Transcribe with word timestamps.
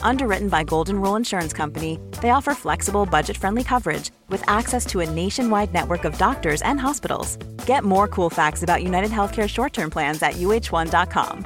Underwritten 0.00 0.48
by 0.48 0.64
Golden 0.64 1.00
Rule 1.00 1.16
Insurance 1.16 1.52
Company, 1.52 1.98
they 2.22 2.30
offer 2.30 2.54
flexible, 2.54 3.04
budget 3.04 3.36
friendly 3.36 3.62
coverage 3.62 4.10
with 4.30 4.42
access 4.48 4.86
to 4.86 5.00
a 5.00 5.10
nationwide 5.10 5.74
network 5.74 6.04
of 6.04 6.16
doctors 6.16 6.62
and 6.62 6.80
hospitals. 6.80 7.36
Get 7.66 7.84
more 7.84 8.08
cool 8.08 8.30
facts 8.30 8.62
about 8.62 8.82
United 8.82 9.10
Healthcare 9.10 9.48
short 9.48 9.72
term 9.72 9.90
plans 9.90 10.22
at 10.22 10.34
uh1.com. 10.34 11.44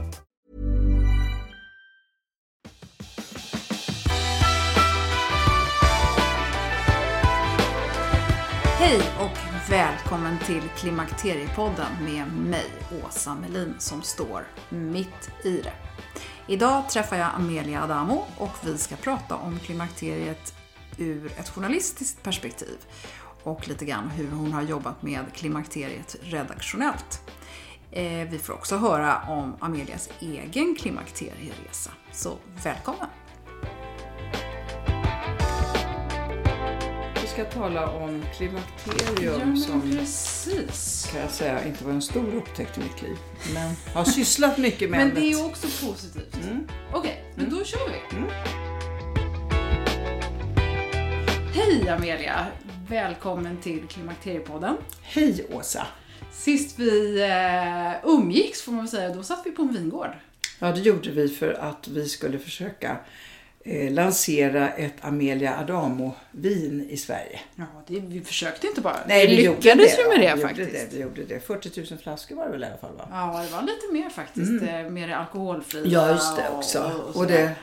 Hej 8.79 9.01
och 9.21 9.71
välkommen 9.71 10.39
till 10.39 10.63
Klimakteriepodden 10.77 11.93
med 12.05 12.27
mig, 12.33 12.67
Åsa 13.05 13.35
Melin, 13.35 13.75
som 13.79 14.03
står 14.03 14.47
mitt 14.71 15.31
i 15.45 15.61
det. 15.63 15.90
Idag 16.51 16.89
träffar 16.89 17.17
jag 17.17 17.31
Amelia 17.35 17.83
Adamo 17.83 18.25
och 18.39 18.51
vi 18.65 18.79
ska 18.79 18.97
prata 18.97 19.37
om 19.37 19.59
klimakteriet 19.59 20.55
ur 20.99 21.33
ett 21.39 21.49
journalistiskt 21.49 22.23
perspektiv 22.23 22.79
och 23.43 23.69
lite 23.69 23.85
grann 23.85 24.11
hur 24.11 24.31
hon 24.31 24.53
har 24.53 24.63
jobbat 24.63 25.03
med 25.03 25.25
klimakteriet 25.35 26.17
redaktionellt. 26.23 27.23
Eh, 27.93 28.29
vi 28.31 28.39
får 28.39 28.53
också 28.53 28.77
höra 28.77 29.23
om 29.29 29.57
Amelias 29.61 30.11
egen 30.21 30.75
klimakterieresa. 30.79 31.91
Så 32.13 32.39
välkommen! 32.65 33.09
Ska 37.41 37.51
tala 37.51 37.91
om 37.91 38.25
klimakterium 38.37 39.57
som 39.57 39.83
precis. 39.83 41.09
kan 41.13 41.21
jag 41.21 41.31
säga 41.31 41.65
inte 41.65 41.85
var 41.85 41.93
en 41.93 42.03
stor 42.03 42.35
upptäckt 42.35 42.79
i 42.79 42.81
mitt 42.81 43.03
liv. 43.03 43.17
Men 43.55 43.75
har 43.95 44.05
sysslat 44.05 44.59
mycket 44.59 44.91
med 44.91 45.07
Men 45.07 45.15
det 45.15 45.33
är 45.33 45.47
också 45.47 45.87
positivt. 45.87 46.37
Okej, 46.93 47.25
men 47.35 47.51
då 47.51 47.65
kör 47.65 47.89
vi. 47.89 47.99
Hej 51.55 51.89
Amelia! 51.89 52.47
Välkommen 52.89 53.57
till 53.57 53.87
Klimakteriepodden. 53.89 54.77
Hej 55.03 55.47
Åsa! 55.53 55.87
Sist 56.33 56.79
vi 56.79 57.23
eh, 57.23 58.11
umgicks 58.11 58.63
får 58.63 58.73
man 58.73 58.81
väl 58.81 58.91
säga, 58.91 59.15
då 59.15 59.23
satt 59.23 59.43
vi 59.45 59.51
på 59.51 59.63
en 59.63 59.73
vingård. 59.73 60.11
Ja, 60.59 60.73
det 60.73 60.81
gjorde 60.81 61.11
vi 61.11 61.29
för 61.29 61.53
att 61.53 61.89
vi 61.89 62.09
skulle 62.09 62.39
försöka 62.39 62.97
eh, 63.65 63.93
lansera 63.93 64.71
ett 64.71 64.95
Amelia 65.01 65.57
Adamo-vin 65.59 66.87
i 66.91 66.97
Sverige. 66.97 67.41
Ja, 67.55 67.65
det, 67.87 68.01
vi 68.01 68.21
försökte 68.21 68.67
inte 68.67 68.81
bara. 68.81 68.97
Nej, 69.09 69.27
vi 69.29 69.37
vi 69.37 69.43
lyckades 69.43 69.99
ju 69.99 70.09
med 70.09 70.25
Ja, 70.25 70.37
det 70.37 70.43
faktiskt. 70.43 70.73
Det, 70.73 70.89
vi 70.97 71.03
gjorde 71.03 71.25
det. 71.25 71.41
40 71.47 71.81
000 71.91 71.99
flaskor 72.03 72.37
var 72.37 72.45
det 72.47 72.51
väl 72.53 72.63
i 72.63 72.67
alla 72.67 72.77
fall 72.77 72.97
va? 72.97 73.09
Ja, 73.11 73.43
det 73.47 73.53
var 73.57 73.63
lite 73.63 73.93
mer 73.93 74.11
faktiskt. 74.11 74.63
eh, 74.63 74.91
Mer 74.91 75.09
alkoholfria. 75.09 75.87
Ja, 75.87 76.11
just 76.11 76.37
det 76.37 76.49
och- 76.49 76.57
också. 76.59 76.79
Och, 77.03 77.09
Och, 77.09 77.15
sådär. 77.15 77.55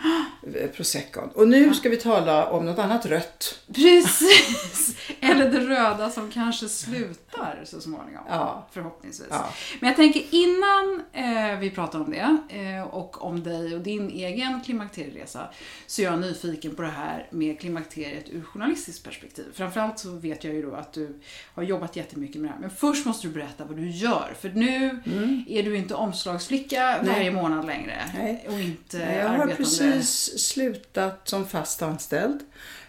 det, 0.41 0.59
eh, 0.59 0.69
proseccon. 0.69 1.29
Och 1.35 1.47
nu 1.47 1.73
ska 1.73 1.89
vi 1.89 1.97
tala 1.97 2.49
om 2.49 2.65
något 2.65 2.79
annat 2.79 3.05
rött. 3.05 3.59
Precis! 3.75 4.95
Eller 5.21 5.49
det 5.51 5.59
röda 5.59 6.09
som 6.09 6.31
kanske 6.31 6.69
slutar 6.69 7.61
så 7.65 7.81
småningom. 7.81 8.23
Ja. 8.29 8.67
Förhoppningsvis. 8.71 9.27
Ja. 9.31 9.49
Men 9.79 9.87
jag 9.87 9.95
tänker 9.97 10.23
innan 10.31 11.01
eh, 11.13 11.59
vi 11.59 11.69
pratar 11.69 11.99
om 11.99 12.11
det 12.11 12.37
eh, 12.57 12.81
och 12.87 13.23
om 13.25 13.43
dig 13.43 13.75
och 13.75 13.81
din 13.81 14.09
egen 14.09 14.61
klimakterieresa 14.65 15.47
så 15.87 16.01
är 16.01 16.05
jag 16.05 16.19
nyfiken 16.19 16.75
på 16.75 16.81
det 16.81 16.87
här 16.87 17.27
med 17.29 17.59
klimakteriet 17.59 18.29
ur 18.29 18.41
journalistiskt 18.41 19.03
perspektiv. 19.03 19.45
Framförallt 19.53 19.99
så 19.99 20.11
vet 20.11 20.43
jag 20.43 20.53
ju 20.53 20.61
då 20.61 20.75
att 20.75 20.93
du 20.93 21.19
har 21.53 21.63
jobbat 21.63 21.95
jättemycket 21.95 22.41
med 22.41 22.49
det 22.49 22.53
här. 22.53 22.61
Men 22.61 22.69
först 22.69 23.05
måste 23.05 23.27
du 23.27 23.33
berätta 23.33 23.65
vad 23.65 23.77
du 23.77 23.89
gör. 23.89 24.33
För 24.39 24.49
nu 24.49 24.99
är 25.47 25.63
du 25.63 25.77
inte 25.77 25.95
omslagsflicka 25.95 27.03
varje 27.05 27.31
månad 27.31 27.65
längre. 27.65 28.11
Nej. 28.15 28.45
Och 28.47 28.59
inte 28.59 28.97
Jag 28.97 29.29
har 29.29 29.47
precis 29.47 30.39
slutat 30.39 31.29
som 31.29 31.47
fast 31.47 31.81
anställd. 31.81 32.39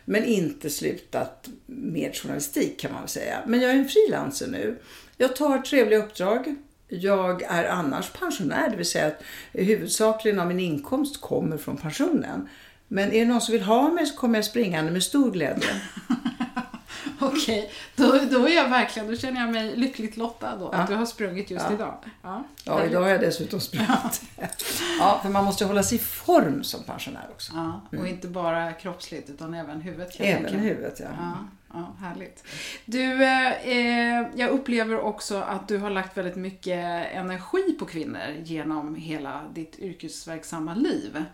Men 0.05 0.25
inte 0.25 0.71
slutat 0.71 1.49
med 1.67 2.17
journalistik 2.17 2.81
kan 2.81 2.93
man 2.93 3.01
väl 3.01 3.09
säga. 3.09 3.39
Men 3.47 3.61
jag 3.61 3.71
är 3.71 3.75
en 3.75 3.89
frilanser 3.89 4.47
nu. 4.47 4.79
Jag 5.17 5.37
tar 5.37 5.59
trevliga 5.59 5.99
uppdrag. 5.99 6.55
Jag 6.89 7.43
är 7.43 7.65
annars 7.65 8.11
pensionär, 8.11 8.71
det 8.71 8.77
vill 8.77 8.87
säga 8.87 9.07
att 9.07 9.23
huvudsakligen 9.53 10.41
av 10.41 10.47
min 10.47 10.61
inkomst 10.61 11.21
kommer 11.21 11.57
från 11.57 11.77
pensionen. 11.77 12.49
Men 12.89 13.13
är 13.13 13.21
det 13.21 13.33
någon 13.33 13.41
som 13.41 13.53
vill 13.53 13.63
ha 13.63 13.89
mig 13.89 14.07
så 14.07 14.17
kommer 14.17 14.39
jag 14.39 14.45
springande 14.45 14.91
med 14.93 15.03
stor 15.03 15.31
glädje. 15.31 15.69
Okej, 17.27 17.71
då, 17.97 18.19
då 18.31 18.49
är 18.49 18.55
jag 18.55 18.69
verkligen, 18.69 19.09
då 19.09 19.17
känner 19.17 19.41
jag 19.41 19.51
mig 19.51 19.77
lyckligt 19.77 20.17
lottad 20.17 20.57
då, 20.57 20.69
att 20.69 20.79
Ja. 20.79 20.87
du 20.89 20.95
har 20.95 21.07
sprungit 21.07 21.51
just 21.51 21.65
Ja. 21.69 21.75
idag. 21.75 21.95
Ja, 22.23 22.45
Ja, 22.65 22.85
idag 22.85 23.01
har 23.03 23.09
jag 23.09 23.21
dessutom 23.21 23.61
sprungit. 23.61 24.23
Ja, 25.01 25.19
för 25.23 25.29
man 25.29 25.45
måste 25.45 25.65
hålla 25.65 25.83
sig 25.83 25.99
i 25.99 26.01
form 26.01 26.65
som 26.65 26.83
pensionär 26.83 27.27
också. 27.31 27.53
Ja, 27.55 27.99
och 27.99 28.07
inte 28.09 28.29
bara 28.29 28.73
kroppsligt 28.73 29.31
utan 29.31 29.55
även 29.55 29.81
huvudet 29.81 30.21
Mm. 30.21 30.33
Även 30.33 30.45
tänka 30.45 30.59
huvudet, 30.59 31.01
ja. 31.01 31.07
Ja, 31.21 31.35
ja, 31.75 32.07
härligt. 32.07 32.45
Du, 32.85 33.25
eh, 33.25 33.53
eh, 33.69 34.27
jag 34.35 34.51
upplever 34.51 35.01
också 35.01 35.37
att 35.37 35.69
du 35.69 35.79
har 35.79 35.91
lagt 35.91 36.17
väldigt 36.17 36.37
mycket 36.37 37.07
energi 37.13 37.77
på 37.79 37.87
kvinnor 37.87 38.35
genom 38.45 38.95
hela 38.95 39.41
ditt 39.55 39.79
yrkesverksamma 39.79 40.75
liv. 40.75 41.25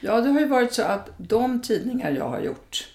Ja, 0.00 0.20
det 0.20 0.30
har 0.30 0.40
ju 0.40 0.46
varit 0.46 0.72
så 0.72 0.82
att 0.82 1.10
de 1.16 1.62
tidningar 1.62 2.10
jag 2.10 2.28
har 2.28 2.40
gjort, 2.40 2.88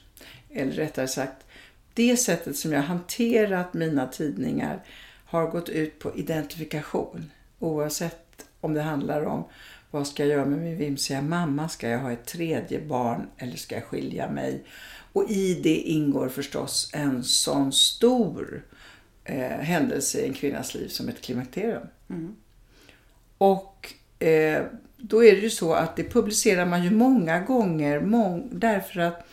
eller 0.50 0.72
rättare 0.72 1.07
sagt 1.07 1.46
det 1.94 2.18
sättet 2.18 2.57
som 2.57 2.74
jag 2.74 2.81
hanterat 2.81 3.74
mina 3.74 4.07
tidningar 4.07 4.84
har 5.25 5.47
gått 5.47 5.69
ut 5.69 6.00
på 6.00 6.16
identifikation. 6.16 7.31
Oavsett 7.59 8.46
om 8.62 8.74
det 8.74 8.81
handlar 8.81 9.25
om 9.25 9.44
vad 9.91 10.07
ska 10.07 10.24
jag 10.24 10.31
göra 10.31 10.46
med 10.46 10.60
min 10.60 10.77
vimsiga 10.77 11.21
mamma? 11.21 11.69
Ska 11.69 11.89
jag 11.89 12.00
ha 12.00 12.12
ett 12.12 12.25
tredje 12.25 12.81
barn 12.81 13.27
eller 13.38 13.57
ska 13.57 13.75
jag 13.75 13.83
skilja 13.83 14.30
mig? 14.30 14.63
Och 15.13 15.30
i 15.30 15.54
det 15.63 15.75
ingår 15.75 16.30
förstås 16.30 16.92
en 16.94 17.24
sån 17.24 17.74
stor 17.74 18.63
eh, 19.24 19.57
händelse 19.57 20.19
i 20.19 20.27
en 20.27 20.33
kvinnas 20.33 20.74
liv 20.74 20.88
som 20.88 21.10
ett 21.10 21.21
klimakterium. 21.21 21.88
Och 23.38 23.94
eh, 24.19 24.63
då 24.98 25.24
är 25.24 25.31
det 25.31 25.42
ju 25.42 25.50
så 25.50 25.74
att 25.74 25.95
det 25.95 26.04
publicerar 26.04 26.65
man 26.65 26.83
ju 26.83 26.92
många 26.92 27.39
gånger 27.39 28.00
mång, 28.00 28.50
därför 28.51 29.00
att 29.00 29.27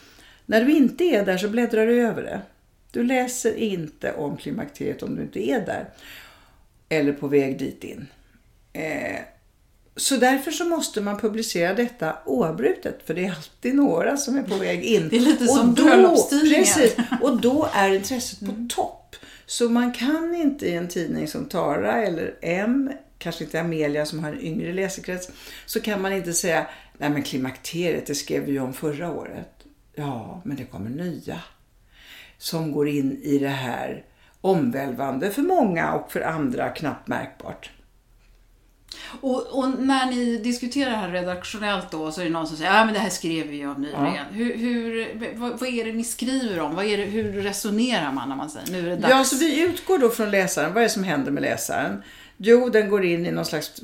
när 0.47 0.65
du 0.65 0.73
inte 0.73 1.05
är 1.05 1.25
där 1.25 1.39
så 1.39 1.49
bläddrar 1.49 1.87
du 1.87 2.01
över 2.01 2.23
det. 2.23 2.41
Du 2.91 3.05
läser 3.05 3.55
inte 3.55 4.13
om 4.13 4.37
klimakteriet 4.37 5.03
om 5.03 5.17
du 5.17 5.23
inte 5.23 5.51
är 5.51 5.67
där. 5.67 5.91
Eller 6.89 7.13
på 7.13 7.29
väg 7.29 7.59
dit 7.59 7.85
in. 7.85 8.07
Eh, 8.73 9.21
så 9.97 10.17
därför 10.17 10.51
så 10.51 10.65
måste 10.65 11.01
man 11.01 11.21
publicera 11.21 11.75
detta 11.75 12.17
oavbrutet. 12.25 12.99
För 13.05 13.15
det 13.15 13.25
är 13.25 13.31
alltid 13.31 13.75
några 13.75 14.17
som 14.17 14.37
är 14.37 14.43
på 14.43 14.55
väg 14.55 14.85
in. 14.85 15.09
Det 15.09 15.17
är 15.17 15.21
lite 15.21 15.45
Och 15.45 15.51
som. 15.51 15.75
Precis. 16.55 16.97
Och 17.23 17.41
då 17.41 17.69
är 17.75 17.95
intresset 17.95 18.41
på 18.41 18.67
topp. 18.69 19.17
Så 19.47 19.69
man 19.69 19.93
kan 19.93 20.35
inte 20.35 20.67
i 20.67 20.75
en 20.75 20.89
tidning 20.89 21.29
som 21.29 21.45
Tara 21.45 22.03
eller 22.03 22.35
M 22.43 22.91
kanske 23.19 23.45
inte 23.45 23.61
Amelia 23.61 24.07
som 24.07 24.25
har 24.25 24.33
en 24.33 24.41
yngre 24.41 24.73
läsekrets, 24.73 25.31
så 25.67 25.81
kan 25.81 26.03
man 26.03 26.13
inte 26.13 26.33
säga 26.33 26.67
nej 26.99 27.11
men 27.11 27.23
klimakteriet 27.23 28.07
det 28.07 28.15
skrev 28.15 28.45
vi 28.45 28.53
ju 28.53 28.61
om 28.61 28.73
förra 28.75 29.13
året. 29.13 29.49
Ja, 29.95 30.43
men 30.45 30.57
det 30.57 30.65
kommer 30.65 30.91
nya 30.91 31.41
som 32.39 32.73
går 32.73 32.89
in 32.89 33.21
i 33.23 33.39
det 33.39 33.49
här 33.49 34.05
omvälvande 34.41 35.31
för 35.31 35.43
många 35.43 35.93
och 35.93 36.13
för 36.13 36.21
andra 36.21 36.69
knappt 36.69 37.09
märkbart. 37.09 37.71
Och, 39.21 39.59
och, 39.59 39.81
när 39.81 40.07
ni 40.07 40.39
diskuterar 40.39 40.91
det 40.91 40.97
här 40.97 41.11
redaktionellt 41.11 41.91
då 41.91 42.13
så 42.13 42.21
är 42.21 42.25
det 42.25 42.31
någon 42.31 42.47
som 42.47 42.57
säger 42.57 42.75
ja 42.75 42.85
men 42.85 42.95
det 42.95 43.01
här 43.01 43.11
skrev 43.11 43.47
vi 43.47 43.57
ju 43.57 43.71
om 43.71 43.83
nyligen. 43.83 44.15
Ja. 44.15 44.23
Hur, 44.31 44.57
hur, 44.57 45.35
vad, 45.37 45.61
vad, 45.61 45.69
är 45.69 45.85
det 45.85 45.93
ni 45.93 46.05
skriver 46.05 46.61
om? 46.61 46.75
Vad 46.75 46.85
är 46.85 46.99
det, 46.99 47.05
hur 47.05 47.33
resonerar 47.33 48.13
man 48.13 48.29
när 48.29 48.37
man 48.37 48.51
säger 48.51 48.73
nu 48.73 48.79
är 48.79 48.91
det 48.91 48.97
dags? 48.97 49.11
Ja, 49.11 49.25
så 49.25 49.37
vi 49.37 49.63
utgår 49.63 49.99
då 49.99 50.11
från 50.11 50.31
läsaren. 50.31 50.75
Vad 50.75 50.83
är 50.83 50.87
det 50.87 50.93
som 50.93 51.05
händer 51.05 51.31
med 51.31 51.43
läsaren? 51.43 52.03
Jo, 52.37 52.69
den 52.69 52.89
går 52.89 53.05
in 53.05 53.27
i 53.27 53.31
någon 53.31 53.45
slags 53.45 53.83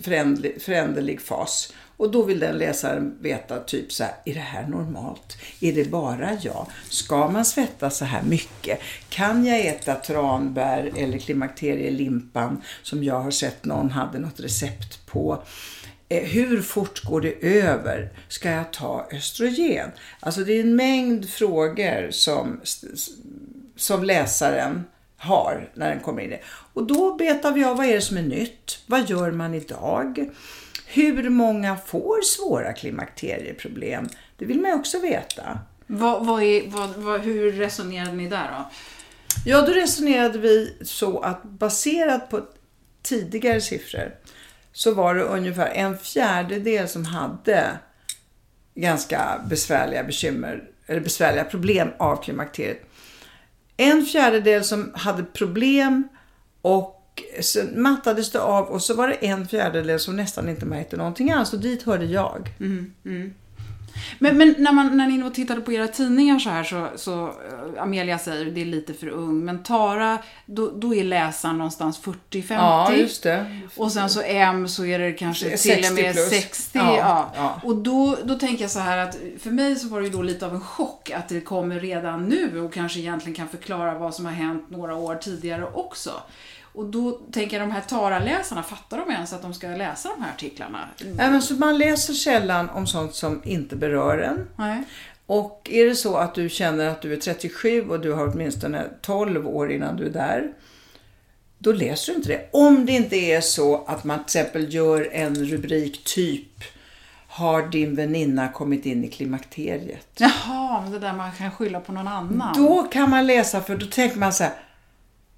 föränderlig 0.65 1.21
fas. 1.21 1.73
Och 1.97 2.11
då 2.11 2.23
vill 2.23 2.39
den 2.39 2.59
läsaren 2.59 3.17
veta 3.21 3.59
typ 3.61 3.93
så 3.93 4.05
här, 4.05 4.13
är 4.25 4.35
det 4.35 4.41
här 4.41 4.67
normalt? 4.67 5.37
Är 5.61 5.73
det 5.73 5.91
bara 5.91 6.39
jag? 6.43 6.67
Ska 6.89 7.29
man 7.29 7.45
svettas 7.45 7.97
så 7.97 8.05
här 8.05 8.23
mycket? 8.23 8.81
Kan 9.09 9.47
jag 9.47 9.67
äta 9.67 9.95
tranbär 9.95 10.93
eller 10.97 11.19
klimakterielimpan 11.19 12.63
som 12.83 13.05
jag 13.05 13.21
har 13.21 13.31
sett 13.31 13.65
någon 13.65 13.91
hade 13.91 14.19
något 14.19 14.41
recept 14.41 15.07
på? 15.07 15.43
Eh, 16.09 16.23
hur 16.23 16.63
fort 16.63 17.05
går 17.05 17.21
det 17.21 17.59
över? 17.61 18.11
Ska 18.29 18.51
jag 18.51 18.73
ta 18.73 19.09
östrogen? 19.13 19.91
Alltså 20.21 20.41
det 20.41 20.53
är 20.53 20.61
en 20.61 20.77
mängd 20.77 21.31
frågor 21.31 22.11
som, 22.11 22.61
som 23.77 24.05
läsaren 24.05 24.85
har 25.17 25.71
när 25.75 25.91
den 25.91 26.01
kommer 26.01 26.23
in 26.23 26.29
i 26.29 26.31
det. 26.31 26.41
Och 26.47 26.87
då 26.87 27.15
betar 27.15 27.53
vi 27.53 27.65
av 27.65 27.77
vad 27.77 27.87
är 27.87 27.95
det 27.95 28.01
som 28.01 28.17
är 28.17 28.23
nytt? 28.23 28.79
Vad 28.87 29.11
gör 29.11 29.31
man 29.31 29.55
idag? 29.55 30.31
Hur 30.95 31.31
många 31.31 31.77
får 31.77 32.23
svåra 32.23 32.73
klimakterieproblem? 32.73 34.09
Det 34.37 34.45
vill 34.45 34.61
man 34.61 34.71
ju 34.71 34.77
också 34.77 34.99
veta. 34.99 35.59
Vad, 35.87 36.27
vad 36.27 36.43
är, 36.43 36.69
vad, 36.97 37.21
hur 37.21 37.53
resonerade 37.53 38.13
ni 38.13 38.29
där 38.29 38.51
då? 38.59 38.71
Ja, 39.47 39.63
då 39.63 39.73
resonerade 39.73 40.39
vi 40.39 40.77
så 40.83 41.21
att 41.21 41.43
baserat 41.43 42.31
på 42.31 42.47
tidigare 43.03 43.61
siffror 43.61 44.15
så 44.73 44.95
var 44.95 45.15
det 45.15 45.23
ungefär 45.23 45.67
en 45.67 45.99
fjärdedel 45.99 46.89
som 46.89 47.05
hade 47.05 47.79
ganska 48.75 49.41
besvärliga 49.51 50.05
bekymmer 50.05 50.65
eller 50.87 51.01
besvärliga 51.01 51.45
problem 51.45 51.89
av 51.99 52.23
klimakteriet. 52.23 52.83
En 53.77 54.05
fjärdedel 54.05 54.65
som 54.65 54.93
hade 54.95 55.25
problem 55.25 56.09
och 56.63 57.04
så 57.41 57.65
mattades 57.75 58.31
det 58.31 58.41
av 58.41 58.65
och 58.65 58.83
så 58.83 58.95
var 58.95 59.09
det 59.09 59.15
en 59.15 59.49
fjärdedel 59.49 60.01
som 60.01 60.17
nästan 60.17 60.49
inte 60.49 60.67
märkte 60.67 60.97
någonting 60.97 61.31
alls 61.31 61.53
och 61.53 61.61
dit 61.61 61.83
hörde 61.83 62.05
jag. 62.05 62.51
Mm, 62.61 62.93
mm. 63.05 63.35
Men, 64.19 64.39
men, 64.39 64.55
när, 64.59 64.73
man, 64.73 64.97
när 64.97 65.07
ni 65.07 65.23
då 65.23 65.31
tittade 65.31 65.61
på 65.61 65.73
era 65.73 65.89
tidningar 65.89 66.39
så 66.39 66.51
här 66.51 66.65
så, 66.65 66.89
så 66.97 67.27
uh, 67.27 67.83
Amelia 67.83 68.19
säger 68.19 68.45
det 68.45 68.61
är 68.61 68.65
lite 68.65 68.95
för 68.95 69.09
ung, 69.09 69.45
men 69.45 69.63
Tara, 69.63 70.19
då, 70.47 70.71
då 70.71 70.95
är 70.95 71.05
läsaren 71.05 71.59
någonstans 71.59 72.01
40-50. 72.03 72.45
Ja, 72.49 72.93
just 72.93 73.23
det. 73.23 73.61
Och 73.77 73.93
sen 73.93 74.11
så 74.11 74.23
M 74.23 74.69
så 74.69 74.85
är 74.85 74.99
det 74.99 75.13
kanske 75.13 75.57
till 75.57 75.85
och 75.89 75.95
med 75.95 76.13
plus. 76.13 76.29
60. 76.29 76.79
Ja, 76.79 76.97
ja. 76.97 77.33
ja, 77.37 77.61
Och 77.65 77.77
då, 77.77 78.17
då 78.25 78.35
tänker 78.35 78.65
jag 78.65 78.71
så 78.71 78.79
här 78.79 78.99
att 78.99 79.19
för 79.39 79.51
mig 79.51 79.77
så 79.77 79.89
var 79.89 80.01
det 80.01 80.07
ju 80.07 80.13
då 80.13 80.23
lite 80.23 80.47
av 80.47 80.55
en 80.55 80.61
chock 80.61 81.11
att 81.11 81.29
det 81.29 81.41
kommer 81.41 81.81
redan 81.81 82.25
nu 82.25 82.61
och 82.61 82.73
kanske 82.73 83.01
egentligen 83.01 83.37
kan 83.37 83.49
förklara 83.49 83.99
vad 83.99 84.15
som 84.15 84.25
har 84.25 84.33
hänt 84.33 84.71
några 84.71 84.95
år 84.95 85.15
tidigare 85.15 85.67
också. 85.73 86.11
Och 86.75 86.87
då 86.87 87.13
tänker 87.13 87.59
jag 87.59 87.69
de 87.69 87.73
här 87.73 87.81
Tara-läsarna, 87.81 88.63
fattar 88.63 88.99
de 88.99 89.11
ens 89.11 89.33
att 89.33 89.43
de 89.43 89.55
ska 89.55 89.69
läsa 89.69 90.09
de 90.09 90.23
här 90.23 90.31
artiklarna? 90.31 90.89
Mm. 91.19 91.43
så 91.43 91.55
man 91.55 91.79
läser 91.79 92.15
sällan 92.15 92.71
om 92.71 92.87
sånt 92.87 93.15
som 93.15 93.41
inte 93.45 93.77
berör 93.77 94.19
en. 94.19 94.49
Nej. 94.57 94.83
Och 95.27 95.69
är 95.73 95.85
det 95.85 95.95
så 95.95 96.17
att 96.17 96.35
du 96.35 96.49
känner 96.49 96.89
att 96.89 97.03
du 97.03 97.13
är 97.13 97.17
37 97.17 97.89
och 97.89 98.01
du 98.01 98.13
har 98.13 98.29
åtminstone 98.29 98.85
12 99.01 99.49
år 99.49 99.73
innan 99.73 99.97
du 99.97 100.07
är 100.07 100.11
där, 100.11 100.53
då 101.59 101.73
läser 101.73 102.13
du 102.13 102.17
inte 102.17 102.29
det. 102.29 102.49
Om 102.53 102.87
det 102.87 102.93
inte 102.93 103.17
är 103.17 103.41
så 103.41 103.85
att 103.85 104.05
man 104.05 104.19
till 104.19 104.25
exempel 104.25 104.75
gör 104.75 105.09
en 105.13 105.45
rubrik 105.45 106.05
typ 106.05 106.65
har 107.29 107.63
din 107.63 107.95
väninna 107.95 108.49
kommit 108.49 108.87
in 108.87 109.05
i 109.05 109.09
klimakteriet? 109.09 110.09
Jaha, 110.17 110.81
men 110.81 110.93
det 110.93 110.99
där 110.99 111.13
man 111.13 111.33
kan 111.33 111.51
skylla 111.51 111.81
på 111.81 111.93
någon 111.93 112.09
annan. 112.09 112.55
Då 112.57 112.83
kan 112.83 113.11
man 113.11 113.27
läsa, 113.27 113.61
för 113.61 113.77
då 113.77 113.87
tänker 113.87 114.19
man 114.19 114.33
så 114.33 114.45
här, 114.45 114.53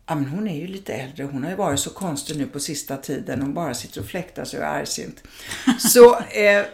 Ja, 0.08 0.14
men 0.14 0.26
hon 0.26 0.48
är 0.48 0.60
ju 0.60 0.66
lite 0.66 0.94
äldre. 0.94 1.24
Hon 1.24 1.42
har 1.42 1.50
ju 1.50 1.56
varit 1.56 1.80
så 1.80 1.90
konstig 1.90 2.36
nu 2.36 2.46
på 2.46 2.60
sista 2.60 2.96
tiden. 2.96 3.42
Hon 3.42 3.54
bara 3.54 3.74
sitter 3.74 4.00
och 4.00 4.06
fläktar 4.06 4.44
sig 4.44 4.60
och 4.60 4.66
är 4.66 4.80
argsint. 4.80 5.22
så, 5.78 6.16
eh, 6.16 6.64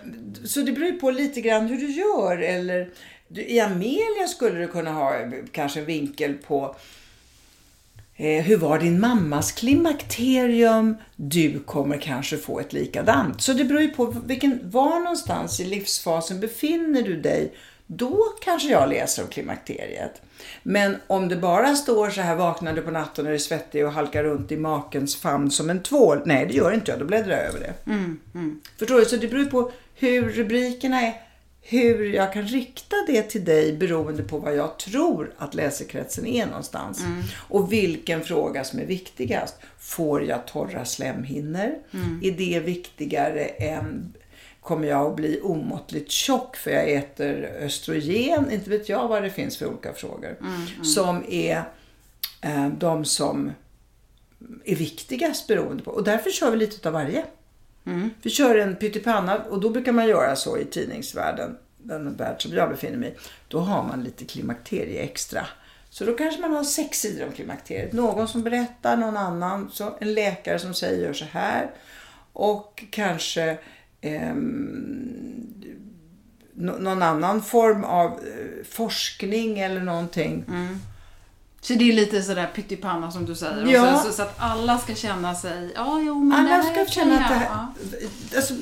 så 0.45 0.61
det 0.61 0.73
beror 0.73 0.87
ju 0.87 1.01
på 1.01 1.11
lite 1.11 1.41
grann 1.41 1.67
hur 1.67 1.79
du 1.79 1.91
gör. 1.91 2.39
Eller 2.39 2.91
I 3.29 3.61
Amelia 3.61 4.29
skulle 4.29 4.59
du 4.59 4.69
kunna 4.69 4.93
ha 4.93 5.15
kanske 5.53 5.81
en 5.81 5.87
vinkel 5.87 6.35
på 6.35 6.77
eh, 8.17 8.43
hur 8.43 8.57
var 8.57 8.79
din 8.79 9.01
mammas 9.01 9.53
klimakterium? 9.53 10.97
Du 11.17 11.61
kommer 11.61 11.99
kanske 11.99 12.37
få 12.37 12.61
ett 12.61 12.73
likadant. 12.73 13.43
Så 13.43 13.53
det 13.53 13.65
beror 13.65 13.83
ju 13.83 13.89
på 13.89 14.07
vilken, 14.07 14.71
var 14.71 15.01
någonstans 15.01 15.61
i 15.61 15.65
livsfasen 15.65 16.41
befinner 16.41 17.03
du 17.03 17.21
dig 17.21 17.53
då 17.87 18.25
kanske 18.41 18.69
jag 18.69 18.89
läser 18.89 19.23
om 19.23 19.29
klimakteriet. 19.29 20.23
Men 20.63 20.97
om 21.07 21.29
det 21.29 21.37
bara 21.37 21.77
står 21.77 22.11
så 22.11 22.21
här 22.21 22.37
vaknar 22.37 22.73
du 22.73 22.83
på 22.83 22.91
natten 22.91 23.27
och 23.27 23.33
är 23.33 23.39
svettig 23.39 23.87
och 23.87 23.93
halkar 23.93 24.25
runt 24.25 24.53
i 24.53 24.57
makens 24.57 25.17
famn 25.17 25.51
som 25.51 25.71
en 25.71 25.83
tvål. 25.83 26.23
Nej, 26.25 26.47
det 26.47 26.55
gör 26.55 26.73
inte 26.73 26.91
jag. 26.91 27.01
Då 27.01 27.07
bläddrar 27.07 27.37
jag 27.37 27.47
över 27.47 27.61
det. 27.61 27.91
Mm, 27.91 28.21
mm. 28.35 28.61
Förstår 28.79 28.99
du? 28.99 29.05
Så 29.05 29.17
det 29.17 29.29
beror 29.29 29.45
på 29.45 29.73
hur 29.95 30.31
rubrikerna 30.31 31.01
är. 31.01 31.15
Hur 31.65 32.15
jag 32.15 32.33
kan 32.33 32.43
rikta 32.43 32.97
det 33.07 33.23
till 33.23 33.45
dig 33.45 33.77
beroende 33.77 34.23
på 34.23 34.39
vad 34.39 34.57
jag 34.57 34.79
tror 34.79 35.35
att 35.39 35.55
läsekretsen 35.55 36.27
är 36.27 36.47
någonstans. 36.47 37.01
Mm. 37.01 37.23
Och 37.35 37.73
vilken 37.73 38.25
fråga 38.25 38.65
som 38.65 38.79
är 38.79 38.87
viktigast. 38.87 39.57
Får 39.79 40.25
jag 40.25 40.47
torra 40.47 40.85
slemhinnor? 40.85 41.75
Mm. 41.93 42.21
Är 42.23 42.31
det 42.31 42.61
viktigare 42.61 43.45
än 43.45 44.13
kommer 44.63 44.89
jag 44.89 45.07
att 45.07 45.17
bli 45.17 45.41
omåttligt 45.41 46.11
tjock 46.11 46.57
för 46.57 46.71
jag 46.71 46.91
äter 46.91 47.45
östrogen. 47.45 48.51
Inte 48.51 48.71
vet 48.71 48.89
jag 48.89 49.09
vad 49.09 49.23
det 49.23 49.31
finns 49.31 49.57
för 49.57 49.67
olika 49.67 49.93
frågor. 49.93 50.37
Mm, 50.41 50.55
mm. 50.55 50.85
Som 50.85 51.25
är 51.29 51.65
eh, 52.41 52.69
de 52.69 53.05
som 53.05 53.53
är 54.65 54.77
viktigast 54.77 55.47
beroende 55.47 55.83
på. 55.83 55.91
Och 55.91 56.05
därför 56.05 56.31
kör 56.31 56.51
vi 56.51 56.57
lite 56.57 56.89
av 56.89 56.95
varje. 56.95 57.25
Mm. 57.87 58.11
Vi 58.23 58.31
kör 58.31 58.59
en 58.59 58.77
pyttipanna 58.77 59.39
och 59.39 59.61
då 59.61 59.71
brukar 59.71 59.93
man 59.93 60.09
göra 60.09 60.37
så 60.37 60.59
i 60.59 60.65
tidningsvärlden, 60.65 61.59
den 61.79 62.17
värld 62.17 62.43
som 62.43 62.53
jag 62.53 62.71
befinner 62.71 62.97
mig 62.97 63.09
i. 63.09 63.15
Då 63.49 63.59
har 63.59 63.83
man 63.83 64.05
lite 64.05 64.25
klimakterie 64.25 65.03
extra. 65.03 65.47
Så 65.91 66.05
då 66.05 66.15
kanske 66.15 66.41
man 66.41 66.53
har 66.53 66.65
sex 66.65 67.01
sidor 67.01 67.27
om 67.27 67.33
klimakteriet. 67.33 67.93
Någon 67.93 68.29
som 68.29 68.43
berättar, 68.43 68.97
någon 68.97 69.17
annan, 69.17 69.71
så 69.73 69.97
en 70.01 70.15
läkare 70.15 70.59
som 70.59 70.75
säger 70.75 71.07
gör 71.07 71.13
så 71.13 71.25
här. 71.25 71.71
Och 72.33 72.85
kanske 72.91 73.59
eh, 74.03 74.35
någon 76.55 77.03
annan 77.03 77.43
form 77.43 77.85
av 77.85 78.11
eh, 78.11 78.65
forskning 78.71 79.59
eller 79.59 79.81
någonting. 79.81 80.45
Mm. 80.49 80.81
Så 81.61 81.73
det 81.73 81.89
är 81.89 81.93
lite 81.93 82.23
sådär 82.23 82.51
pyttipanna 82.55 83.11
som 83.11 83.27
du 83.27 83.35
säger. 83.35 83.67
Ja. 83.67 84.03
Så, 84.07 84.13
så, 84.13 84.23
att 84.23 84.35
alla 84.39 84.79
ska 84.79 84.95
känna 84.95 85.35
sig, 85.35 85.73
ja 85.75 86.03
jo 86.07 86.25
men 86.25 86.39
Alla 86.39 86.57
det 86.57 86.63
ska 86.63 87.01
känna 87.01 87.15
att 87.15 87.29
det 87.29 87.35
här, 87.35 87.47
ja. 87.47 87.73
alltså, 88.37 88.55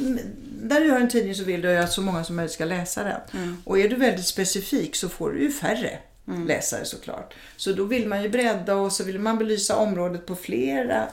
där 0.62 0.80
du 0.80 0.86
gör 0.86 1.00
en 1.00 1.08
tidning 1.08 1.34
så 1.34 1.44
vill 1.44 1.62
du 1.62 1.76
att 1.76 1.92
så 1.92 2.02
många 2.02 2.24
som 2.24 2.36
möjligt 2.36 2.52
ska 2.52 2.64
läsa 2.64 3.04
den. 3.04 3.20
Mm. 3.42 3.62
Och 3.64 3.78
är 3.78 3.88
du 3.88 3.96
väldigt 3.96 4.26
specifik 4.26 4.96
så 4.96 5.08
får 5.08 5.30
du 5.30 5.42
ju 5.42 5.52
färre 5.52 5.98
mm. 6.28 6.46
läsare 6.46 6.84
såklart. 6.84 7.34
Så 7.56 7.72
då 7.72 7.84
vill 7.84 8.08
man 8.08 8.22
ju 8.22 8.28
bredda 8.28 8.74
och 8.74 8.92
så 8.92 9.04
vill 9.04 9.18
man 9.18 9.38
belysa 9.38 9.76
området 9.76 10.26
på 10.26 10.36
flera 10.36 11.08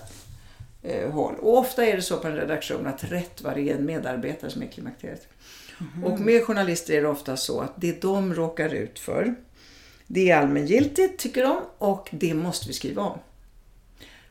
eh, 0.88 1.12
håll. 1.12 1.36
Och 1.36 1.58
ofta 1.58 1.86
är 1.86 1.96
det 1.96 2.02
så 2.02 2.18
på 2.18 2.28
en 2.28 2.36
redaktion 2.36 2.88
att 2.88 3.04
rätt 3.04 3.46
är 3.46 3.58
en 3.58 3.86
medarbetare 3.86 4.52
som 4.52 4.62
är 4.62 4.68
klimakteriet. 4.68 5.28
Mm. 5.80 6.04
Och 6.04 6.20
med 6.20 6.44
journalister 6.44 6.94
är 6.94 7.02
det 7.02 7.08
ofta 7.08 7.38
så 7.38 7.62
att 7.62 7.74
det 7.76 8.02
de 8.02 8.34
råkar 8.34 8.74
ut 8.74 9.00
för, 9.00 9.36
det 10.08 10.32
är 10.32 10.38
allmängiltigt 10.38 11.20
tycker 11.20 11.44
de 11.44 11.58
och 11.78 12.10
det 12.12 12.34
måste 12.34 12.68
vi 12.68 12.74
skriva 12.74 13.02
om. 13.02 13.20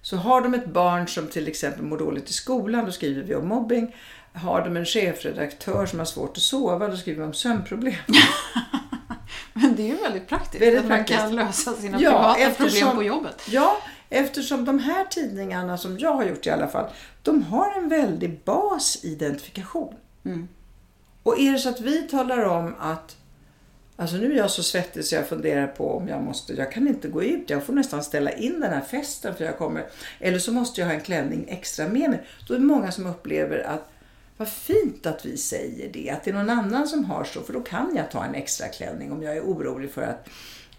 Så 0.02 0.16
har 0.16 0.40
de 0.40 0.54
ett 0.54 0.66
barn 0.66 1.08
som 1.08 1.26
till 1.26 1.48
exempel 1.48 1.82
mår 1.82 1.98
dåligt 1.98 2.30
i 2.30 2.32
skolan, 2.32 2.84
då 2.84 2.92
skriver 2.92 3.22
vi 3.22 3.34
om 3.34 3.48
mobbing. 3.48 3.96
Har 4.32 4.64
de 4.64 4.76
en 4.76 4.84
chefredaktör 4.84 5.86
som 5.86 5.98
har 5.98 6.06
svårt 6.06 6.36
att 6.36 6.42
sova, 6.42 6.88
då 6.88 6.96
skriver 6.96 7.20
vi 7.20 7.26
om 7.26 7.34
sömnproblem. 7.34 7.94
Men 9.52 9.76
det 9.76 9.82
är 9.82 9.86
ju 9.86 9.96
väldigt 9.96 10.28
praktiskt 10.28 10.62
väldigt 10.62 10.80
att 10.80 10.88
praktiskt. 10.88 11.20
man 11.20 11.28
kan 11.28 11.36
lösa 11.36 11.72
sina 11.72 12.00
ja, 12.00 12.10
privata 12.10 12.40
eftersom, 12.40 12.80
problem 12.80 12.96
på 12.96 13.02
jobbet. 13.02 13.42
Ja, 13.50 13.76
Eftersom 14.08 14.64
de 14.64 14.78
här 14.78 15.04
tidningarna, 15.04 15.78
som 15.78 15.98
jag 15.98 16.12
har 16.12 16.25
gjort 16.25 16.46
i 16.46 16.50
alla 16.50 16.68
fall, 16.68 16.90
de 17.22 17.42
har 17.42 17.78
en 17.78 17.88
väldig 17.88 18.40
basidentifikation. 18.44 19.94
Mm. 20.25 20.48
Och 21.22 21.38
är 21.38 21.52
det 21.52 21.58
så 21.58 21.68
att 21.68 21.80
vi 21.80 22.02
talar 22.02 22.44
om 22.44 22.75
att 22.78 23.16
Alltså 23.98 24.16
nu 24.16 24.32
är 24.32 24.36
jag 24.36 24.50
så 24.50 24.62
svettig 24.62 25.04
så 25.04 25.14
jag 25.14 25.28
funderar 25.28 25.66
på 25.66 25.96
om 25.96 26.08
jag 26.08 26.22
måste, 26.22 26.52
jag 26.52 26.72
kan 26.72 26.88
inte 26.88 27.08
gå 27.08 27.22
ut. 27.22 27.50
Jag 27.50 27.64
får 27.64 27.72
nästan 27.72 28.04
ställa 28.04 28.32
in 28.32 28.60
den 28.60 28.72
här 28.72 28.80
festen 28.80 29.34
för 29.34 29.44
jag 29.44 29.58
kommer, 29.58 29.86
eller 30.20 30.38
så 30.38 30.52
måste 30.52 30.80
jag 30.80 30.88
ha 30.88 30.94
en 30.94 31.00
klänning 31.00 31.44
extra 31.48 31.88
med 31.88 32.10
mig. 32.10 32.22
Då 32.48 32.54
är 32.54 32.58
det 32.58 32.64
många 32.64 32.92
som 32.92 33.06
upplever 33.06 33.58
att 33.58 33.90
vad 34.36 34.48
fint 34.48 35.06
att 35.06 35.26
vi 35.26 35.36
säger 35.36 35.92
det, 35.92 36.10
att 36.10 36.25
det 36.25 36.30
är 36.30 36.34
någon 36.34 36.50
annan 36.50 36.88
som 36.88 37.04
har 37.04 37.25
så, 37.25 37.40
för 37.40 37.52
då 37.52 37.60
kan 37.60 37.96
jag 37.96 38.10
ta 38.10 38.25
en 38.25 38.34
extra 38.34 38.68
klänning 38.68 39.12
om 39.12 39.22
jag 39.22 39.36
är 39.36 39.42
orolig 39.42 39.90
för 39.90 40.02
att 40.02 40.28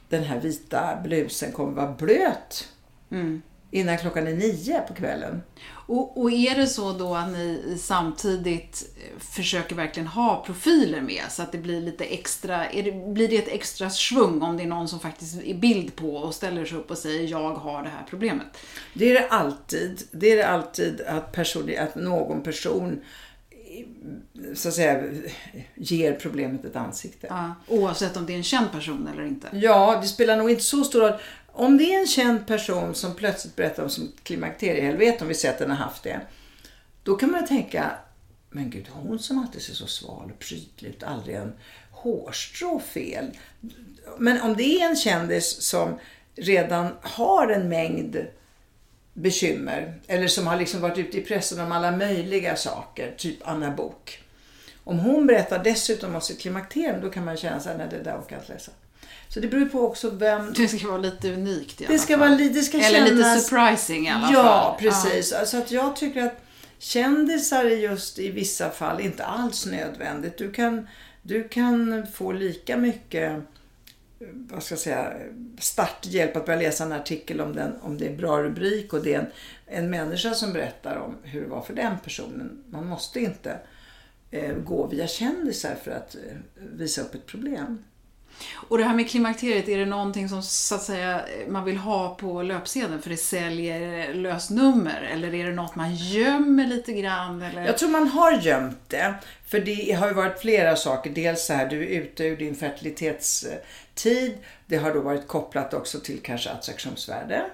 den 0.10 0.24
här 0.24 0.40
vita 0.40 1.00
blusen 1.04 1.52
kommer 1.52 1.72
vara 1.72 1.92
blöt 1.92 2.68
mm. 3.12 3.42
innan 3.72 3.98
klockan 3.98 4.28
är 4.28 4.34
nio 4.34 4.80
på 4.80 4.94
kvällen. 4.94 5.42
Och, 5.70 6.22
och, 6.22 6.32
är 6.32 6.56
det 6.56 6.68
så 6.68 6.94
då 6.94 7.16
att 7.16 7.32
ni 7.32 7.78
samtidigt 7.80 8.96
eh, 8.98 9.20
försöker 9.20 9.76
verkligen 9.76 10.08
ha 10.08 10.44
profiler 10.46 11.02
med 11.02 11.24
så 11.30 11.42
att 11.42 11.52
det 11.52 11.58
blir 11.58 11.82
lite 11.82 12.06
extra, 12.06 12.66
det, 12.74 12.92
blir 13.14 13.28
det 13.28 13.38
ett 13.38 13.48
extra 13.48 13.90
svung 13.90 14.42
om 14.42 14.58
det 14.58 14.64
är 14.64 14.68
någon 14.68 14.88
som 14.88 15.00
faktiskt 15.00 15.44
är 15.44 15.54
bild 15.54 15.96
på 15.96 16.16
och 16.16 16.36
ställer 16.36 16.66
sig 16.66 16.78
upp 16.78 16.92
och 16.92 16.98
säger 16.98 17.28
jag 17.28 17.54
har 17.54 17.84
det 17.84 17.90
här 17.90 18.06
problemet? 18.10 18.58
Det 18.94 19.10
är 19.10 19.14
det 19.14 19.28
alltid. 19.28 20.04
Det 20.12 20.32
är 20.32 20.38
det 20.38 20.48
alltid 20.48 21.02
att, 21.02 21.32
person, 21.32 21.72
att 21.80 21.96
någon 21.96 22.44
person 22.44 23.02
så 24.56 24.68
att 24.68 24.74
säga 24.74 25.04
ger 25.76 26.14
problemet 26.14 26.66
ett 26.66 26.76
ansikte. 26.76 27.28
Ja, 27.30 27.56
oavsett 27.68 28.18
om 28.18 28.26
det 28.26 28.34
är 28.34 28.38
en 28.38 28.44
känd 28.44 28.72
person 28.72 29.10
eller 29.14 29.26
inte. 29.26 29.48
Ja, 29.54 30.00
det 30.02 30.08
spelar 30.08 30.38
nog 30.38 30.50
inte 30.50 30.64
så 30.64 30.84
stor 30.84 31.02
roll. 31.02 31.14
Om 31.58 31.78
det 31.78 31.94
är 31.94 32.00
en 32.00 32.08
känd 32.08 32.48
person 32.48 32.96
som 32.96 33.16
plötsligt 33.16 33.56
berättar 33.56 33.84
om 33.84 33.90
sitt 33.90 34.24
klimakteriehelvete, 34.24 35.24
om 35.24 35.28
vi 35.28 35.36
säger 35.36 35.54
att 35.54 35.60
den 35.60 35.70
har 35.70 35.78
haft 35.78 36.04
det. 36.04 36.22
Då 37.04 37.16
kan 37.16 37.32
man 37.32 37.48
tänka, 37.48 37.92
men 38.50 38.70
gud 38.70 38.88
hon 38.90 39.20
som 39.20 39.40
alltid 39.40 39.62
ser 39.62 39.74
så 39.74 39.88
sval 39.88 40.32
och 40.34 40.40
prydlig 40.40 40.90
ut, 40.90 41.04
aldrig 41.04 41.36
en 41.36 41.54
hårstrå 41.92 42.80
fel. 42.80 43.26
Men 44.18 44.42
om 44.42 44.58
det 44.58 44.64
är 44.64 44.90
en 44.90 44.96
kändis 44.96 45.62
som 45.62 46.00
redan 46.36 46.88
har 47.02 47.48
en 47.48 47.70
mängd 47.70 48.26
bekymmer. 49.14 50.00
Eller 50.08 50.28
som 50.28 50.48
har 50.48 50.58
liksom 50.58 50.82
varit 50.82 50.98
ute 50.98 51.18
i 51.18 51.22
pressen 51.22 51.60
om 51.60 51.72
alla 51.72 51.92
möjliga 51.92 52.56
saker. 52.56 53.14
Typ 53.18 53.38
Anna 53.44 53.72
Bok. 53.72 54.24
Om 54.84 55.00
hon 55.00 55.28
berättar 55.28 55.64
dessutom 55.64 56.16
om 56.16 56.22
sitt 56.22 56.42
klimakterium 56.42 57.02
då 57.02 57.10
kan 57.10 57.26
man 57.26 57.38
känna 57.38 57.60
sig 57.60 57.78
nej 57.78 57.88
det 57.90 58.04
där 58.04 58.20
orkar 58.20 58.36
jag 58.36 58.44
inte 58.44 58.54
läsa. 58.54 58.72
Så 59.30 59.40
det 59.40 59.48
beror 59.48 59.66
på 59.66 59.82
också 59.82 60.10
vem... 60.10 60.54
Det 60.54 60.68
ska 60.68 60.88
vara 60.88 60.98
lite 60.98 61.34
unikt 61.34 61.82
i 61.82 61.86
alla 61.86 61.94
det 61.94 62.00
ska 62.00 62.18
fall. 62.18 62.30
Vara, 62.30 62.50
det 62.50 62.62
ska 62.62 62.78
Eller 62.78 63.06
kännas... 63.06 63.12
lite 63.12 63.40
surprising 63.40 64.08
i 64.08 64.10
alla 64.10 64.32
ja, 64.32 64.44
fall. 64.44 64.44
Ja, 64.44 64.78
precis. 64.80 65.32
Ja. 65.32 65.40
Alltså 65.40 65.58
att 65.58 65.72
jag 65.72 65.96
tycker 65.96 66.26
att 66.26 66.42
kändisar 66.80 67.66
är 67.66 67.76
just 67.76 68.20
i 68.20 68.32
vissa 68.32 68.70
fall 68.70 69.02
inte 69.02 69.26
alls 69.26 69.66
nödvändigt. 69.66 70.38
Du 70.38 70.52
kan, 70.52 70.88
du 71.22 71.48
kan 71.48 72.08
få 72.14 72.32
lika 72.32 72.78
mycket 72.78 73.42
vad 74.20 74.64
ska 74.64 74.74
jag 74.74 74.80
säga, 74.80 75.14
starthjälp 75.60 76.36
att 76.36 76.46
börja 76.46 76.60
läsa 76.60 76.84
en 76.84 76.92
artikel 76.92 77.42
om, 77.42 77.56
den, 77.56 77.82
om 77.82 77.98
det 77.98 78.06
är 78.06 78.10
en 78.10 78.18
bra 78.18 78.44
rubrik 78.44 78.94
och 78.94 79.04
det 79.04 79.14
är 79.14 79.20
en, 79.20 79.28
en 79.66 79.90
människa 79.90 80.34
som 80.34 80.54
berättar 80.54 80.96
om 80.96 81.18
hur 81.24 81.42
det 81.42 81.48
var 81.48 81.62
för 81.62 81.74
den 81.74 82.00
personen. 82.04 82.64
Man 82.70 82.88
måste 82.88 83.20
inte 83.20 83.60
eh, 84.32 84.56
gå 84.56 84.88
via 84.88 85.08
kändisar 85.08 85.76
för 85.84 85.92
att 85.92 86.16
eh, 86.16 86.38
visa 86.56 87.02
upp 87.02 87.16
ett 87.16 87.26
problem. 87.26 87.84
Och 88.54 88.78
det 88.78 88.84
här 88.84 88.96
med 88.96 89.10
klimakteriet, 89.10 89.68
är 89.68 89.78
det 89.78 89.86
någonting 89.86 90.30
som 90.30 90.44
så 90.44 90.76
att 90.76 90.84
säga 90.84 91.22
man 91.48 91.64
vill 91.64 91.78
ha 91.78 92.16
på 92.16 92.42
löpsedeln 92.42 93.02
för 93.02 93.10
det 93.10 93.18
säljer 93.18 94.14
lösnummer? 94.14 95.10
Eller 95.14 95.34
är 95.34 95.46
det 95.46 95.54
något 95.54 95.76
man 95.76 95.96
gömmer 95.96 96.68
lite 96.68 96.94
grann? 96.94 97.42
Eller? 97.42 97.66
Jag 97.66 97.78
tror 97.78 97.90
man 97.90 98.08
har 98.08 98.32
gömt 98.32 98.82
det. 98.88 99.14
För 99.48 99.60
det 99.60 99.92
har 99.92 100.08
ju 100.08 100.14
varit 100.14 100.40
flera 100.40 100.76
saker. 100.76 101.10
Dels 101.10 101.46
så 101.46 101.54
här, 101.54 101.70
du 101.70 101.84
är 101.84 102.02
ute 102.02 102.24
ur 102.24 102.38
din 102.38 102.56
fertilitetstid. 102.56 104.38
Det 104.66 104.78
har 104.78 104.94
då 104.94 105.02
varit 105.02 105.28
kopplat 105.28 105.74
också 105.74 106.00
till 106.00 106.20
kanske 106.20 106.50
attraktionsvärde. 106.50 107.46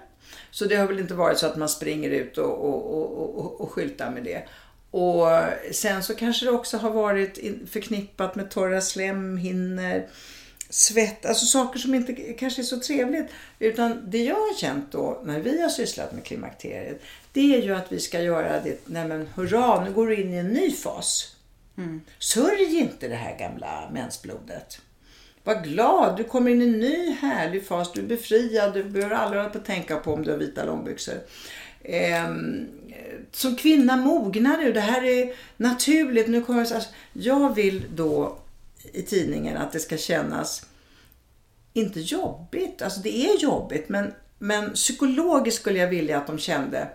Så 0.51 0.65
det 0.65 0.75
har 0.75 0.87
väl 0.87 0.99
inte 0.99 1.13
varit 1.13 1.37
så 1.37 1.45
att 1.45 1.57
man 1.57 1.69
springer 1.69 2.09
ut 2.09 2.37
och, 2.37 2.65
och, 2.65 2.99
och, 2.99 3.39
och, 3.39 3.61
och 3.61 3.71
skyltar 3.71 4.11
med 4.11 4.23
det. 4.23 4.43
Och 4.91 5.27
sen 5.71 6.03
så 6.03 6.15
kanske 6.15 6.45
det 6.45 6.51
också 6.51 6.77
har 6.77 6.89
varit 6.89 7.39
förknippat 7.71 8.35
med 8.35 8.51
torra 8.51 8.81
slemhinnor 8.81 10.03
svett, 10.73 11.25
alltså 11.25 11.45
saker 11.45 11.79
som 11.79 11.95
inte 11.95 12.13
kanske 12.13 12.61
är 12.61 12.63
så 12.63 12.79
trevligt. 12.79 13.25
Utan 13.59 14.09
det 14.09 14.23
jag 14.23 14.35
har 14.35 14.57
känt 14.57 14.91
då 14.91 15.21
när 15.25 15.39
vi 15.39 15.61
har 15.61 15.69
sysslat 15.69 16.13
med 16.13 16.23
klimakteriet, 16.23 17.01
det 17.33 17.55
är 17.55 17.61
ju 17.61 17.75
att 17.75 17.91
vi 17.91 17.99
ska 17.99 18.21
göra 18.21 18.61
det, 18.61 18.79
nej 18.85 19.07
men 19.07 19.29
hurra, 19.35 19.85
nu 19.85 19.91
går 19.91 20.07
du 20.07 20.15
in 20.15 20.33
i 20.33 20.37
en 20.37 20.47
ny 20.47 20.71
fas. 20.71 21.35
Mm. 21.77 22.01
Sörj 22.19 22.79
inte 22.79 23.07
det 23.07 23.15
här 23.15 23.39
gamla 23.39 23.89
mensblodet. 23.93 24.81
Var 25.43 25.61
glad, 25.61 26.17
du 26.17 26.23
kommer 26.23 26.51
in 26.51 26.61
i 26.61 26.65
en 26.65 26.79
ny 26.79 27.11
härlig 27.11 27.67
fas, 27.67 27.91
du 27.91 28.01
är 28.01 28.05
befriad, 28.05 28.73
du 28.73 28.83
behöver 28.83 29.15
aldrig 29.15 29.51
på 29.51 29.57
att 29.57 29.65
tänka 29.65 29.97
på 29.97 30.13
om 30.13 30.23
du 30.23 30.31
har 30.31 30.37
vita 30.37 30.65
långbyxor. 30.65 31.15
Ehm, 31.83 32.67
som 33.31 33.55
kvinna 33.55 33.95
mognar 33.95 34.57
du, 34.57 34.73
det 34.73 34.79
här 34.79 35.03
är 35.03 35.33
naturligt. 35.57 36.27
Nu 36.27 36.41
kommer, 36.41 36.59
alltså, 36.59 36.89
jag 37.13 37.55
vill 37.55 37.83
då 37.95 38.37
i 38.93 39.01
tidningen 39.01 39.57
att 39.57 39.71
det 39.71 39.79
ska 39.79 39.97
kännas, 39.97 40.65
inte 41.73 41.99
jobbigt, 41.99 42.81
alltså 42.81 42.99
det 42.99 43.25
är 43.25 43.37
jobbigt, 43.37 43.89
men, 43.89 44.13
men 44.39 44.73
psykologiskt 44.73 45.59
skulle 45.61 45.79
jag 45.79 45.87
vilja 45.87 46.17
att 46.17 46.27
de 46.27 46.39
kände, 46.39 46.89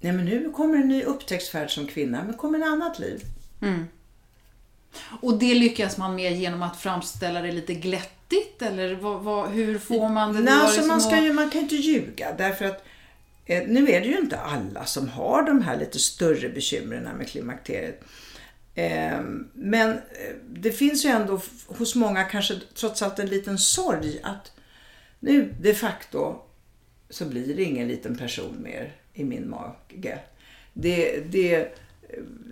nej 0.00 0.12
men 0.12 0.24
nu 0.24 0.50
kommer 0.50 0.76
en 0.76 0.88
ny 0.88 1.02
upptäcktsfärd 1.02 1.70
som 1.70 1.86
kvinna, 1.86 2.24
men 2.24 2.34
kommer 2.34 2.58
ett 2.58 2.64
annat 2.64 2.98
liv. 2.98 3.22
Mm. 3.62 3.84
Och 5.20 5.38
det 5.38 5.54
lyckas 5.54 5.96
man 5.96 6.14
med 6.14 6.38
genom 6.38 6.62
att 6.62 6.76
framställa 6.76 7.42
det 7.42 7.52
lite 7.52 7.74
glättigt 7.74 8.62
eller 8.62 8.94
vad, 8.94 9.20
vad, 9.22 9.50
hur 9.50 9.78
får 9.78 10.08
man 10.08 10.34
det? 10.34 10.40
Nej, 10.40 10.54
alltså 10.54 10.86
man, 10.86 11.00
ska 11.00 11.22
ju, 11.22 11.32
man 11.32 11.50
kan 11.50 11.60
inte 11.60 11.76
ljuga 11.76 12.32
därför 12.38 12.64
att 12.64 12.84
eh, 13.44 13.62
nu 13.66 13.90
är 13.90 14.00
det 14.00 14.06
ju 14.06 14.18
inte 14.18 14.38
alla 14.38 14.84
som 14.84 15.08
har 15.08 15.42
de 15.42 15.62
här 15.62 15.76
lite 15.76 15.98
större 15.98 16.48
bekymren 16.48 17.16
med 17.16 17.28
klimakteriet. 17.28 18.04
Ehm, 18.78 19.48
men 19.54 19.90
eh, 19.90 20.34
det 20.48 20.72
finns 20.72 21.04
ju 21.04 21.08
ändå 21.08 21.40
hos 21.66 21.94
många 21.94 22.24
kanske 22.24 22.60
trots 22.74 23.02
allt 23.02 23.18
en 23.18 23.26
liten 23.26 23.58
sorg 23.58 24.20
att 24.22 24.52
nu 25.20 25.54
de 25.60 25.74
facto 25.74 26.36
så 27.10 27.24
blir 27.24 27.56
det 27.56 27.62
ingen 27.62 27.88
liten 27.88 28.16
person 28.16 28.56
mer 28.62 28.96
i 29.14 29.24
min 29.24 29.50
mage. 29.50 30.18
Det, 30.72 31.20
det, 31.20 31.68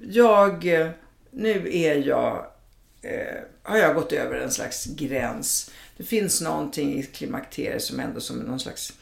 jag, 0.02 0.64
nu 1.30 1.68
är 1.72 1.94
jag, 1.94 2.46
eh, 3.02 3.40
har 3.62 3.76
jag 3.76 3.94
gått 3.94 4.12
över 4.12 4.40
en 4.40 4.50
slags 4.50 4.86
gräns. 4.86 5.70
Det 5.96 6.04
finns 6.04 6.40
någonting 6.40 6.98
i 6.98 7.02
klimakteriet 7.02 7.82
som 7.82 8.00
ändå 8.00 8.20
som 8.20 8.38
någon 8.38 8.60
slags 8.60 8.92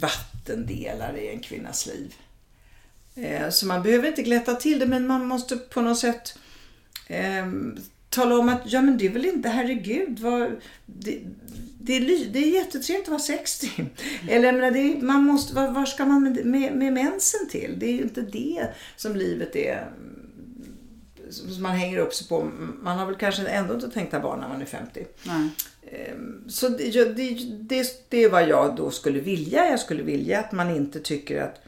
vattendelare 0.00 1.20
i 1.20 1.28
en 1.28 1.40
kvinnas 1.40 1.86
liv. 1.86 2.14
Eh, 3.22 3.50
så 3.50 3.66
man 3.66 3.82
behöver 3.82 4.08
inte 4.08 4.22
glätta 4.22 4.54
till 4.54 4.78
det 4.78 4.86
men 4.86 5.06
man 5.06 5.26
måste 5.26 5.56
på 5.56 5.80
något 5.80 5.98
sätt 5.98 6.38
eh, 7.06 7.46
tala 8.10 8.38
om 8.38 8.48
att 8.48 8.62
ja 8.64 8.82
men 8.82 8.98
det 8.98 9.06
är 9.06 9.10
väl 9.10 9.26
inte, 9.26 9.48
herregud, 9.48 10.18
vad, 10.18 10.50
det, 10.86 11.20
det, 11.80 11.96
är, 11.96 12.26
det 12.32 12.38
är 12.38 12.54
jättetrevligt 12.54 13.08
att 13.08 13.12
vara 13.12 13.20
60. 13.20 13.70
Eller 14.28 14.52
menar, 14.52 14.76
är, 14.76 15.02
man 15.02 15.22
måste, 15.24 15.54
var, 15.54 15.70
var 15.70 15.86
ska 15.86 16.04
man 16.04 16.22
med, 16.22 16.46
med, 16.46 16.76
med 16.76 16.92
mensen 16.92 17.48
till? 17.50 17.74
Det 17.78 17.86
är 17.86 17.92
ju 17.92 18.02
inte 18.02 18.20
det 18.22 18.68
som 18.96 19.16
livet 19.16 19.56
är 19.56 19.90
som 21.30 21.62
man 21.62 21.76
hänger 21.76 21.98
upp 21.98 22.14
sig 22.14 22.28
på. 22.28 22.50
Man 22.82 22.98
har 22.98 23.06
väl 23.06 23.14
kanske 23.14 23.46
ändå 23.46 23.74
inte 23.74 23.90
tänkt 23.90 24.12
ha 24.12 24.20
barn 24.20 24.40
när 24.40 24.48
man 24.48 24.62
är 24.62 24.66
50. 24.66 25.04
Nej. 25.22 25.48
Ehm, 25.92 26.44
så 26.48 26.68
det, 26.68 26.90
det, 26.90 27.34
det, 27.60 28.06
det 28.08 28.24
är 28.24 28.30
vad 28.30 28.48
jag 28.48 28.76
då 28.76 28.90
skulle 28.90 29.20
vilja. 29.20 29.70
Jag 29.70 29.80
skulle 29.80 30.02
vilja 30.02 30.40
att 30.40 30.52
man 30.52 30.76
inte 30.76 31.00
tycker 31.00 31.42
att 31.42 31.64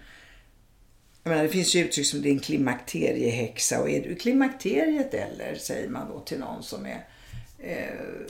jag 1.22 1.30
menar, 1.30 1.42
det 1.42 1.48
finns 1.48 1.74
ju 1.74 1.84
uttryck 1.84 2.06
som 2.06 2.24
en 2.24 2.38
klimakteriehäxa 2.38 3.80
och 3.80 3.90
är 3.90 4.02
du 4.02 4.14
klimakteriet 4.14 5.14
eller? 5.14 5.54
Säger 5.54 5.88
man 5.88 6.08
då 6.08 6.20
till 6.20 6.38
någon 6.38 6.62
som 6.62 6.86
är 6.86 7.06
eh, 7.58 7.76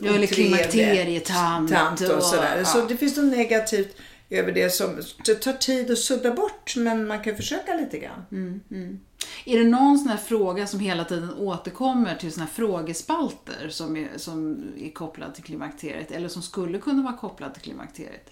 Ja, 0.01 0.15
eller 0.15 0.27
klimakterietant. 0.27 1.71
Tant 1.71 2.01
och, 2.01 2.17
och 2.17 2.23
sådär. 2.23 2.59
Ja. 2.59 2.65
Så 2.65 2.85
det 2.87 2.97
finns 2.97 3.17
något 3.17 3.37
negativt 3.37 3.97
över 4.31 4.53
det 4.53 4.71
som 4.71 5.03
det 5.25 5.35
tar 5.35 5.53
tid 5.53 5.91
att 5.91 5.99
sudda 5.99 6.35
bort 6.35 6.77
men 6.77 7.07
man 7.07 7.23
kan 7.23 7.37
försöka 7.37 7.75
lite 7.75 7.99
grann. 7.99 8.23
Mm, 8.33 8.61
mm. 8.71 9.01
Är 9.45 9.59
det 9.59 9.65
någon 9.65 9.99
sån 9.99 10.09
här 10.09 10.17
fråga 10.17 10.67
som 10.67 10.81
hela 10.81 11.05
tiden 11.05 11.35
återkommer 11.35 12.15
till 12.15 12.33
såna 12.33 12.47
här 12.47 12.53
frågespalter 12.53 13.69
som 13.69 13.97
är, 13.97 14.09
som 14.17 14.65
är 14.81 14.91
kopplad 14.91 15.35
till 15.35 15.45
klimakteriet 15.45 16.11
eller 16.11 16.29
som 16.29 16.43
skulle 16.43 16.79
kunna 16.79 17.03
vara 17.03 17.17
kopplad 17.17 17.55
till 17.55 17.63
klimakteriet? 17.63 18.31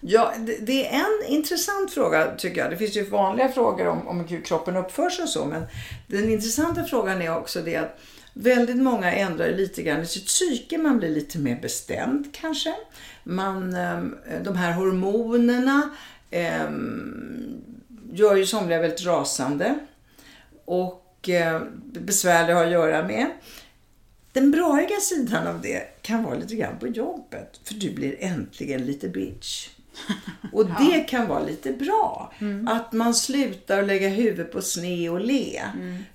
Ja, 0.00 0.34
det 0.60 0.86
är 0.86 0.94
en 0.94 1.28
intressant 1.28 1.92
fråga 1.92 2.34
tycker 2.36 2.60
jag. 2.60 2.70
Det 2.70 2.76
finns 2.76 2.96
ju 2.96 3.04
vanliga 3.04 3.48
frågor 3.48 3.86
om, 3.86 4.08
om 4.08 4.20
hur 4.20 4.40
kroppen 4.40 4.76
uppför 4.76 5.10
sig 5.10 5.22
och 5.22 5.28
så. 5.28 5.44
Men 5.44 5.62
den 6.06 6.30
intressanta 6.30 6.84
frågan 6.84 7.22
är 7.22 7.36
också 7.36 7.62
det 7.62 7.76
att 7.76 8.00
väldigt 8.32 8.76
många 8.76 9.12
ändrar 9.12 9.48
lite 9.48 9.82
grann 9.82 10.00
i 10.00 10.06
sitt 10.06 10.26
psyke. 10.26 10.78
Man 10.78 10.98
blir 10.98 11.08
lite 11.08 11.38
mer 11.38 11.60
bestämd 11.60 12.34
kanske. 12.34 12.74
Man, 13.24 13.74
ehm, 13.74 14.16
de 14.44 14.56
här 14.56 14.72
hormonerna 14.72 15.90
eh, 16.30 16.70
gör 18.12 18.36
ju 18.36 18.46
somliga 18.46 18.80
väldigt 18.80 19.06
rasande. 19.06 19.78
Och 20.64 21.28
eh, 21.28 21.62
besvärliga 21.82 22.58
att 22.58 22.70
göra 22.70 23.06
med. 23.06 23.26
den 24.32 24.50
braiga 24.50 25.00
sidan 25.00 25.46
av 25.46 25.60
det 25.60 26.02
kan 26.02 26.22
vara 26.22 26.34
lite 26.34 26.54
grann 26.54 26.78
på 26.78 26.86
jobbet. 26.86 27.60
För 27.64 27.74
du 27.74 27.94
blir 27.94 28.16
äntligen 28.20 28.86
lite 28.86 29.08
bitch. 29.08 29.68
Och 30.52 30.66
det 30.66 31.08
kan 31.08 31.28
vara 31.28 31.44
lite 31.44 31.72
bra. 31.72 32.32
Att 32.68 32.92
man 32.92 33.14
slutar 33.14 33.82
lägga 33.82 34.08
huvudet 34.08 34.52
på 34.52 34.62
sne 34.62 35.08
och 35.08 35.20
le. 35.20 35.62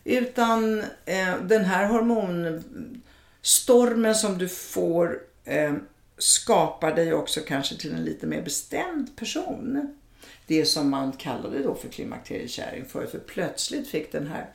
Utan 0.03 0.79
eh, 1.05 1.35
den 1.43 1.65
här 1.65 1.85
hormonstormen 1.85 4.15
som 4.15 4.37
du 4.37 4.47
får 4.47 5.19
eh, 5.45 5.73
skapar 6.17 6.95
dig 6.95 7.13
också 7.13 7.41
kanske 7.47 7.75
till 7.75 7.93
en 7.93 8.03
lite 8.03 8.27
mer 8.27 8.41
bestämd 8.41 9.17
person. 9.17 9.95
Det 10.47 10.65
som 10.65 10.89
man 10.89 11.11
kallade 11.11 11.63
då 11.63 11.75
för 11.75 11.89
klimakteriekärring 11.89 12.85
förut. 12.85 13.11
För 13.11 13.19
plötsligt 13.19 13.87
fick 13.87 14.11
den 14.11 14.27
här 14.27 14.49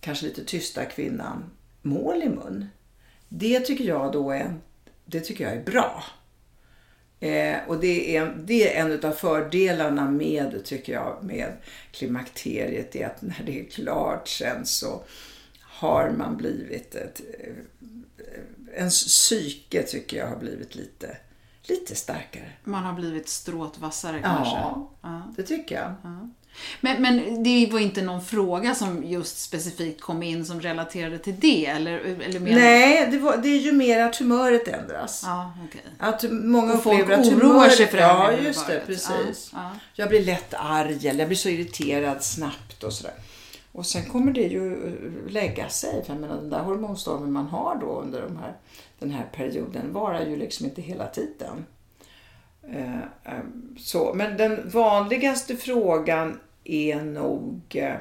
kanske 0.00 0.26
lite 0.26 0.44
tysta 0.44 0.84
kvinnan 0.84 1.44
mål 1.82 2.22
i 2.22 2.28
mun. 2.28 2.66
Det 3.28 3.60
tycker 3.60 3.84
jag 3.84 4.12
då 4.12 4.30
är, 4.30 4.54
det 5.04 5.20
tycker 5.20 5.44
jag 5.44 5.52
är 5.52 5.64
bra. 5.64 6.04
Eh, 7.20 7.56
och 7.66 7.80
det 7.80 8.16
är, 8.16 8.34
det 8.44 8.76
är 8.76 8.84
en 8.84 9.04
av 9.04 9.12
fördelarna 9.12 10.10
med, 10.10 10.64
tycker 10.64 10.92
jag, 10.92 11.18
med 11.22 11.52
klimakteriet. 11.92 12.96
är 12.96 13.06
att 13.06 13.22
när 13.22 13.42
det 13.46 13.60
är 13.60 13.64
klart 13.64 14.28
sen 14.28 14.66
så 14.66 15.02
har 15.60 16.10
man 16.10 16.36
blivit 16.36 16.94
ett... 16.94 17.20
eh, 17.40 17.52
Ens 18.76 19.04
psyke 19.04 19.82
tycker 19.82 20.16
jag 20.16 20.26
har 20.26 20.36
blivit 20.36 20.74
lite, 20.74 21.16
lite 21.62 21.94
starkare. 21.94 22.50
Man 22.64 22.84
har 22.84 22.92
blivit 22.92 23.28
stråtvassare 23.28 24.20
kanske. 24.22 24.54
Ja, 24.56 24.90
Ja. 25.02 25.32
det 25.36 25.42
tycker 25.42 25.74
jag. 25.74 25.94
Men, 26.80 27.02
men 27.02 27.42
det 27.42 27.68
var 27.72 27.78
inte 27.78 28.02
någon 28.02 28.24
fråga 28.24 28.74
som 28.74 29.04
just 29.04 29.40
specifikt 29.40 30.00
kom 30.00 30.22
in 30.22 30.44
som 30.44 30.60
relaterade 30.60 31.18
till 31.18 31.40
det? 31.40 31.66
Eller, 31.66 31.98
eller 31.98 32.40
mer... 32.40 32.54
Nej, 32.54 33.08
det, 33.10 33.18
var, 33.18 33.36
det 33.36 33.48
är 33.48 33.60
ju 33.60 33.72
mer 33.72 34.00
att 34.00 34.16
humöret 34.16 34.68
ändras. 34.68 35.22
Ja, 35.26 35.52
okej. 35.68 35.82
Att 35.98 36.24
många 36.30 36.74
Och 36.74 36.82
folk 36.82 37.10
att 37.10 37.26
oroar 37.26 37.40
humöret... 37.40 37.76
sig 37.76 37.86
för 37.86 37.96
det 37.96 38.02
Ja, 38.02 38.32
just 38.32 38.66
det. 38.66 38.82
Precis. 38.86 39.50
Ja, 39.52 39.58
ja. 39.62 39.70
Jag 39.94 40.08
blir 40.08 40.24
lätt 40.24 40.54
arg 40.54 41.08
eller 41.08 41.18
jag 41.18 41.28
blir 41.28 41.38
så 41.38 41.48
irriterad 41.48 42.24
snabbt 42.24 42.84
och 42.84 42.92
sådär. 42.92 43.14
Och 43.72 43.86
sen 43.86 44.04
kommer 44.04 44.32
det 44.32 44.40
ju 44.40 44.92
lägga 45.28 45.68
sig. 45.68 46.04
För 46.04 46.12
jag 46.12 46.20
menar, 46.20 46.36
den 46.36 46.50
där 46.50 46.62
hormonstormen 46.62 47.32
man 47.32 47.46
har 47.46 47.78
då 47.80 48.00
under 48.00 48.22
de 48.22 48.36
här, 48.36 48.56
den 48.98 49.10
här 49.10 49.26
perioden 49.32 49.92
varar 49.92 50.26
ju 50.26 50.36
liksom 50.36 50.66
inte 50.66 50.82
hela 50.82 51.06
tiden. 51.06 51.66
Eh, 52.62 52.98
eh, 52.98 53.44
så. 53.78 54.14
Men 54.14 54.36
den 54.36 54.70
vanligaste 54.70 55.56
frågan 55.56 56.40
är 56.64 57.02
nog 57.02 57.60
eh, 57.70 57.96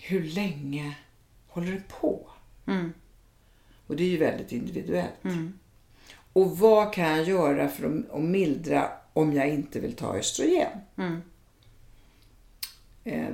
hur 0.00 0.22
länge 0.22 0.96
håller 1.48 1.72
det 1.72 1.88
på? 2.00 2.28
Och 3.86 3.96
det 3.96 4.04
är 4.04 4.08
ju 4.08 4.16
väldigt 4.16 4.52
individuellt. 4.52 5.24
Och 6.32 6.58
vad 6.58 6.92
kan 6.92 7.04
jag 7.16 7.28
göra 7.28 7.68
för 7.68 8.04
att, 8.12 8.20
mildra 8.22 8.88
om 9.12 9.32
jag 9.32 9.48
inte 9.48 9.80
vill 9.80 9.92
ta 9.92 10.16
östrogen? 10.16 10.68
Eh, 10.96 11.18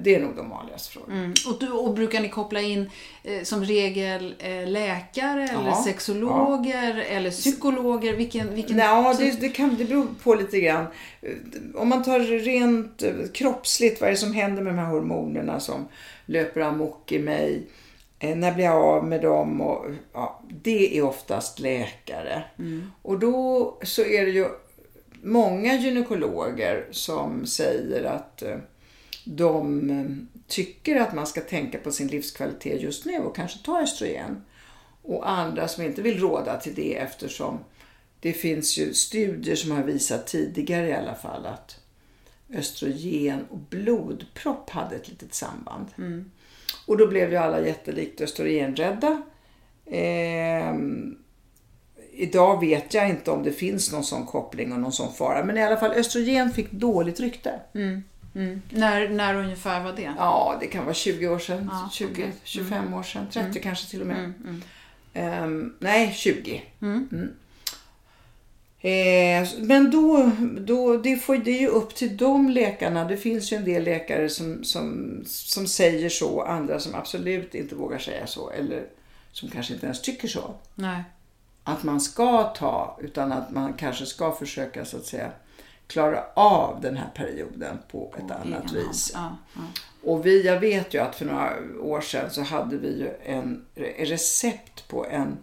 Det 0.03 0.15
är 0.15 0.21
nog 0.21 0.37
de 0.37 0.49
vanligaste 0.51 0.93
frågorna. 0.93 1.19
Mm. 1.19 1.35
Och, 1.49 1.59
du, 1.61 1.71
och 1.71 1.95
brukar 1.95 2.21
ni 2.21 2.29
koppla 2.29 2.61
in 2.61 2.91
eh, 3.25 3.43
som 3.43 3.65
regel 3.65 4.35
eh, 4.39 4.67
läkare 4.69 5.43
eller 5.49 5.67
Ja, 5.69 5.83
sexologer 5.85 7.05
eller 7.09 7.31
psykologer? 7.31 8.17
Vilken, 8.17 8.55
vilken 8.55 8.79
Ja, 8.79 9.15
så- 9.17 9.23
det, 9.23 9.41
det, 9.41 9.49
kan, 9.49 9.77
det 9.79 9.85
beror 9.85 10.07
på 10.23 10.35
lite 10.35 10.61
grann. 10.61 10.87
Eh, 11.23 11.31
Om 11.75 11.89
man 11.89 12.03
tar 12.03 12.21
rent 12.21 13.03
eh, 13.03 13.13
kroppsligt, 13.35 14.01
vad 14.01 14.09
är 14.09 14.13
det 14.13 14.19
som 14.19 14.33
händer 14.35 14.63
med 14.63 14.73
de 14.75 14.79
här 14.79 14.91
hormonerna 14.91 15.61
som 15.61 15.89
löper 16.27 16.61
amok 16.61 17.13
i 17.13 17.19
mig? 17.19 17.67
Eh, 18.19 18.37
När 18.37 18.55
blir 18.55 18.65
jag 18.65 18.77
av 18.83 19.05
med 19.05 19.23
dem? 19.23 19.61
Och, 19.61 19.85
ja, 20.13 20.43
det 20.63 20.99
är 20.99 21.03
oftast 21.03 21.59
läkare. 21.61 22.43
Och 23.03 23.19
då 23.19 23.77
så 23.83 24.03
är 24.05 24.25
det 24.27 24.31
ju 24.33 24.47
många 25.23 25.75
gynekologer 25.75 26.87
som 26.91 27.47
säger 27.47 28.05
att 28.05 28.43
eh, 28.43 28.57
de 29.27 29.91
eh, 29.91 30.39
tycker 30.47 30.97
att 30.97 31.15
man 31.15 31.27
ska 31.27 31.41
tänka 31.41 31.79
på 31.79 31.91
sin 31.93 32.09
livskvalitet 32.09 32.83
just 32.83 33.05
nu 33.05 33.19
och 33.19 33.37
kanske 33.37 33.59
ta 33.65 33.83
östrogen. 33.83 34.45
Och 35.03 35.31
andra 35.31 35.69
som 35.69 35.85
inte 35.85 36.03
vill 36.03 36.21
råda 36.21 36.61
till 36.61 36.75
det 36.75 36.97
eftersom 36.97 37.59
det 38.21 38.33
finns 38.33 38.79
ju 38.79 38.95
studier 38.95 39.57
som 39.57 39.71
har 39.71 39.83
visat 39.83 40.27
tidigare 40.27 40.89
i 40.89 40.93
alla 40.93 41.15
fall 41.15 41.47
att 41.47 41.81
östrogen 42.55 43.47
och 43.51 43.59
blodpropp 43.59 44.71
hade 44.71 44.97
ett 44.97 45.09
litet 45.09 45.35
samband. 45.35 45.87
Och 46.87 46.97
då 46.97 47.07
blev 47.07 47.31
ju 47.31 47.37
alla 47.37 47.67
jättelikt 47.67 48.21
östrogenrädda. 48.21 49.23
Ehm, 49.87 51.19
idag 52.13 52.61
vet 52.61 52.95
jag 52.95 53.09
inte 53.09 53.31
om 53.31 53.43
det 53.43 53.53
finns 53.53 53.93
någon 53.93 54.05
sån 54.05 54.27
koppling 54.27 54.73
och 54.73 54.81
någon 54.81 54.93
sån 54.93 55.13
fara. 55.13 55.45
Men 55.45 55.59
i 55.59 55.63
alla 55.63 55.77
fall 55.77 55.93
östrogen 55.93 56.51
fick 56.51 56.73
dåligt 56.73 57.21
rykte. 57.21 57.61
När, 58.71 59.09
när 59.09 59.35
ungefär 59.35 59.85
var 59.85 59.93
det? 59.93 60.15
Ja, 60.19 60.57
det 60.61 60.67
kan 60.67 60.85
vara 60.85 60.95
20 60.95 61.29
år 61.29 61.39
sedan, 61.39 61.71
Ja, 61.73 61.89
20, 61.93 62.13
okej. 62.13 62.33
25 62.45 62.95
år 62.95 63.03
sedan, 63.03 63.27
30 63.33 63.61
kanske 63.61 63.91
till 63.91 64.01
och 64.01 64.07
med. 64.07 64.33
Ehm, 65.15 65.75
nej, 65.79 66.13
20. 66.15 66.63
Mm. 66.83 67.33
Eh, 68.81 69.49
men 69.59 69.91
då, 69.91 70.31
då 70.61 70.97
det, 70.97 71.17
får, 71.17 71.37
det 71.37 71.51
är 71.51 71.61
ju 71.61 71.69
upp 71.69 71.95
till 71.95 72.17
de 72.17 72.51
läkarna. 72.51 73.05
Det 73.05 73.17
finns 73.17 73.53
ju 73.53 73.57
en 73.57 73.65
del 73.65 73.85
läkare 73.85 74.29
som, 74.29 74.65
som, 74.65 75.21
som 75.27 75.67
säger 75.67 76.09
så, 76.09 76.43
andra 76.43 76.81
som 76.81 76.95
absolut 76.95 77.55
inte 77.55 77.75
vågar 77.75 77.99
säga 77.99 78.27
så. 78.27 78.51
Eller 78.51 78.87
som 79.33 79.51
kanske 79.51 79.75
inte 79.75 79.87
ens 79.87 80.03
tycker 80.03 80.29
så. 80.29 80.55
Nej. 80.75 81.03
Att 81.65 81.83
man 81.83 82.01
ska 82.01 82.43
ta, 82.43 82.99
utan 83.03 83.33
att 83.33 83.51
man 83.51 83.73
kanske 83.73 84.07
ska 84.07 84.33
försöka 84.33 84.85
så 84.85 84.97
att 84.97 85.07
säga 85.07 85.31
klara 85.87 86.21
av 86.35 86.81
den 86.81 86.97
här 86.97 87.09
perioden 87.15 87.79
på 87.91 88.15
ett 88.19 88.31
annat 88.31 88.73
egen 88.73 88.89
vis. 88.89 89.11
Ja, 89.15 89.37
ja. 89.55 89.61
Och 90.11 90.27
vi, 90.27 90.47
jag 90.47 90.61
vet 90.61 90.95
ju 90.95 90.99
att 90.99 91.17
för 91.17 91.25
några 91.25 91.53
år 91.81 92.01
sedan 92.01 92.31
så 92.31 92.43
hade 92.43 92.77
vi 92.77 92.99
ju 92.99 93.11
en 93.33 93.65
re- 93.75 94.05
recept 94.05 94.89
på 94.89 95.07
en 95.07 95.37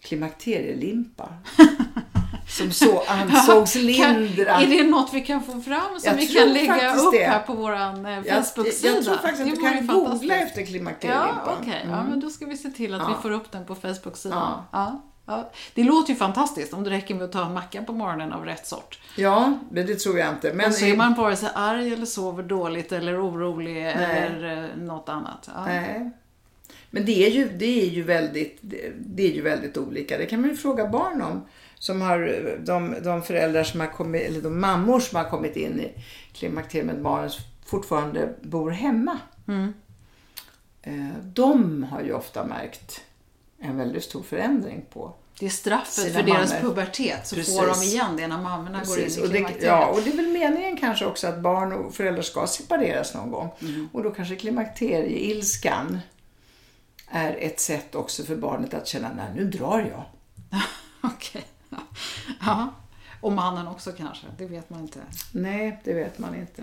klimakterielimpa. 0.00 1.28
som 2.48 2.70
så 2.72 3.02
ansågs 3.08 3.74
lindra. 3.74 4.44
Kan, 4.44 4.62
är 4.62 4.66
det 4.66 4.82
något 4.90 5.14
vi 5.14 5.20
kan 5.20 5.42
få 5.42 5.52
fram 5.60 6.00
som 6.00 6.10
Jag 6.10 6.14
vi 6.14 6.26
kan 6.26 6.52
lägga 6.52 6.94
upp 6.96 7.12
det. 7.12 7.24
här 7.24 7.40
på 7.42 7.54
våran 7.54 8.06
eh, 8.06 8.12
jag, 8.26 8.46
Facebook-sida? 8.46 8.94
jag 8.94 9.04
tror 9.04 9.16
faktiskt 9.16 9.40
att 9.42 9.48
Det 9.48 9.54
du 9.54 9.60
vore 9.60 9.70
kan 9.76 9.86
googla 9.86 10.34
efter 10.36 10.62
klimakterielimpan. 10.66 11.38
Ja, 11.46 11.56
okej. 11.60 11.86
Ja, 11.90 12.02
men 12.04 12.20
då 12.20 12.30
ska 12.30 12.46
vi 12.46 12.56
se 12.56 12.70
till 12.70 12.94
att 12.94 13.00
vi 13.00 13.12
Ja. 13.12 13.18
får 13.22 13.30
upp 13.30 13.52
den 13.52 13.64
på 13.66 13.74
Facebook-sidan. 13.74 14.62
Ja. 14.72 15.02
Ja. 15.30 15.50
Det 15.74 15.84
låter 15.84 16.10
ju 16.12 16.16
fantastiskt 16.16 16.72
om 16.74 16.84
det 16.84 16.90
räcker 16.90 17.14
med 17.14 17.24
att 17.24 17.32
ta 17.32 17.46
en 17.46 17.54
macka 17.54 17.82
på 17.82 17.92
morgonen 17.92 18.32
av 18.32 18.44
rätt 18.44 18.66
sort. 18.66 18.98
Ja, 19.16 19.58
men 19.70 19.86
det 19.86 19.94
tror 19.94 20.18
jag 20.18 20.28
inte. 20.28 20.52
Men 20.52 20.66
och 20.66 20.74
så 20.74 20.84
är 20.84 20.96
man 20.96 21.14
vare 21.14 21.36
sig 21.36 21.48
arg 21.54 21.92
eller 21.92 22.06
sover 22.06 22.42
dåligt 22.42 22.92
eller 22.92 23.28
orolig 23.28 23.86
eller 23.86 24.58
eh, 24.64 24.82
något 24.82 25.08
annat. 25.08 25.50
Ja. 25.54 25.64
Nej. 25.64 26.10
Men 26.90 27.04
det 27.04 27.26
är, 27.26 27.30
ju, 27.30 27.48
det, 27.48 27.82
är 27.82 27.86
ju 27.90 28.02
väldigt, 28.02 28.58
det- 28.60 29.22
är 29.30 29.32
ju 29.34 29.42
väldigt 29.42 29.76
olika. 29.76 30.18
Det 30.18 30.26
kan 30.26 30.40
man 30.40 30.50
ju 30.50 30.56
fråga 30.56 30.88
barn 30.88 31.22
om. 31.22 31.46
Som 31.78 32.00
har, 32.00 32.56
de, 32.66 32.94
de 33.04 33.22
föräldrar 33.22 33.64
som 33.64 33.80
har 33.80 33.86
kommit, 33.86 34.22
eller 34.22 34.40
de 34.40 34.60
mammor 34.60 35.00
som 35.00 35.16
har 35.16 35.24
kommit 35.24 35.56
in 35.56 35.80
i 35.80 35.92
klimakteriet 36.32 36.86
med 36.86 37.02
barnen 37.02 37.30
fortfarande 37.66 38.34
bor 38.42 38.70
hemma. 38.70 39.18
Eh, 40.82 40.94
De 41.24 41.82
har 41.90 42.00
ju 42.02 42.12
ofta 42.12 42.44
märkt 42.46 43.00
en 43.60 43.76
väldigt 43.76 44.04
stor 44.04 44.22
förändring 44.22 44.84
på 44.92 45.14
Det 45.38 45.46
är 45.46 45.50
straffet 45.50 46.12
för 46.14 46.22
deras 46.22 46.50
mammor. 46.52 46.62
pubertet. 46.68 47.26
Så 47.26 47.34
Precis. 47.36 47.58
får 47.58 47.66
de 47.66 47.82
igen 47.82 48.16
det 48.16 48.26
när 48.26 48.38
mammorna 48.38 48.82
går 48.84 48.98
in 48.98 49.04
Precis, 49.04 49.24
i 49.24 49.28
klimakteriet. 49.28 49.64
ja, 49.66 49.86
och 49.86 50.00
det 50.02 50.10
är 50.10 50.16
väl 50.16 50.28
meningen 50.28 50.76
kanske 50.76 51.04
också 51.06 51.26
att 51.26 51.38
barn 51.40 51.72
och 51.72 51.94
föräldrar 51.94 52.22
ska 52.22 52.46
separeras 52.46 53.14
någon 53.14 53.30
gång. 53.30 53.50
Mm. 53.60 53.88
Och 53.92 54.02
då 54.02 54.10
kanske 54.10 54.36
klimakterieilskan 54.36 55.98
är 57.08 57.36
ett 57.40 57.60
sätt 57.60 57.94
också 57.94 58.22
för 58.24 58.36
barnet 58.36 58.74
att 58.74 58.86
känna, 58.88 59.10
nej 59.16 59.26
nu 59.34 59.44
drar 59.44 59.78
jag. 59.78 60.04
Okej. 61.12 61.44
Ja. 61.68 61.78
ja. 62.40 62.68
Och 63.20 63.32
mannen 63.32 63.66
också 63.68 63.92
kanske. 63.92 64.26
Det 64.38 64.46
vet 64.46 64.70
man 64.70 64.80
inte. 64.80 64.98
Nej, 65.32 65.80
det 65.84 65.94
vet 65.94 66.18
man 66.18 66.34
inte. 66.34 66.62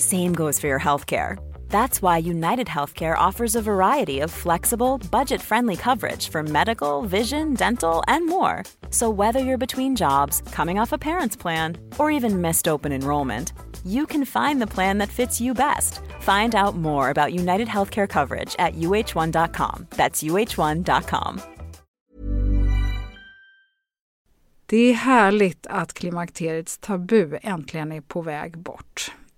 Same 0.00 0.32
goes 0.32 0.60
for 0.60 0.68
your 0.68 0.78
healthcare. 0.78 1.36
That's 1.70 2.00
why 2.00 2.18
United 2.18 2.68
Healthcare 2.68 3.18
offers 3.18 3.56
a 3.56 3.62
variety 3.62 4.20
of 4.20 4.30
flexible, 4.30 4.98
budget 5.10 5.42
friendly 5.42 5.74
coverage 5.74 6.28
for 6.28 6.44
medical, 6.44 7.02
vision, 7.02 7.54
dental, 7.54 8.04
and 8.06 8.28
more. 8.28 8.62
So, 8.90 9.10
whether 9.10 9.40
you're 9.40 9.58
between 9.66 9.96
jobs, 9.96 10.40
coming 10.52 10.78
off 10.78 10.92
a 10.92 10.98
parent's 10.98 11.36
plan, 11.36 11.76
or 11.98 12.12
even 12.12 12.40
missed 12.40 12.68
open 12.68 12.92
enrollment, 12.92 13.52
you 13.84 14.06
can 14.06 14.24
find 14.24 14.62
the 14.62 14.72
plan 14.74 14.98
that 14.98 15.08
fits 15.08 15.40
you 15.40 15.52
best. 15.52 16.00
Find 16.20 16.54
out 16.54 16.76
more 16.76 17.10
about 17.10 17.34
United 17.34 17.66
Healthcare 17.66 18.08
coverage 18.08 18.54
at 18.58 18.74
uh1.com. 18.74 19.86
That's 19.96 20.22
uh1.com. 20.22 21.40
Det 24.66 24.90
är 24.90 24.94
härligt 24.94 25.66
att 25.66 25.94
klimakteriets 25.94 26.78
tabu 26.78 27.38
äntligen 27.42 27.92
är 27.92 28.00
på 28.00 28.22
väg 28.22 28.58
bort. 28.58 29.12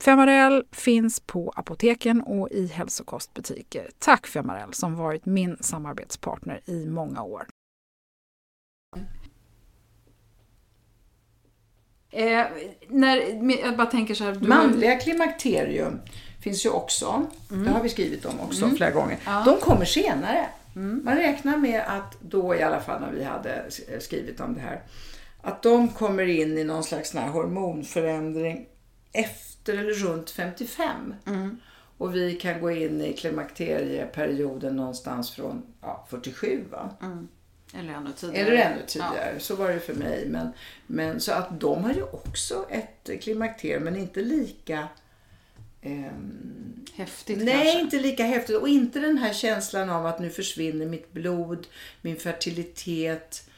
Femarel 0.00 0.64
finns 0.72 1.20
på 1.20 1.52
apoteken 1.56 2.20
och 2.20 2.50
i 2.50 2.66
hälsokostbutiker. 2.66 3.90
Tack 3.98 4.26
Femarel 4.26 4.74
som 4.74 4.94
varit 4.94 5.26
min 5.26 5.56
samarbetspartner 5.60 6.60
i 6.64 6.86
många 6.86 7.22
år. 7.22 7.46
Eh, 12.10 12.46
när, 12.88 13.16
jag 13.64 13.76
bara 13.76 13.86
tänker 13.86 14.14
så 14.14 14.24
här. 14.24 14.34
Manliga 14.34 14.96
klimakterium 14.96 16.00
finns 16.40 16.66
ju 16.66 16.70
också. 16.70 17.26
Det 17.48 17.70
har 17.70 17.82
vi 17.82 17.88
skrivit 17.88 18.24
om 18.24 18.40
också 18.40 18.68
flera 18.68 18.90
gånger. 18.90 19.18
De 19.44 19.56
kommer 19.56 19.84
senare. 19.84 20.46
Man 20.74 21.16
räknar 21.16 21.56
med 21.56 21.82
att 21.86 22.20
då 22.20 22.54
i 22.54 22.62
alla 22.62 22.80
fall 22.80 23.00
när 23.00 23.12
vi 23.12 23.24
hade 23.24 23.64
skrivit 24.00 24.40
om 24.40 24.54
det 24.54 24.60
här. 24.60 24.82
Att 25.42 25.62
de 25.62 25.88
kommer 25.88 26.26
in 26.26 26.58
i 26.58 26.64
någon 26.64 26.84
slags 26.84 27.10
sån 27.10 27.20
här 27.20 27.28
hormonförändring 27.28 28.66
efter 29.12 29.74
eller 29.76 29.92
runt 29.92 30.30
55. 30.30 31.14
Och 31.98 32.14
vi 32.16 32.34
kan 32.34 32.60
gå 32.60 32.70
in 32.70 33.00
i 33.00 33.12
klimakterieperioden 33.12 34.76
någonstans 34.76 35.30
från 35.30 35.62
ja, 35.80 36.06
47. 36.10 36.64
Va? 36.70 36.90
Eller 37.74 37.92
ännu 37.92 38.12
tidigare. 38.12 38.46
Eller 38.46 38.56
ännu 38.56 38.82
tidigare. 38.86 39.34
Så 39.38 39.56
var 39.56 39.68
det 39.68 39.80
för 39.80 39.94
mig. 39.94 40.26
Men, 40.28 40.52
men 40.86 41.20
så 41.20 41.32
att 41.32 41.60
de 41.60 41.84
har 41.84 41.92
ju 41.92 42.02
också 42.02 42.66
ett 42.70 43.22
klimakterium 43.22 43.84
men 43.84 43.96
inte 43.96 44.20
lika 44.22 44.88
ehm, 45.82 46.84
Häftigt 46.94 47.38
Nej, 47.44 47.54
kanske. 47.54 47.80
inte 47.80 47.98
lika 47.98 48.24
häftigt. 48.24 48.56
Och 48.56 48.68
inte 48.68 49.00
den 49.00 49.18
här 49.18 49.32
känslan 49.32 49.90
av 49.90 50.06
att 50.06 50.20
nu 50.20 50.30
försvinner 50.30 50.86
mitt 50.86 51.12
blod, 51.12 51.66
min 52.02 52.16
fertilitet, 52.16 53.48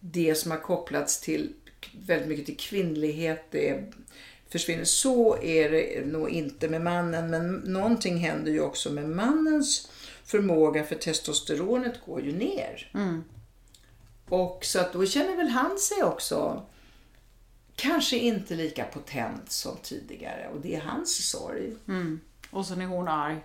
det 0.00 0.34
som 0.34 0.50
har 0.50 0.58
kopplats 0.58 1.20
till 1.20 1.52
väldigt 2.06 2.28
mycket 2.28 2.46
till 2.46 2.56
kvinnlighet. 2.56 3.46
Det 3.50 3.92
försvinner. 4.52 4.84
Så 4.84 5.42
är 5.42 5.70
det 5.70 6.06
nog 6.06 6.30
inte 6.30 6.68
med 6.68 6.80
mannen. 6.80 7.30
Men 7.30 7.54
någonting 7.54 8.16
händer 8.16 8.52
ju 8.52 8.60
också 8.60 8.90
med 8.90 9.08
mannens 9.08 9.90
förmåga 10.24 10.84
för 10.84 10.94
testosteronet 10.94 12.00
går 12.06 12.20
ju 12.20 12.32
ner. 12.32 12.90
Och 14.28 14.64
så 14.64 14.80
att 14.80 14.92
då 14.92 15.06
känner 15.06 15.36
väl 15.36 15.48
han 15.48 15.78
sig 15.78 16.02
också 16.02 16.66
kanske 17.76 18.18
inte 18.18 18.54
lika 18.54 18.84
potent 18.84 19.52
som 19.52 19.76
tidigare. 19.82 20.48
Och 20.54 20.60
det 20.60 20.74
är 20.74 20.80
hans 20.80 21.30
sorg. 21.30 21.72
Och 22.50 22.66
sen 22.66 22.80
är 22.80 22.86
hon 22.86 23.08
arg. 23.08 23.36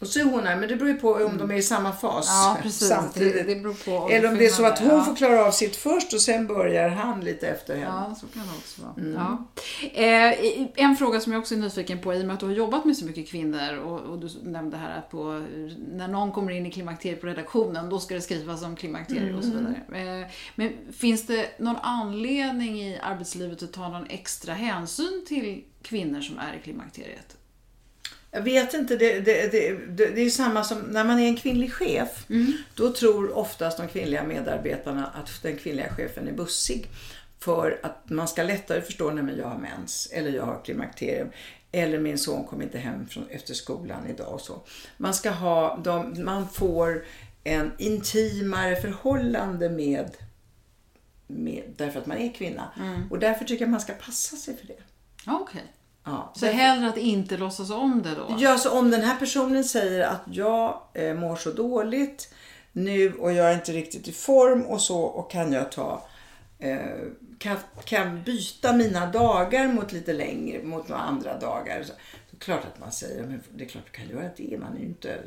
Och 0.00 0.06
så 0.06 0.20
är 0.20 0.24
hon 0.24 0.46
här, 0.46 0.56
men 0.56 0.68
det 0.68 0.76
beror 0.76 0.90
ju 0.90 0.96
på 0.98 1.12
om 1.12 1.38
de 1.38 1.50
är 1.50 1.54
i 1.54 1.62
samma 1.62 1.92
fas 1.92 2.26
Ja, 2.28 2.58
precis. 2.62 2.88
samtidigt. 2.88 3.46
Det- 3.46 3.54
det 3.54 3.84
på 3.84 4.08
Eller 4.10 4.28
om 4.28 4.38
det 4.38 4.46
är 4.46 4.50
så 4.50 4.64
att 4.66 4.78
hon 4.78 4.88
ja. 4.88 5.04
får 5.04 5.16
klara 5.16 5.44
av 5.46 5.50
sitt 5.50 5.76
först 5.76 6.12
och 6.12 6.20
sen 6.20 6.46
börjar 6.46 6.88
han 6.88 7.20
lite 7.20 7.48
efter 7.48 7.74
henne. 7.76 8.04
Ja, 8.08 8.14
så 8.20 8.26
kan 8.26 8.42
det 8.42 8.52
också 8.58 8.82
vara. 8.82 8.94
Ja. 9.14 9.46
Eh, 10.02 10.68
en 10.74 10.96
fråga 10.96 11.20
som 11.20 11.32
jag 11.32 11.40
också 11.40 11.54
är 11.54 11.58
nyfiken 11.58 11.98
på, 11.98 12.14
i 12.14 12.22
och 12.22 12.26
med 12.26 12.34
att 12.34 12.40
du 12.40 12.46
har 12.46 12.52
jobbat 12.52 12.84
med 12.84 12.96
så 12.96 13.04
mycket 13.04 13.28
kvinnor 13.28 13.76
och, 13.78 14.00
och 14.00 14.18
du 14.18 14.28
nämnde 14.42 14.76
här 14.76 14.98
att 14.98 15.10
på, 15.10 15.46
när 15.92 16.08
någon 16.08 16.32
kommer 16.32 16.52
in 16.52 16.66
i 16.66 16.70
klimakteriet 16.70 17.20
på 17.20 17.26
redaktionen, 17.26 17.90
då 17.90 17.98
ska 18.00 18.14
det 18.14 18.20
skrivas 18.20 18.62
om 18.62 18.76
klimakteriet 18.76 19.36
och 19.36 19.44
så 19.44 19.50
vidare. 19.50 20.20
Eh, 20.22 20.30
men 20.54 20.72
finns 20.92 21.26
det 21.26 21.46
någon 21.58 21.76
anledning 21.82 22.80
i 22.82 22.98
arbetslivet 23.02 23.62
att 23.62 23.72
ta 23.72 23.88
någon 23.88 24.06
extra 24.06 24.54
hänsyn 24.54 25.24
till 25.28 25.64
kvinnor 25.82 26.20
som 26.20 26.38
är 26.38 26.56
i 26.56 26.62
klimakteriet? 26.64 27.36
Jag 28.30 28.42
vet 28.42 28.74
inte, 28.74 28.96
det, 28.96 29.20
det, 29.20 29.52
det, 29.52 29.72
det, 30.06 30.20
är 30.20 30.30
samma 30.30 30.64
som 30.64 30.78
när 30.78 31.04
man 31.04 31.18
är 31.18 31.28
en 31.28 31.36
kvinnlig 31.36 31.72
chef. 31.72 32.26
Då 32.74 32.92
tror 32.92 33.38
oftast 33.38 33.78
de 33.78 33.88
kvinnliga 33.88 34.24
medarbetarna 34.24 35.06
att 35.06 35.42
den 35.42 35.56
kvinnliga 35.56 35.94
chefen 35.94 36.28
är 36.28 36.32
bussig. 36.32 36.86
För 37.38 37.80
att 37.82 38.10
man 38.10 38.28
ska 38.28 38.42
lättare 38.42 38.80
förstå 38.82 39.10
när 39.10 39.36
jag 39.36 39.46
har 39.46 39.58
mens 39.58 40.08
eller 40.12 40.30
jag 40.30 40.42
har 40.42 40.60
klimakterium. 40.64 41.30
Eller 41.72 41.98
min 41.98 42.18
son 42.18 42.46
kom 42.46 42.62
inte 42.62 42.78
hem 42.78 43.08
från, 43.08 43.28
efter 43.30 43.54
skolan 43.54 44.06
idag 44.06 44.34
och 44.34 44.40
så. 44.40 44.62
Man 44.96 45.14
ska 45.14 45.30
ha, 45.30 45.80
de, 45.84 46.24
man 46.24 46.48
får 46.48 47.04
en 47.44 47.72
intimare 47.78 48.76
förhållande 48.76 49.70
med, 49.70 50.16
med 51.26 51.74
därför 51.76 52.00
att 52.00 52.06
man 52.06 52.18
är 52.18 52.34
kvinna. 52.34 52.70
Och 53.10 53.18
därför 53.18 53.44
tycker 53.44 53.64
jag 53.64 53.70
man 53.70 53.80
ska 53.80 53.92
passa 53.92 54.36
sig 54.36 54.56
för 54.56 54.66
det. 54.66 54.82
Okej. 55.26 55.62
Ja, 56.04 56.32
Så 56.36 56.46
hellre 56.46 56.88
att 56.88 56.96
inte 56.96 57.36
låtsas 57.36 57.70
om 57.70 58.02
det 58.02 58.14
då? 58.14 58.36
Ja, 58.38 58.58
så 58.58 58.78
om 58.78 58.90
den 58.90 59.02
här 59.02 59.16
personen 59.16 59.64
säger 59.64 60.00
att 60.00 60.22
jag 60.30 60.82
eh, 60.94 61.14
mår 61.14 61.36
så 61.36 61.50
dåligt 61.50 62.34
nu 62.72 63.14
och 63.14 63.32
jag 63.32 63.50
är 63.50 63.54
inte 63.54 63.72
riktigt 63.72 64.08
i 64.08 64.12
form 64.12 64.62
och 64.62 64.80
så 64.80 65.00
och 65.00 65.30
kan 65.30 65.52
jag 65.52 65.72
ta 65.72 66.08
eh, 66.58 66.78
kan, 67.38 67.56
kan 67.84 68.22
byta 68.22 68.72
mina 68.72 69.06
dagar 69.06 69.68
mot 69.68 69.92
lite 69.92 70.12
längre, 70.12 70.62
mot 70.62 70.88
några 70.88 71.02
andra 71.02 71.38
dagar. 71.38 71.82
Så, 71.82 71.92
så 72.30 72.36
klart 72.36 72.64
att 72.74 72.80
man 72.80 72.92
säger, 72.92 73.22
men 73.22 73.42
det 73.54 73.64
är 73.64 73.68
klart 73.68 73.84
du 73.92 73.98
kan 73.98 74.08
göra 74.08 74.30
det. 74.36 74.58
Man 74.58 74.76
är 74.76 74.80
inte, 74.80 75.18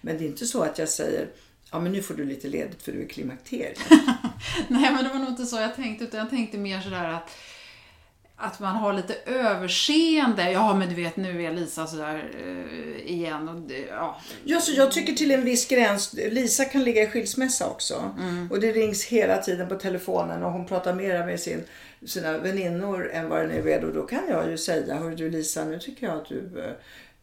men 0.00 0.18
det 0.18 0.24
är 0.24 0.28
inte 0.28 0.46
så 0.46 0.62
att 0.62 0.78
jag 0.78 0.88
säger, 0.88 1.28
ja 1.70 1.80
men 1.80 1.92
nu 1.92 2.02
får 2.02 2.14
du 2.14 2.24
lite 2.24 2.48
ledigt 2.48 2.82
för 2.82 2.92
du 2.92 3.02
är 3.02 3.08
klimakteriet. 3.08 3.78
Nej, 4.68 4.92
men 4.92 5.04
det 5.04 5.10
var 5.10 5.18
nog 5.18 5.28
inte 5.28 5.46
så 5.46 5.56
jag 5.56 5.74
tänkte, 5.74 6.04
utan 6.04 6.20
jag 6.20 6.30
tänkte 6.30 6.58
mer 6.58 6.80
sådär 6.80 7.08
att 7.08 7.30
att 8.40 8.60
man 8.60 8.76
har 8.76 8.92
lite 8.92 9.14
överseende. 9.26 10.50
Ja, 10.52 10.74
men 10.74 10.88
du 10.88 10.94
vet, 10.94 11.16
nu 11.16 11.42
är 11.44 11.52
Lisa 11.52 11.86
sådär 11.86 12.30
uh, 12.44 13.10
igen. 13.10 13.48
Och 13.48 13.70
ja. 13.90 14.20
Ja, 14.44 14.60
så 14.60 14.72
jag 14.72 14.92
tycker 14.92 15.12
till 15.12 15.30
en 15.30 15.44
viss 15.44 15.68
gräns. 15.68 16.12
Lisa 16.12 16.64
kan 16.64 16.84
ligga 16.84 17.02
i 17.02 17.06
skilsmässa 17.06 17.66
också. 17.66 18.14
Och 18.50 18.60
det 18.60 18.72
rings 18.72 19.04
hela 19.04 19.38
tiden 19.38 19.68
på 19.68 19.74
telefonen 19.74 20.42
och 20.42 20.52
hon 20.52 20.66
pratar 20.66 20.94
mera 20.94 21.26
med 21.26 21.40
sin, 21.40 21.64
sina 22.06 22.38
väninnor 22.38 23.10
än 23.12 23.28
vad 23.28 23.40
det 23.40 23.46
nu 23.46 23.70
är. 23.70 23.84
Och 23.84 23.94
då 23.94 24.02
kan 24.02 24.22
jag 24.28 24.50
ju 24.50 24.58
säga, 24.58 24.94
hör 24.94 25.10
du 25.10 25.30
Lisa, 25.30 25.64
nu 25.64 25.78
tycker 25.78 26.06
jag 26.06 26.16
att 26.16 26.28
du 26.28 26.74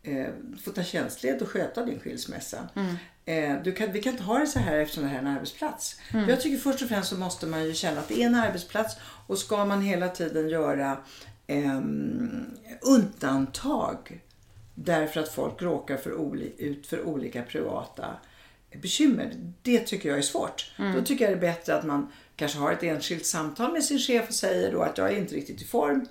eh, 0.04 0.28
får 0.63 0.71
ta 0.71 0.84
tjänstled 0.84 1.41
och 1.41 1.49
sköta 1.49 1.86
din 1.86 1.99
skilsmässa. 1.99 2.58
eh, 2.75 2.95
du 3.64 3.72
kan, 3.72 3.92
vi 3.92 4.02
kan 4.02 4.12
inte 4.12 4.24
ha 4.24 4.40
det 4.40 4.48
så 4.48 4.60
här 4.60 4.78
eftersom 4.78 5.04
det 5.04 5.10
här 5.10 5.16
är 5.18 5.22
en 5.22 5.28
arbetsplats. 5.28 6.00
Mm. 6.14 6.30
Jag 6.30 6.42
tycker 6.42 6.58
först 6.58 6.82
och 6.82 6.90
främst 6.90 7.10
så 7.10 7.16
måste 7.18 7.46
man 7.48 7.66
ju 7.66 7.74
känna 7.74 8.00
att 8.00 8.08
det 8.08 8.22
är 8.22 8.26
en 8.26 8.36
arbetsplats 8.36 8.96
och 9.28 9.38
ska 9.38 9.66
man 9.66 9.82
hela 9.82 10.10
tiden 10.10 10.50
göra 10.50 10.98
ehm, 11.48 12.46
undantag 12.82 14.22
därför 14.76 15.20
att 15.20 15.30
folk 15.30 15.62
råkar 15.62 15.98
för 15.98 16.12
oli- 16.12 16.54
ut 16.58 16.88
för 16.88 17.04
olika 17.08 17.42
privata 17.42 18.06
bekymmer. 18.82 19.54
Det 19.62 19.80
tycker 19.80 20.10
jag 20.10 20.18
är 20.18 20.22
svårt. 20.22 20.72
Då 20.96 21.02
tycker 21.02 21.26
jag 21.26 21.34
det 21.34 21.48
är 21.48 21.54
bättre 21.54 21.76
att 21.76 21.86
man 21.86 22.12
kanske 22.36 22.58
har 22.58 22.72
ett 22.72 22.84
enskilt 22.84 23.26
samtal 23.26 23.72
med 23.74 23.84
sin 23.84 24.00
chef 24.00 24.28
och 24.30 24.36
säger 24.36 24.72
då 24.72 24.82
att 24.82 24.98
jag 24.98 25.12
är 25.14 25.18
inte 25.18 25.36
riktigt 25.36 25.62
i 25.62 25.66
form. 25.66 26.08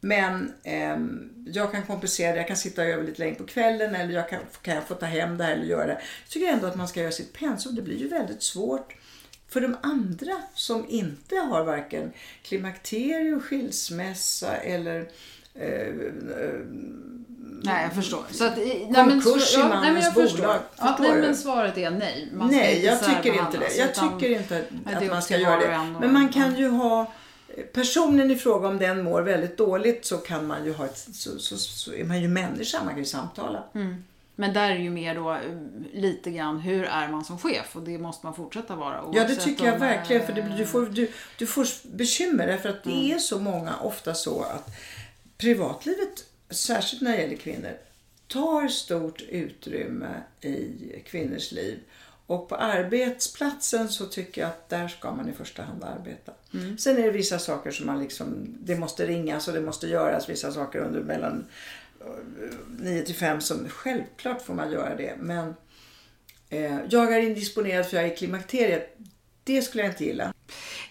Men 0.00 0.52
ehm, 0.64 1.30
jag 1.46 1.72
kan 1.72 1.82
kompensera 1.82 2.32
det. 2.32 2.38
Jag 2.38 2.46
kan 2.48 2.56
sitta 2.56 2.84
över 2.84 3.04
lite 3.04 3.22
längre 3.22 3.34
på 3.34 3.44
kvällen 3.44 3.94
eller 3.94 4.12
jag 4.14 4.28
kan, 4.30 4.40
kan 4.62 4.74
jag 4.74 4.84
få 4.84 4.94
ta 4.94 5.06
hem 5.06 5.38
det 5.38 5.44
här 5.44 5.52
eller 5.52 5.64
göra 5.64 5.86
det. 5.86 5.92
Jag 6.24 6.30
tycker 6.30 6.46
ändå 6.52 6.66
att 6.66 6.76
man 6.76 6.88
ska 6.88 7.00
göra 7.00 7.12
sitt 7.12 7.32
pensum. 7.32 7.74
Det 7.74 7.82
blir 7.82 7.96
ju 7.96 8.08
väldigt 8.08 8.42
svårt 8.42 8.94
för 9.48 9.60
de 9.60 9.76
andra 9.80 10.32
som 10.54 10.84
inte 10.88 11.36
har 11.36 11.64
varken 11.64 12.12
klimakterium, 12.42 13.40
skilsmässa 13.40 14.56
eller 14.56 15.08
eh, 15.54 15.94
Nej, 17.62 17.82
jag 17.84 17.92
förstår. 17.92 18.24
Så 18.30 18.44
att, 18.44 18.56
nej, 18.56 18.88
men, 18.90 19.20
Konkurs 19.20 19.54
i 19.54 19.58
ja, 19.60 19.68
nej, 19.68 19.68
mannens 19.68 20.04
jag 20.04 20.14
förstår. 20.14 20.38
bolag. 20.38 20.60
Ja, 20.76 20.86
Förstår 20.86 21.12
nej, 21.14 21.22
men 21.22 21.36
svaret 21.36 21.78
är 21.78 21.90
nej. 21.90 22.28
Nej, 22.32 22.84
jag 22.84 23.04
tycker 23.04 23.32
inte 23.32 23.58
det. 23.58 23.76
Jag 23.76 23.90
utan- 23.90 24.20
tycker 24.20 24.38
inte 24.38 24.64
att 24.84 25.02
upp 25.02 25.10
man 25.10 25.22
ska 25.22 25.36
göra 25.36 25.60
det. 25.60 25.96
Men 26.00 26.12
man 26.12 26.28
kan 26.28 26.56
ju 26.56 26.68
ha 26.68 27.12
personen 27.72 28.30
i 28.30 28.36
fråga 28.36 28.68
om 28.68 28.78
den 28.78 29.02
mår 29.02 29.22
väldigt 29.22 29.56
dåligt 29.56 30.04
så 30.04 30.18
kan 30.18 30.46
man 30.46 30.64
ju 30.64 30.72
ha 30.72 30.84
ett, 30.84 30.98
så, 30.98 31.38
så, 31.38 31.56
så 31.56 31.94
är 31.94 32.04
man 32.04 32.20
ju 32.20 32.28
människa, 32.28 32.78
man 32.78 32.88
kan 32.88 32.98
ju 32.98 33.04
samtala. 33.04 33.64
Mm. 33.74 34.04
Men 34.40 34.52
där 34.52 34.70
är 34.70 34.78
ju 34.78 34.90
mer 34.90 35.14
då 35.14 35.32
eh, 35.32 35.40
lite 35.92 36.30
grann 36.30 36.58
hur 36.58 36.84
är 36.84 37.08
man 37.08 37.24
som 37.24 37.38
chef 37.38 37.76
och 37.76 37.82
det 37.82 37.98
måste 37.98 38.26
man 38.26 38.34
fortsätta 38.34 38.76
vara. 38.76 39.04
Ja 39.14 39.24
det 39.24 39.36
tycker 39.36 39.64
jag 39.64 39.74
om, 39.74 39.80
verkligen 39.80 40.26
för 40.26 40.38
eh, 40.38 40.44
det, 40.44 40.56
du, 40.56 40.66
får, 40.66 40.86
du, 40.86 41.10
du 41.38 41.46
får 41.46 41.66
bekymmer 41.96 42.46
därför 42.46 42.68
att 42.68 42.84
det 42.84 43.12
är 43.12 43.18
så 43.18 43.38
många, 43.38 43.76
ofta 43.76 44.14
så 44.14 44.42
att 44.42 44.70
privatlivet, 45.38 46.24
särskilt 46.50 47.02
när 47.02 47.12
det 47.12 47.22
gäller 47.22 47.36
kvinnor, 47.36 47.72
tar 48.26 48.68
stort 48.68 49.22
utrymme 49.22 50.22
i 50.40 51.02
kvinnors 51.06 51.52
liv. 51.52 51.78
Och 52.28 52.48
på 52.48 52.54
arbetsplatsen 52.56 53.88
så 53.88 54.06
tycker 54.06 54.40
jag 54.40 54.48
att 54.48 54.68
där 54.68 54.88
ska 54.88 55.12
man 55.14 55.28
i 55.28 55.32
första 55.32 55.62
hand 55.62 55.84
arbeta. 55.84 56.32
Sen 56.78 56.96
är 56.98 57.02
det 57.02 57.10
vissa 57.10 57.38
saker 57.38 57.70
som 57.70 57.86
man 57.86 58.00
liksom, 58.00 58.56
det 58.60 58.76
måste 58.76 59.06
ringas 59.06 59.48
och 59.48 59.54
det 59.54 59.60
måste 59.60 59.86
göras 59.86 60.28
vissa 60.28 60.52
saker 60.52 60.78
under 60.78 61.00
mellan 61.00 61.46
9 62.78 63.02
till 63.02 63.14
5 63.14 63.40
som 63.40 63.68
självklart 63.68 64.42
får 64.42 64.54
man 64.54 64.72
göra 64.72 64.96
det. 64.96 65.14
Men 65.18 65.54
eh, 66.48 66.78
jag 66.90 67.14
är 67.14 67.20
indisponerad 67.20 67.86
för 67.86 67.96
jag 67.96 68.06
är 68.06 68.12
i 68.12 68.16
klimakteriet. 68.16 68.96
Det 69.44 69.62
skulle 69.62 69.82
jag 69.84 69.92
inte 69.92 70.04
gilla. 70.04 70.32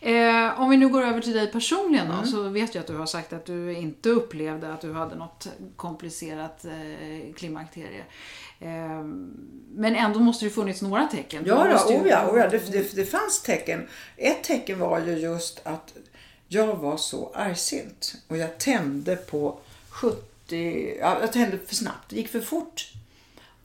Eh, 0.02 0.60
om 0.62 0.69
vi 0.69 0.78
nu 0.78 0.88
går 0.89 1.04
över 1.04 1.21
till 1.21 1.34
dig 1.34 1.52
personligen 1.52 2.08
då, 2.08 2.13
Mm. 2.13 2.26
så 2.26 2.50
vet 2.50 2.76
jag 2.76 2.82
att 2.82 2.88
du 2.88 2.95
har 2.95 3.06
sagt 3.06 3.34
att 3.34 3.45
du 3.45 3.73
inte 3.73 4.10
upplevde 4.10 4.73
att 4.73 4.82
du 4.82 4.93
hade 4.93 5.15
något 5.15 5.47
komplicerat 5.76 6.65
eh, 6.65 7.34
klimakterie. 7.36 8.04
Eh, 8.59 9.03
men 9.69 9.95
ändå 9.95 10.19
måste 10.19 10.45
det 10.45 10.51
funnits 10.51 10.81
några 10.81 11.07
tecken. 11.07 11.43
Ja, 11.47 11.63
då, 11.63 11.93
ju- 11.93 11.99
oh 11.99 12.07
ja, 12.07 12.31
oh 12.31 12.39
ja 12.39 12.49
det, 12.49 12.71
det, 12.71 12.95
det 12.95 13.05
fanns 13.05 13.41
tecken. 13.41 13.87
Ett 14.17 14.43
tecken 14.43 14.79
var 14.79 14.99
ju 14.99 15.17
just 15.17 15.61
att 15.63 15.93
jag 16.47 16.75
var 16.75 16.97
så 16.97 17.31
argsint 17.35 18.15
och 18.27 18.37
jag 18.37 18.57
tände 18.57 19.15
på 19.15 19.59
70, 19.89 20.97
ja, 20.99 21.17
jag 21.21 21.33
tände 21.33 21.57
för 21.57 21.75
snabbt, 21.75 22.09
det 22.09 22.15
gick 22.15 22.27
för 22.27 22.41
fort. 22.41 22.93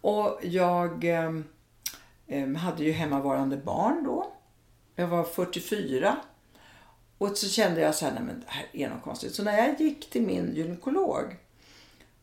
Och 0.00 0.38
jag 0.42 1.05
ehm, 1.05 1.44
ehm, 2.28 2.55
hade 2.57 2.85
ju 2.85 2.92
hemmavarande 2.92 3.57
barn 3.57 4.05
då. 4.05 4.33
Jag 4.96 5.07
var 5.07 5.24
44. 5.24 6.16
Och 7.18 7.38
så 7.38 7.48
kände 7.48 7.81
jag 7.81 7.94
så 7.94 8.05
här, 8.05 8.12
nej 8.12 8.22
men 8.22 8.40
det 8.40 8.46
här 8.46 8.66
är 8.72 8.88
något 8.88 9.02
konstigt. 9.02 9.35
Så 9.35 9.42
när 9.42 9.59
jag 9.59 9.81
gick 9.81 10.11
till 10.11 10.22
min 10.22 10.55
gynekolog 10.55 11.37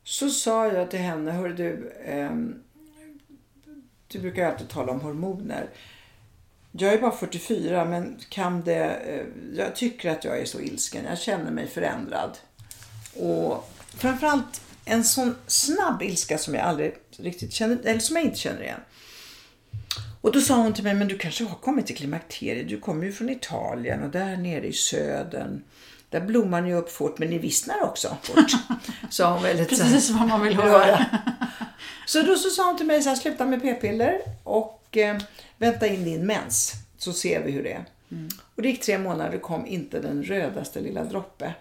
så 0.10 0.30
sa 0.30 0.68
jag 0.68 0.92
till 0.92 1.00
henne, 1.00 1.32
hör 1.32 1.50
du, 1.50 1.92
eh, 2.06 2.32
du 4.08 4.20
brukar 4.20 4.42
ju 4.42 4.48
alltid 4.48 4.70
tala 4.70 4.92
om 4.92 5.02
hormoner. 5.02 5.70
Jag 6.72 6.94
är 6.94 7.02
bara 7.02 7.12
44 7.12 7.86
men 7.86 8.20
kan 8.30 8.62
det, 8.62 8.86
eh, 8.86 9.26
jag 9.54 9.76
tycker 9.76 10.10
att 10.10 10.24
jag 10.24 10.40
är 10.40 10.46
så 10.46 10.60
ilsken. 10.60 11.06
Jag 11.06 11.20
känner 11.20 11.52
mig 11.52 11.68
förändrad. 11.68 12.38
Och 13.16 13.70
framförallt 13.98 14.62
en 14.86 15.04
sån 15.04 15.36
snabb 15.48 16.02
ilska 16.02 16.38
som 16.38 16.56
jag 16.56 16.64
aldrig 16.64 16.96
riktigt 17.18 17.54
känner, 17.54 17.78
eller 17.84 18.00
som 18.00 18.16
jag 18.16 18.26
inte 18.26 18.40
känner 18.40 18.62
igen. 18.62 18.82
Och 20.22 20.32
då 20.32 20.42
sa 20.42 20.56
hon 20.56 20.74
till 20.74 20.84
mig, 20.84 20.94
men 20.94 21.08
du 21.08 21.18
kanske 21.18 21.44
har 21.44 21.56
kommit 21.56 21.88
till 21.88 21.98
klimakteriet. 21.98 22.70
Du 22.70 22.80
kommer 22.80 23.06
ju 23.06 23.12
från 23.12 23.30
Italien 23.30 24.04
och 24.04 24.10
där 24.10 24.38
nere 24.38 24.68
i 24.68 24.74
södern. 24.74 25.64
Där 26.10 26.22
blommar 26.22 26.62
ni 26.62 26.74
upp 26.74 26.92
fort, 26.92 27.20
men 27.20 27.30
ni 27.30 27.38
vissnar 27.38 27.84
också 27.84 28.18
fort. 28.24 28.52
Sa 29.10 29.34
hon 29.34 29.44
väldigt 29.44 29.70
Precis 29.70 30.10
vad 30.10 30.28
man 30.28 30.42
vill 30.42 30.56
höra. 30.56 31.06
så 32.06 32.22
då 32.22 32.36
så 32.36 32.50
sa 32.50 32.66
hon 32.66 32.78
till 32.78 32.86
mig 32.86 33.02
så 33.02 33.10
här, 33.10 33.16
sluta 33.16 33.46
med 33.46 33.62
p-piller 33.62 34.22
och 34.44 34.98
eh, 34.98 35.18
vänta 35.58 35.88
in 35.88 36.04
din 36.04 36.26
mens 36.26 36.74
så 36.98 37.14
ser 37.14 37.44
vi 37.44 37.52
hur 37.52 37.64
det 37.64 37.72
är. 37.72 37.86
Och 38.56 38.62
det 38.62 38.68
gick 38.68 38.82
tre 38.82 38.98
månader, 38.98 39.32
det 39.32 39.38
kom 39.38 39.66
inte 39.66 40.00
den 40.00 40.24
rödaste 40.24 40.80
lilla 40.80 41.04
droppe. 41.04 41.54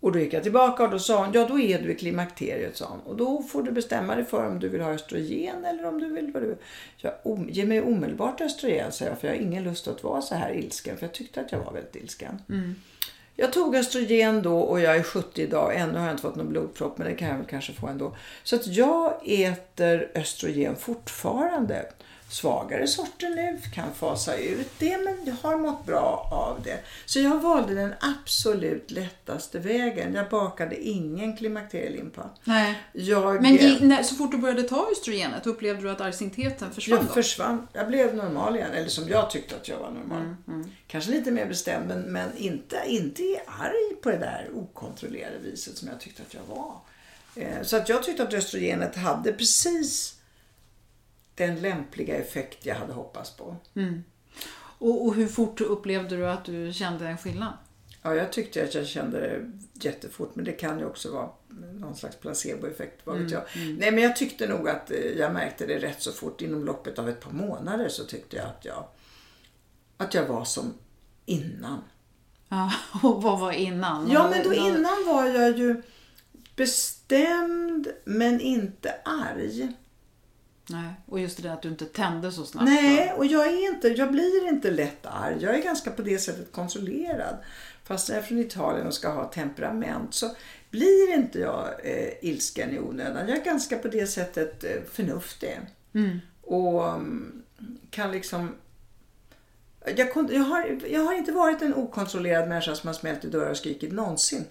Och 0.00 0.12
då 0.12 0.18
gick 0.18 0.32
jag 0.32 0.42
tillbaka 0.42 0.84
och 0.84 0.90
då 0.90 0.98
sa 0.98 1.24
hon, 1.24 1.32
ja 1.32 1.46
då 1.48 1.60
är 1.60 1.82
du 1.82 1.92
i 1.92 1.94
klimakteriet 1.94 2.76
sa 2.76 2.86
hon. 2.86 3.00
Och 3.00 3.16
då 3.16 3.42
får 3.42 3.62
du 3.62 3.72
bestämma 3.72 4.14
dig 4.14 4.24
för 4.24 4.46
om 4.46 4.58
du 4.58 4.68
vill 4.68 4.80
ha 4.80 4.90
östrogen 4.90 5.64
eller 5.64 5.84
om 5.86 6.00
du 6.00 6.08
vill 6.12 6.32
vad 6.32 6.42
du 6.42 6.56
jag, 6.96 7.12
Ge 7.48 7.64
mig 7.64 7.82
omedelbart 7.82 8.40
östrogen 8.40 8.92
sa 8.92 9.04
jag 9.04 9.18
för 9.18 9.28
jag 9.28 9.34
har 9.34 9.40
ingen 9.42 9.64
lust 9.64 9.88
att 9.88 10.04
vara 10.04 10.22
så 10.22 10.34
här 10.34 10.52
ilsken 10.52 10.96
för 10.96 11.06
jag 11.06 11.12
tyckte 11.14 11.40
att 11.40 11.52
jag 11.52 11.58
var 11.58 11.72
väldigt 11.72 11.96
ilsken. 11.96 12.42
Jag 13.40 13.52
tog 13.52 13.76
östrogen 13.76 14.42
då 14.42 14.58
och 14.58 14.80
jag 14.80 14.96
är 14.96 15.02
70 15.02 15.42
idag. 15.42 15.76
Ännu 15.76 15.98
har 15.98 16.06
jag 16.06 16.12
inte 16.12 16.22
fått 16.22 16.36
någon 16.36 16.48
blodpropp 16.48 16.98
men 16.98 17.06
det 17.06 17.14
kan 17.14 17.28
jag 17.28 17.36
väl 17.36 17.46
kanske 17.46 17.72
få 17.72 17.86
ändå. 17.86 18.16
Så 18.42 18.56
att 18.56 18.66
jag 18.66 19.20
äter 19.24 20.10
östrogen 20.14 20.76
fortfarande. 20.76 21.86
Svagare 22.30 22.86
sorter 22.86 23.28
nu, 23.28 23.58
kan 23.74 23.94
fasa 23.94 24.36
ut 24.36 24.70
det 24.78 24.98
men 25.04 25.16
jag 25.24 25.34
har 25.50 25.58
mått 25.58 25.86
bra 25.86 26.28
av 26.32 26.62
det. 26.64 26.78
Så 27.06 27.20
jag 27.20 27.40
valde 27.42 27.74
den 27.74 27.94
absolut 28.00 28.90
lättaste 28.90 29.58
vägen. 29.58 30.14
Jag 30.14 30.28
bakade 30.28 30.82
ingen 30.82 31.36
klimakterielimpa. 31.36 32.30
Nej. 32.44 32.82
Jag, 32.92 33.42
Men 33.42 33.56
gick, 33.56 33.80
när, 33.80 34.02
så 34.02 34.14
fort 34.14 34.30
du 34.30 34.38
började 34.38 34.62
ta 34.62 34.88
östrogenet, 34.92 35.46
upplevde 35.46 35.82
du 35.82 35.90
att 35.90 36.00
argsintheten 36.00 36.72
försvann 36.72 36.98
jag 37.06 37.14
försvann. 37.14 37.68
Jag 37.72 37.88
blev 37.88 38.14
normal 38.14 38.56
igen. 38.56 38.72
Eller 38.72 38.88
som 38.88 39.08
jag 39.08 39.30
tyckte 39.30 39.56
att 39.56 39.68
jag 39.68 39.78
var 39.78 39.90
normal. 39.90 40.34
Mm, 40.48 40.70
Kanske 40.86 41.10
lite 41.10 41.30
mer 41.30 41.46
bestämd 41.46 41.88
men, 41.88 42.00
men 42.00 42.36
inte, 42.36 42.82
inte 42.86 43.22
arg 43.46 43.96
på 44.02 44.10
det 44.10 44.18
där 44.18 44.50
okontrollerade 44.54 45.38
viset 45.38 45.76
som 45.76 45.88
jag 45.88 46.00
tyckte 46.00 46.22
att 46.22 46.34
jag 46.34 46.56
var. 46.56 46.74
Eh, 47.36 47.62
Så 47.62 47.76
att 47.76 47.88
jag 47.88 48.02
tyckte 48.02 48.22
att 48.22 48.34
östrogenet 48.34 48.96
hade 48.96 49.32
precis 49.32 50.14
den 51.38 51.60
lämpliga 51.60 52.16
effekt 52.16 52.66
jag 52.66 52.74
hade 52.74 52.92
hoppats 52.92 53.36
på. 53.36 53.56
Och, 54.78 55.06
och 55.06 55.14
hur 55.14 55.28
fort 55.28 55.60
upplevde 55.60 56.16
du 56.16 56.26
att 56.28 56.44
du 56.44 56.72
kände 56.72 57.08
en 57.08 57.18
skillnad? 57.18 57.52
Ja, 58.02 58.14
jag 58.14 58.32
tyckte 58.32 58.64
att 58.64 58.74
jag 58.74 58.86
kände 58.86 59.20
det 59.20 59.52
jättefort 59.88 60.30
men 60.34 60.44
det 60.44 60.52
kan 60.52 60.78
ju 60.78 60.84
också 60.84 61.12
vara 61.12 61.28
någon 61.74 61.96
slags 61.96 62.16
placeboeffekt, 62.16 63.00
vad 63.04 63.18
vet 63.18 63.30
jag. 63.30 63.42
Nej 63.78 63.92
men 63.92 63.98
jag 63.98 64.16
tyckte 64.16 64.46
nog 64.46 64.68
att 64.68 64.90
eh, 64.90 64.98
jag 64.98 65.32
märkte 65.32 65.66
det 65.66 65.78
rätt 65.78 66.02
så 66.02 66.12
fort. 66.12 66.42
Inom 66.42 66.64
loppet 66.64 66.98
av 66.98 67.08
ett 67.08 67.20
par 67.20 67.30
månader 67.30 67.88
så 67.88 68.04
tyckte 68.04 68.36
jag 68.36 68.46
att 68.46 68.64
jag, 68.64 68.84
att 69.96 70.14
jag 70.14 70.26
var 70.26 70.44
som 70.44 70.74
innan. 71.26 71.80
Ja, 72.48 72.72
och 73.02 73.22
vad 73.22 73.40
var 73.40 73.52
innan? 73.52 74.10
Ja 74.10 74.30
men 74.30 74.44
då 74.44 74.54
innan 74.54 75.06
var 75.06 75.26
jag 75.26 75.58
ju 75.58 75.82
bestämd 76.56 77.88
men 78.04 78.40
inte 78.40 78.94
arg. 79.04 79.72
Nej, 80.70 80.94
och 81.06 81.20
just 81.20 81.36
det 81.36 81.42
där 81.42 81.54
att 81.54 81.62
du 81.62 81.68
inte 81.68 81.84
tände 81.84 82.32
så 82.32 82.44
snabbt. 82.44 82.70
Nej, 82.70 83.12
och 83.16 83.26
jag, 83.26 83.46
är 83.46 83.74
inte, 83.74 83.88
jag 83.88 84.12
blir 84.12 84.48
inte 84.48 84.70
lätt 84.70 85.06
arg. 85.06 85.36
Jag 85.40 85.54
är 85.54 85.62
ganska 85.62 85.90
på 85.90 86.02
det 86.02 86.18
sättet 86.18 86.52
kontrollerad. 86.52 87.36
Fast 87.84 88.08
jag 88.08 88.18
är 88.18 88.22
från 88.22 88.38
Italien 88.38 88.86
och 88.86 88.94
ska 88.94 89.08
ha 89.08 89.24
temperament 89.24 90.14
så 90.14 90.30
blir 90.70 91.14
inte 91.14 91.38
jag 91.38 91.68
eh, 91.82 92.12
ilsken 92.22 92.70
i 92.70 92.78
onödan. 92.78 93.28
Jag 93.28 93.38
är 93.38 93.44
ganska 93.44 93.78
på 93.78 93.88
det 93.88 94.06
sättet 94.06 94.64
eh, 94.64 94.70
förnuftig. 94.92 95.60
Och 96.42 96.88
mm, 96.88 97.42
kan 97.90 98.12
liksom... 98.12 98.54
Jag, 99.96 100.08
jag, 100.30 100.44
har, 100.44 100.80
jag 100.88 101.04
har 101.04 101.14
inte 101.14 101.32
varit 101.32 101.62
en 101.62 101.74
okontrollerad 101.74 102.48
människa 102.48 102.74
som 102.74 102.86
har 102.86 102.94
smält 102.94 103.24
i 103.24 103.28
dörrar 103.28 103.50
och 103.50 103.56
skrikit 103.56 103.92
någonsin. 103.92 104.44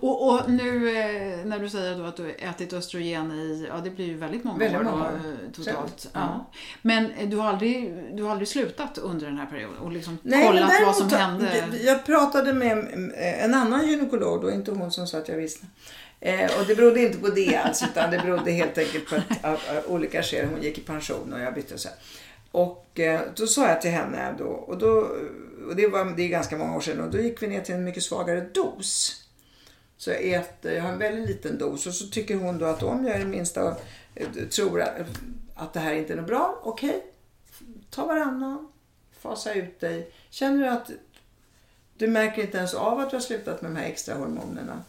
Och, 0.00 0.28
och 0.28 0.50
nu 0.50 0.88
eh, 0.88 1.44
när 1.44 1.58
du 1.58 1.68
säger 1.68 1.98
då 1.98 2.04
att 2.04 2.16
du 2.16 2.30
ätit 2.30 2.72
östrogen 2.72 3.32
i, 3.32 3.66
ja 3.68 3.80
det 3.84 3.90
blir 3.90 4.06
ju 4.06 4.16
väldigt 4.16 4.44
många 4.44 4.58
Väldigt 4.58 4.80
år 4.80 4.84
då, 4.84 4.90
många 4.90 5.06
eh, 5.06 5.52
totalt. 5.52 6.10
Ja. 6.12 6.20
ja. 6.20 6.50
Men 6.82 7.10
eh, 7.10 7.28
du 7.28 7.36
har, 7.36 7.48
aldrig, 7.48 7.94
du 8.12 8.22
har 8.22 8.30
aldrig 8.30 8.48
slutat 8.48 8.98
under 8.98 9.26
den 9.26 9.38
här 9.38 9.46
perioden 9.46 9.78
och 9.78 9.92
liksom 9.92 10.18
Nej, 10.22 10.46
kollat 10.46 10.72
vad 10.86 10.96
som 10.96 11.08
hände? 11.08 11.64
Jag 11.84 12.06
pratade 12.06 12.52
med 12.52 12.78
en 13.18 13.54
annan 13.54 13.88
gynekolog, 13.88 14.42
då 14.42 14.50
inte 14.50 14.70
hon 14.70 14.92
som 14.92 15.06
sa 15.06 15.18
att 15.18 15.28
jag 15.28 15.36
visste. 15.36 15.66
Eh, 16.20 16.60
och 16.60 16.66
det 16.66 16.74
berodde 16.74 17.00
inte 17.00 17.18
på 17.18 17.28
det 17.28 17.56
alls 17.56 17.82
utan 17.82 18.10
det 18.10 18.18
berodde 18.18 18.50
helt 18.50 18.78
enkelt 18.78 19.10
på 19.10 19.16
att 19.16 19.44
av, 19.44 19.52
av 19.52 19.92
olika 19.94 20.22
skäl. 20.22 20.48
Hon 20.50 20.62
gick 20.62 20.78
i 20.78 20.80
pension 20.80 21.32
och 21.32 21.40
jag 21.40 21.54
bytte 21.54 21.78
så 21.78 21.88
här. 21.88 21.98
Och 22.50 23.00
eh, 23.00 23.20
då 23.36 23.46
sa 23.46 23.68
jag 23.68 23.80
till 23.80 23.90
henne 23.90 24.34
då, 24.38 24.44
och, 24.44 24.78
då, 24.78 25.08
och 25.68 25.76
det, 25.76 25.86
var, 25.86 26.04
det 26.16 26.22
är 26.22 26.28
ganska 26.28 26.56
många 26.56 26.76
år 26.76 26.80
sedan, 26.80 27.00
och 27.00 27.10
då 27.10 27.18
gick 27.18 27.42
vi 27.42 27.46
ner 27.46 27.60
till 27.60 27.74
en 27.74 27.84
mycket 27.84 28.02
svagare 28.02 28.40
dos. 28.40 29.24
Så 29.98 30.10
jag 30.10 30.24
äter, 30.24 30.72
jag 30.72 30.82
har 30.82 30.92
en 30.92 30.98
väldigt 30.98 31.28
liten 31.28 31.58
dos 31.58 31.86
och 31.86 31.94
så 31.94 32.06
tycker 32.06 32.36
hon 32.36 32.58
då 32.58 32.64
att 32.66 32.82
om 32.82 33.04
jag 33.04 33.16
är 33.16 33.18
det 33.18 33.24
minsta 33.24 33.64
och 33.64 33.80
eh, 34.14 34.28
tror 34.50 34.80
att, 34.80 34.96
att 35.54 35.72
det 35.72 35.80
här 35.80 35.94
inte 35.94 36.12
är 36.12 36.16
något 36.16 36.26
bra, 36.26 36.60
okej, 36.62 36.88
okay, 36.88 37.00
ta 37.90 38.06
varannan, 38.06 38.68
fasa 39.20 39.54
ut 39.54 39.80
dig. 39.80 40.10
Känner 40.30 40.64
du 40.64 40.68
att 40.68 40.90
du 41.96 42.06
märker 42.06 42.42
inte 42.42 42.58
ens 42.58 42.74
av 42.74 42.98
att 42.98 43.10
du 43.10 43.16
har 43.16 43.20
slutat 43.20 43.62
med 43.62 43.70
de 43.70 43.76
här 43.76 43.86
extra 43.86 44.14
hormonerna. 44.14 44.82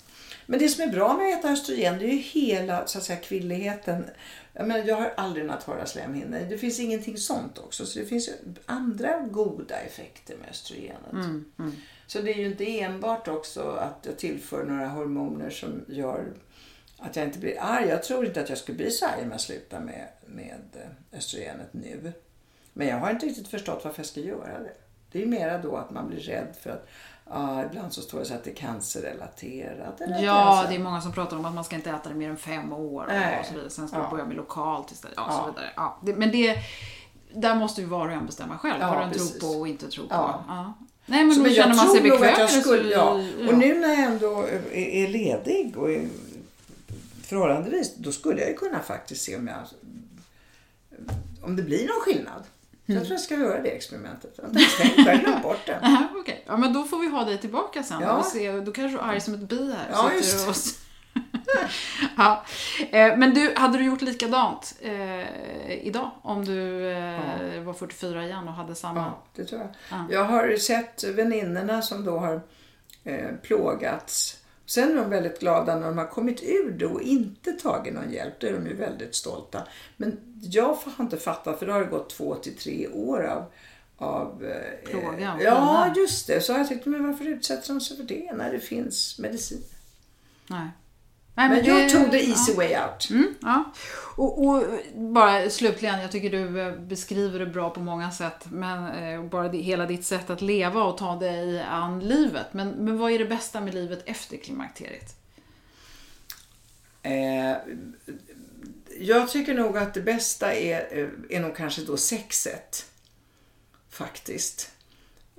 Men 0.45 0.59
det 0.59 0.69
som 0.69 0.83
är 0.83 0.87
bra 0.87 1.17
med 1.17 1.33
att 1.33 1.39
äta 1.39 1.51
östrogen 1.51 1.99
det 1.99 2.05
är 2.05 2.11
ju 2.11 2.17
hela 2.17 2.87
så 2.87 2.97
att 2.97 3.03
säga, 3.03 3.19
kvinnligheten. 3.19 4.05
Jag, 4.53 4.67
menar, 4.67 4.85
jag 4.85 4.95
har 4.95 5.13
aldrig 5.17 5.45
några 5.45 5.61
torra 5.61 5.85
slemhinnor. 5.85 6.39
Det 6.49 6.57
finns 6.57 6.79
ingenting 6.79 7.17
sånt 7.17 7.57
också. 7.57 7.85
Så 7.85 7.99
det 7.99 8.05
finns 8.05 8.29
andra 8.65 9.19
goda 9.19 9.79
effekter 9.79 10.35
med 10.37 10.49
östrogenet. 10.49 11.13
Mm, 11.13 11.45
mm. 11.59 11.71
Så 12.07 12.21
det 12.21 12.33
är 12.33 12.37
ju 12.37 12.45
inte 12.45 12.79
enbart 12.79 13.27
också 13.27 13.61
att 13.61 14.05
jag 14.05 14.17
tillför 14.17 14.63
några 14.63 14.87
hormoner 14.87 15.49
som 15.49 15.85
gör 15.87 16.25
att 16.97 17.15
jag 17.15 17.25
inte 17.25 17.39
blir 17.39 17.57
arg. 17.59 17.87
Jag 17.87 18.03
tror 18.03 18.25
inte 18.25 18.41
att 18.41 18.49
jag 18.49 18.57
skulle 18.57 18.77
bli 18.77 18.91
så 18.91 19.05
arg 19.05 19.23
om 19.23 19.31
jag 19.31 19.41
slutar 19.41 19.79
med, 19.79 20.07
med 20.25 20.61
östrogenet 21.13 21.73
nu. 21.73 22.13
Men 22.73 22.87
jag 22.87 22.97
har 22.97 23.11
inte 23.11 23.25
riktigt 23.25 23.47
förstått 23.47 23.81
varför 23.83 23.99
jag 23.99 24.07
ska 24.07 24.19
göra 24.19 24.59
det. 24.59 24.73
Det 25.11 25.21
är 25.21 25.25
mera 25.25 25.57
då 25.57 25.75
att 25.75 25.91
man 25.91 26.07
blir 26.07 26.19
rädd 26.19 26.55
för 26.61 26.69
att 26.69 26.87
Ja, 27.31 27.65
ibland 27.65 27.93
så 27.93 28.01
står 28.01 28.19
det 28.19 28.25
så 28.25 28.33
att 28.33 28.43
det 28.43 28.49
är 28.49 28.55
cancerrelaterat. 28.55 30.01
Eller 30.01 30.23
ja, 30.23 30.65
det 30.69 30.75
är 30.75 30.79
många 30.79 31.01
som 31.01 31.11
pratar 31.11 31.37
om 31.37 31.45
att 31.45 31.53
man 31.53 31.63
ska 31.63 31.75
inte 31.75 31.89
äta 31.89 32.09
det 32.09 32.15
mer 32.15 32.29
än 32.29 32.37
fem 32.37 32.73
år. 32.73 33.03
Och 33.39 33.45
så 33.45 33.53
vidare. 33.53 33.69
Sen 33.69 33.87
ska 33.87 33.97
ja. 33.97 34.01
man 34.01 34.11
börja 34.11 34.25
med 34.25 34.35
lokalt 34.35 34.91
istället. 34.91 35.17
Ja, 35.17 35.25
ja. 35.29 35.37
Så 35.37 35.51
vidare. 35.51 35.69
Ja, 35.75 35.99
det, 36.01 36.15
men 36.15 36.31
det, 36.31 36.57
där 37.33 37.55
måste 37.55 37.81
ju 37.81 37.87
var 37.87 38.07
och 38.07 38.13
en 38.13 38.25
bestämma 38.25 38.57
själv 38.57 38.81
ja, 38.81 38.93
vad 38.93 39.01
den 39.01 39.11
tror 39.11 39.39
på 39.39 39.59
och 39.59 39.67
inte 39.67 39.87
tror 39.87 40.07
på. 40.07 40.13
Ja. 40.13 40.73
Nej, 41.05 41.25
men 41.25 41.35
så, 41.35 41.41
men 41.41 41.53
känner 41.53 41.75
man 41.75 41.87
sig 41.87 42.01
bekväm 42.01 42.33
jag 42.39 42.49
skulle, 42.49 42.89
ja. 42.89 43.11
Och 43.47 43.57
nu 43.57 43.79
när 43.79 43.87
jag 43.87 43.99
ändå 43.99 44.41
är, 44.41 44.73
är 44.73 45.07
ledig 45.07 45.77
och 45.77 45.91
är 45.91 46.07
förhållandevis, 47.23 47.95
då 47.95 48.11
skulle 48.11 48.39
jag 48.39 48.49
ju 48.49 48.55
kunna 48.55 48.79
faktiskt 48.79 49.21
se 49.21 49.37
om 49.37 49.47
jag 49.47 49.57
om 51.41 51.55
det 51.55 51.63
blir 51.63 51.87
någon 51.87 52.01
skillnad. 52.01 52.43
Mm. 52.89 52.97
Jag 52.97 53.07
tror 53.07 53.13
jag 53.13 53.21
ska 53.21 53.35
göra 53.35 53.61
det 53.61 53.69
experimentet. 53.69 54.33
Jag 54.37 54.43
har 55.05 55.21
glömt 55.23 55.43
bort 55.43 55.65
det. 55.65 56.07
okay. 56.19 56.35
Ja, 56.45 56.57
men 56.57 56.73
då 56.73 56.83
får 56.83 56.99
vi 56.99 57.07
ha 57.07 57.25
dig 57.25 57.37
tillbaka 57.37 57.83
sen. 57.83 58.01
Ja. 58.01 58.17
Och 58.17 58.25
se, 58.25 58.51
då 58.51 58.71
kanske 58.71 58.97
du 58.97 59.03
är 59.03 59.09
arg 59.09 59.21
som 59.21 59.33
ett 59.33 59.39
bi 59.39 59.73
här. 59.73 59.87
Ja, 59.91 60.13
just 60.13 60.47
det. 60.47 60.79
ja. 62.17 62.45
Eh, 62.91 63.17
men 63.17 63.33
du, 63.33 63.53
hade 63.55 63.77
du 63.77 63.85
gjort 63.85 64.01
likadant 64.01 64.75
eh, 64.81 65.71
idag? 65.71 66.11
Om 66.21 66.45
du 66.45 66.89
eh, 66.91 67.55
ja. 67.55 67.61
var 67.61 67.73
44 67.73 68.25
igen 68.25 68.47
och 68.47 68.53
hade 68.53 68.75
samma? 68.75 68.99
Ja, 68.99 69.23
det 69.35 69.45
tror 69.45 69.61
jag. 69.61 69.69
Ja. 69.89 70.05
Jag 70.09 70.23
har 70.23 70.57
sett 70.57 71.03
väninnorna 71.03 71.81
som 71.81 72.05
då 72.05 72.17
har 72.17 72.41
eh, 73.03 73.35
plågats 73.43 74.38
Sen 74.69 74.91
är 74.91 74.95
de 74.95 75.09
väldigt 75.09 75.39
glada 75.39 75.75
när 75.75 75.87
de 75.87 75.97
har 75.97 76.07
kommit 76.07 76.43
ur 76.43 76.71
det 76.71 76.85
och 76.85 77.01
inte 77.01 77.51
tagit 77.51 77.93
någon 77.93 78.13
hjälp. 78.13 78.33
Då 78.39 78.47
är 78.47 78.53
de 78.53 78.67
ju 78.67 78.75
väldigt 78.75 79.15
stolta. 79.15 79.67
Men 79.97 80.17
jag 80.41 80.73
har 80.73 81.03
inte 81.03 81.17
fattat, 81.17 81.59
för 81.59 81.65
då 81.65 81.73
har 81.73 81.79
det 81.79 81.85
gått 81.85 82.09
två 82.09 82.35
till 82.35 82.57
tre 82.57 82.87
år 82.87 83.23
av 83.23 83.45
av 83.97 84.45
eh, 84.45 84.89
Plåga, 84.89 85.37
ja, 85.41 85.93
just 85.95 86.27
det. 86.27 86.41
Så 86.41 86.53
har 86.53 86.59
jag 86.59 86.67
tyckt, 86.69 86.85
men 86.85 87.07
varför 87.07 87.25
utsätter 87.25 87.67
de 87.67 87.81
sig 87.81 87.97
för 87.97 88.03
det 88.03 88.33
när 88.33 88.51
det 88.51 88.59
finns 88.59 89.19
medicin? 89.19 89.63
Nej. 90.47 90.67
Nej, 91.39 91.49
men, 91.49 91.57
men 91.57 91.65
jag 91.65 91.89
tog 91.89 92.11
the 92.11 92.29
easy 92.29 92.51
ja. 92.51 92.57
way 92.57 92.75
out. 92.75 93.09
Mm, 93.09 93.35
ja. 93.41 93.71
och, 94.15 94.47
och, 94.47 94.63
bara 94.95 95.49
slutligen, 95.49 95.99
jag 96.01 96.11
tycker 96.11 96.29
du 96.29 96.61
eh, 96.61 96.75
beskriver 96.75 97.39
det 97.39 97.45
bra 97.45 97.69
på 97.69 97.79
många 97.79 98.11
sätt. 98.11 98.45
Men 98.51 99.03
eh, 99.03 99.23
bara 99.23 99.49
det, 99.49 99.57
hela 99.57 99.85
ditt 99.85 100.05
sätt 100.05 100.29
att 100.29 100.41
leva 100.41 100.83
och 100.83 100.97
ta 100.97 101.15
dig 101.15 101.61
an 101.61 101.99
livet. 101.99 102.53
Men, 102.53 102.69
men 102.69 102.97
vad 102.97 103.11
är 103.11 103.19
det 103.19 103.25
bästa 103.25 103.61
med 103.61 103.73
livet 103.73 104.03
efter 104.05 104.37
klimakteriet? 104.37 105.15
Eh, 107.03 107.55
jag 108.99 109.29
tycker 109.29 109.53
nog 109.53 109.77
att 109.77 109.93
det 109.93 110.01
bästa 110.01 110.53
är, 110.53 110.97
eh, 110.99 111.37
är 111.37 111.39
nog 111.39 111.55
kanske 111.55 111.81
då 111.81 111.97
sexet. 111.97 112.85
Faktiskt. 113.89 114.71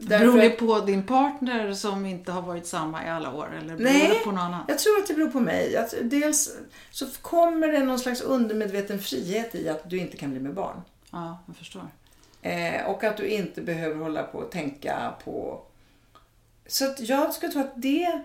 Därför... 0.02 0.26
Beror 0.26 0.38
det 0.38 0.50
på 0.50 0.80
din 0.80 1.02
partner 1.02 1.72
som 1.72 2.06
inte 2.06 2.32
har 2.32 2.42
varit 2.42 2.66
samma 2.66 3.06
i 3.06 3.08
alla 3.08 3.34
år? 3.34 3.56
Eller 3.58 3.76
beror 3.76 3.92
Nej, 3.92 4.08
det 4.08 4.24
på 4.24 4.30
någon 4.30 4.38
annan? 4.38 4.64
jag 4.68 4.78
tror 4.78 4.98
att 4.98 5.06
det 5.06 5.14
beror 5.14 5.30
på 5.30 5.40
mig. 5.40 5.76
Att 5.76 5.94
dels 6.02 6.56
så 6.90 7.06
kommer 7.22 7.68
det 7.68 7.84
någon 7.84 7.98
slags 7.98 8.20
undermedveten 8.20 8.98
frihet 8.98 9.54
i 9.54 9.68
att 9.68 9.90
du 9.90 9.98
inte 9.98 10.16
kan 10.16 10.30
bli 10.30 10.40
med 10.40 10.54
barn. 10.54 10.82
Ja, 11.10 11.38
jag 11.46 11.56
förstår. 11.56 11.88
Eh, 12.42 12.84
och 12.86 13.04
att 13.04 13.16
du 13.16 13.28
inte 13.28 13.62
behöver 13.62 13.96
hålla 13.96 14.22
på 14.22 14.38
och 14.38 14.50
tänka 14.50 15.14
på... 15.24 15.62
Så 16.66 16.84
att 16.84 17.00
jag 17.00 17.34
skulle 17.34 17.52
tro 17.52 17.60
att 17.60 17.82
det... 17.82 18.20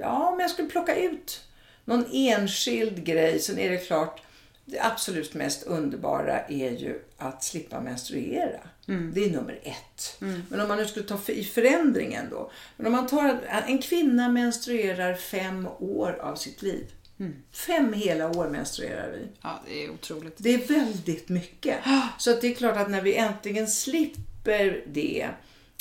Ja, 0.00 0.28
om 0.32 0.40
jag 0.40 0.50
skulle 0.50 0.68
plocka 0.68 0.96
ut 0.96 1.44
någon 1.84 2.04
enskild 2.12 3.04
grej 3.04 3.38
så 3.38 3.52
är 3.52 3.70
det 3.70 3.76
klart 3.76 4.22
det 4.64 4.80
absolut 4.80 5.34
mest 5.34 5.62
underbara 5.62 6.40
är 6.40 6.70
ju 6.70 7.02
att 7.18 7.44
slippa 7.44 7.80
menstruera. 7.80 8.60
Mm. 8.90 9.12
Det 9.14 9.24
är 9.24 9.30
nummer 9.30 9.58
ett. 9.62 10.18
Mm. 10.20 10.42
Men 10.48 10.60
om 10.60 10.68
man 10.68 10.78
nu 10.78 10.86
skulle 10.86 11.06
ta 11.06 11.18
i 11.26 11.44
förändringen 11.44 12.26
då. 12.30 12.50
Men 12.76 12.86
om 12.86 12.92
man 12.92 13.06
tar 13.06 13.40
en 13.66 13.78
kvinna 13.78 14.28
menstruerar 14.28 15.14
fem 15.14 15.68
år 15.78 16.18
av 16.20 16.36
sitt 16.36 16.62
liv. 16.62 16.86
Mm. 17.20 17.34
Fem 17.52 17.92
hela 17.92 18.28
år 18.30 18.48
menstruerar 18.48 19.10
vi. 19.12 19.28
Ja, 19.42 19.62
det 19.66 19.84
är 19.84 19.90
otroligt. 19.90 20.34
Det 20.36 20.54
är 20.54 20.68
väldigt 20.68 21.28
mycket. 21.28 21.78
Så 22.18 22.30
att 22.30 22.40
det 22.40 22.46
är 22.46 22.54
klart 22.54 22.76
att 22.76 22.90
när 22.90 23.02
vi 23.02 23.14
äntligen 23.14 23.68
slipper 23.68 24.84
det, 24.86 25.28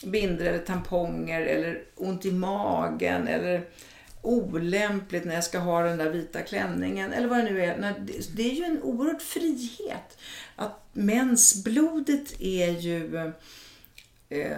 bindor 0.04 0.45
eller 0.45 0.60
tamponger 0.60 1.41
eller 1.41 1.84
ont 1.95 2.26
i 2.26 2.32
magen 2.32 3.28
eller 3.28 3.65
olämpligt 4.21 5.25
när 5.25 5.34
jag 5.34 5.43
ska 5.43 5.60
ha 5.60 5.84
den 5.84 5.97
där 5.97 6.10
vita 6.10 6.41
klänningen 6.41 7.13
eller 7.13 7.27
vad 7.27 7.38
det 7.38 7.43
nu 7.43 7.63
är. 7.63 7.95
Det 8.36 8.51
är 8.51 8.53
ju 8.53 8.63
en 8.63 8.82
oerhörd 8.82 9.21
frihet. 9.21 10.17
Att 10.55 10.86
mensblodet 10.93 12.41
är 12.41 12.69
ju 12.69 13.17
eh, 14.29 14.58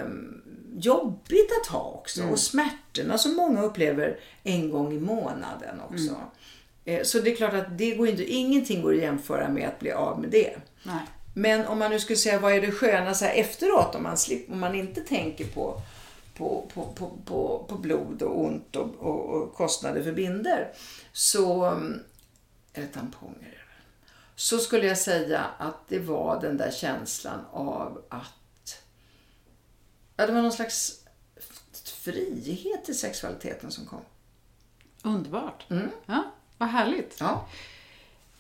jobbigt 0.76 1.50
att 1.62 1.68
ha 1.68 1.84
också 1.84 2.22
mm. 2.22 2.34
och 2.34 2.40
smärtorna 2.40 3.18
som 3.18 3.36
många 3.36 3.62
upplever 3.62 4.20
en 4.44 4.70
gång 4.70 4.94
i 4.94 5.00
månaden 5.00 5.82
också. 5.90 6.16
Mm. 6.16 7.00
Eh, 7.00 7.04
så 7.04 7.20
det 7.20 7.32
är 7.32 7.36
klart 7.36 7.54
att 7.54 7.78
det 7.78 7.96
går 7.96 8.08
inte, 8.08 8.24
ingenting 8.24 8.82
går 8.82 8.94
att 8.94 9.02
jämföra 9.02 9.50
med 9.50 9.68
att 9.68 9.80
bli 9.80 9.92
av 9.92 10.22
med 10.22 10.30
det. 10.30 10.56
Nej. 10.84 11.02
Men 11.34 11.68
om 11.68 11.80
man 11.80 11.92
nu 11.92 12.00
skulle 12.00 12.18
säga 12.18 12.40
vad 12.40 12.54
är 12.54 12.62
det 12.62 12.72
sköna 12.72 13.14
så 13.14 13.26
här 13.26 13.34
efteråt 13.34 13.96
om 13.96 14.04
man, 14.04 14.18
slipper, 14.18 14.54
om 14.54 14.60
man 14.60 14.76
inte 14.76 15.02
tänker 15.02 15.46
på 15.46 15.82
på, 16.34 16.70
på, 16.74 16.94
på, 16.94 17.18
på, 17.26 17.66
på 17.70 17.78
blod 17.78 18.22
och 18.22 18.40
ont 18.40 18.76
och, 18.76 18.96
och, 18.96 19.30
och 19.30 19.54
kostnader 19.54 20.04
för 20.04 20.12
binder 20.12 20.74
så, 21.12 21.66
eller 22.74 22.88
tamponger, 22.88 23.66
så 24.36 24.58
skulle 24.60 24.88
jag 24.88 24.98
säga 24.98 25.46
att 25.58 25.88
det 25.88 26.00
var 26.00 26.42
den 26.42 26.58
där 26.58 26.72
känslan 26.72 27.40
av 27.52 28.04
att 28.10 28.84
ja, 30.16 30.26
det 30.26 30.34
var 30.34 30.42
någon 30.42 30.52
slags 30.52 31.06
frihet 31.86 32.90
i 32.90 32.94
sexualiteten 32.94 33.72
som 33.72 33.86
kom. 33.86 34.02
Underbart. 35.04 35.66
Mm. 35.70 35.90
Ja, 36.06 36.24
vad 36.58 36.70
härligt. 36.70 37.18
Ja. 37.20 37.48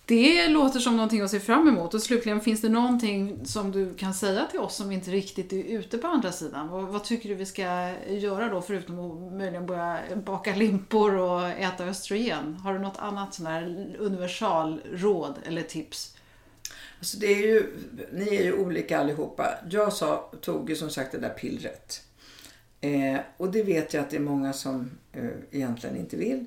Det 0.05 0.47
låter 0.47 0.79
som 0.79 0.95
någonting 0.95 1.21
att 1.21 1.31
se 1.31 1.39
fram 1.39 1.67
emot. 1.67 1.93
Och 1.93 2.01
slutligen, 2.01 2.41
finns 2.41 2.61
det 2.61 2.69
någonting 2.69 3.45
som 3.45 3.71
du 3.71 3.93
kan 3.93 4.13
säga 4.13 4.47
till 4.51 4.59
oss 4.59 4.75
som 4.75 4.91
inte 4.91 5.11
riktigt 5.11 5.53
är 5.53 5.63
ute 5.63 5.97
på 5.97 6.07
andra 6.07 6.31
sidan? 6.31 6.67
Vad, 6.67 6.83
vad 6.83 7.03
tycker 7.03 7.29
du 7.29 7.35
vi 7.35 7.45
ska 7.45 7.93
göra 8.07 8.49
då, 8.49 8.61
förutom 8.61 8.99
att 8.99 9.33
möjligen 9.33 9.65
börja 9.65 9.99
baka 10.25 10.55
limpor 10.55 11.15
och 11.15 11.49
äta 11.49 11.85
östrogen? 11.85 12.55
Har 12.55 12.73
du 12.73 12.79
något 12.79 12.97
annat 12.97 13.33
sån 13.33 13.45
här 13.45 13.95
universalråd 13.99 15.35
eller 15.45 15.61
tips? 15.61 16.17
Alltså 16.99 17.17
det 17.17 17.27
är 17.27 17.47
ju, 17.47 17.73
ni 18.11 18.35
är 18.35 18.43
ju 18.43 18.53
olika 18.53 18.99
allihopa. 18.99 19.59
Jag 19.69 19.93
sa, 19.93 20.31
tog 20.41 20.69
ju 20.69 20.75
som 20.75 20.89
sagt 20.89 21.11
det 21.11 21.17
där 21.17 21.29
pillret. 21.29 22.01
Eh, 22.81 23.19
och 23.37 23.51
det 23.51 23.63
vet 23.63 23.93
jag 23.93 24.01
att 24.01 24.09
det 24.09 24.15
är 24.15 24.21
många 24.21 24.53
som 24.53 24.91
eh, 25.11 25.29
egentligen 25.51 25.97
inte 25.97 26.17
vill 26.17 26.45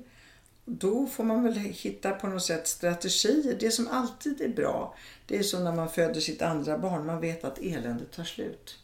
då 0.65 1.07
får 1.07 1.23
man 1.23 1.43
väl 1.43 1.53
hitta 1.53 2.11
på 2.11 2.27
något 2.27 2.43
sätt 2.43 2.67
strategier. 2.67 3.57
Det 3.59 3.71
som 3.71 3.87
alltid 3.87 4.41
är 4.41 4.49
bra, 4.49 4.95
det 5.25 5.37
är 5.37 5.43
som 5.43 5.63
när 5.63 5.75
man 5.75 5.89
föder 5.89 6.21
sitt 6.21 6.41
andra 6.41 6.77
barn. 6.77 7.05
Man 7.05 7.21
vet 7.21 7.43
att 7.43 7.59
eländet 7.59 8.11
tar 8.11 8.23
slut. 8.23 8.79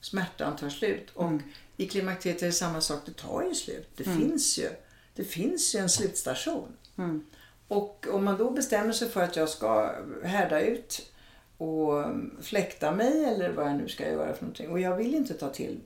Smärtan 0.00 0.56
tar 0.56 0.68
slut. 0.68 1.10
Och 1.14 1.28
mm. 1.28 1.42
i 1.76 1.88
klimakteriet 1.88 2.42
är 2.42 2.46
det 2.46 2.52
samma 2.52 2.80
sak, 2.80 3.00
det 3.06 3.16
tar 3.16 3.42
ju 3.42 3.54
slut. 3.54 3.88
Det, 3.96 4.06
mm. 4.06 4.18
finns, 4.18 4.58
ju, 4.58 4.68
det 5.14 5.24
finns 5.24 5.74
ju 5.74 5.78
en 5.78 5.90
slutstation. 5.90 6.76
Mm. 6.98 7.24
Och 7.68 8.06
om 8.10 8.24
man 8.24 8.38
då 8.38 8.50
bestämmer 8.50 8.92
sig 8.92 9.08
för 9.08 9.22
att 9.22 9.36
jag 9.36 9.48
ska 9.48 9.94
härda 10.24 10.60
ut 10.60 11.12
och 11.56 12.04
fläkta 12.40 12.92
mig 12.92 13.24
eller 13.24 13.52
vad 13.52 13.66
jag 13.66 13.76
nu 13.76 13.88
ska 13.88 14.08
göra 14.08 14.34
för 14.34 14.42
någonting. 14.42 14.70
Och 14.70 14.80
jag 14.80 14.96
vill 14.96 15.14
inte 15.14 15.34
ta 15.34 15.50
till 15.50 15.80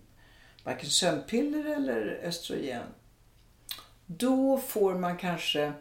varken 0.65 0.91
sömnpiller 0.91 1.65
eller 1.65 2.21
östrogen 2.25 2.83
då 4.07 4.59
får 4.59 4.95
man 4.95 5.17
kanske 5.17 5.73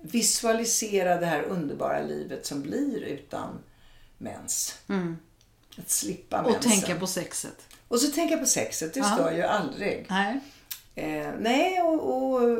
visualisera 0.00 1.16
det 1.20 1.26
här 1.26 1.42
underbara 1.42 2.02
livet 2.02 2.46
som 2.46 2.62
blir 2.62 3.00
utan 3.02 3.58
mens. 4.18 4.78
Att 5.78 5.90
slippa 5.90 6.36
Mm. 6.38 6.46
Och 6.46 6.52
mensen. 6.52 6.70
tänka 6.72 7.00
på 7.00 7.06
sexet. 7.06 7.66
Och 7.88 8.00
så 8.00 8.10
tänka 8.12 8.36
på 8.38 8.46
sexet, 8.46 8.94
det 8.94 9.00
Ja. 9.00 9.06
stör 9.14 9.32
ju 9.32 9.42
aldrig. 9.42 10.06
Nej. 10.10 10.40
Eh, 10.94 11.30
nej, 11.40 11.82
och, 11.82 12.32
och 12.32 12.58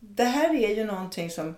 det 0.00 0.24
här 0.24 0.54
är 0.54 0.76
ju 0.76 0.84
någonting 0.84 1.30
som 1.30 1.54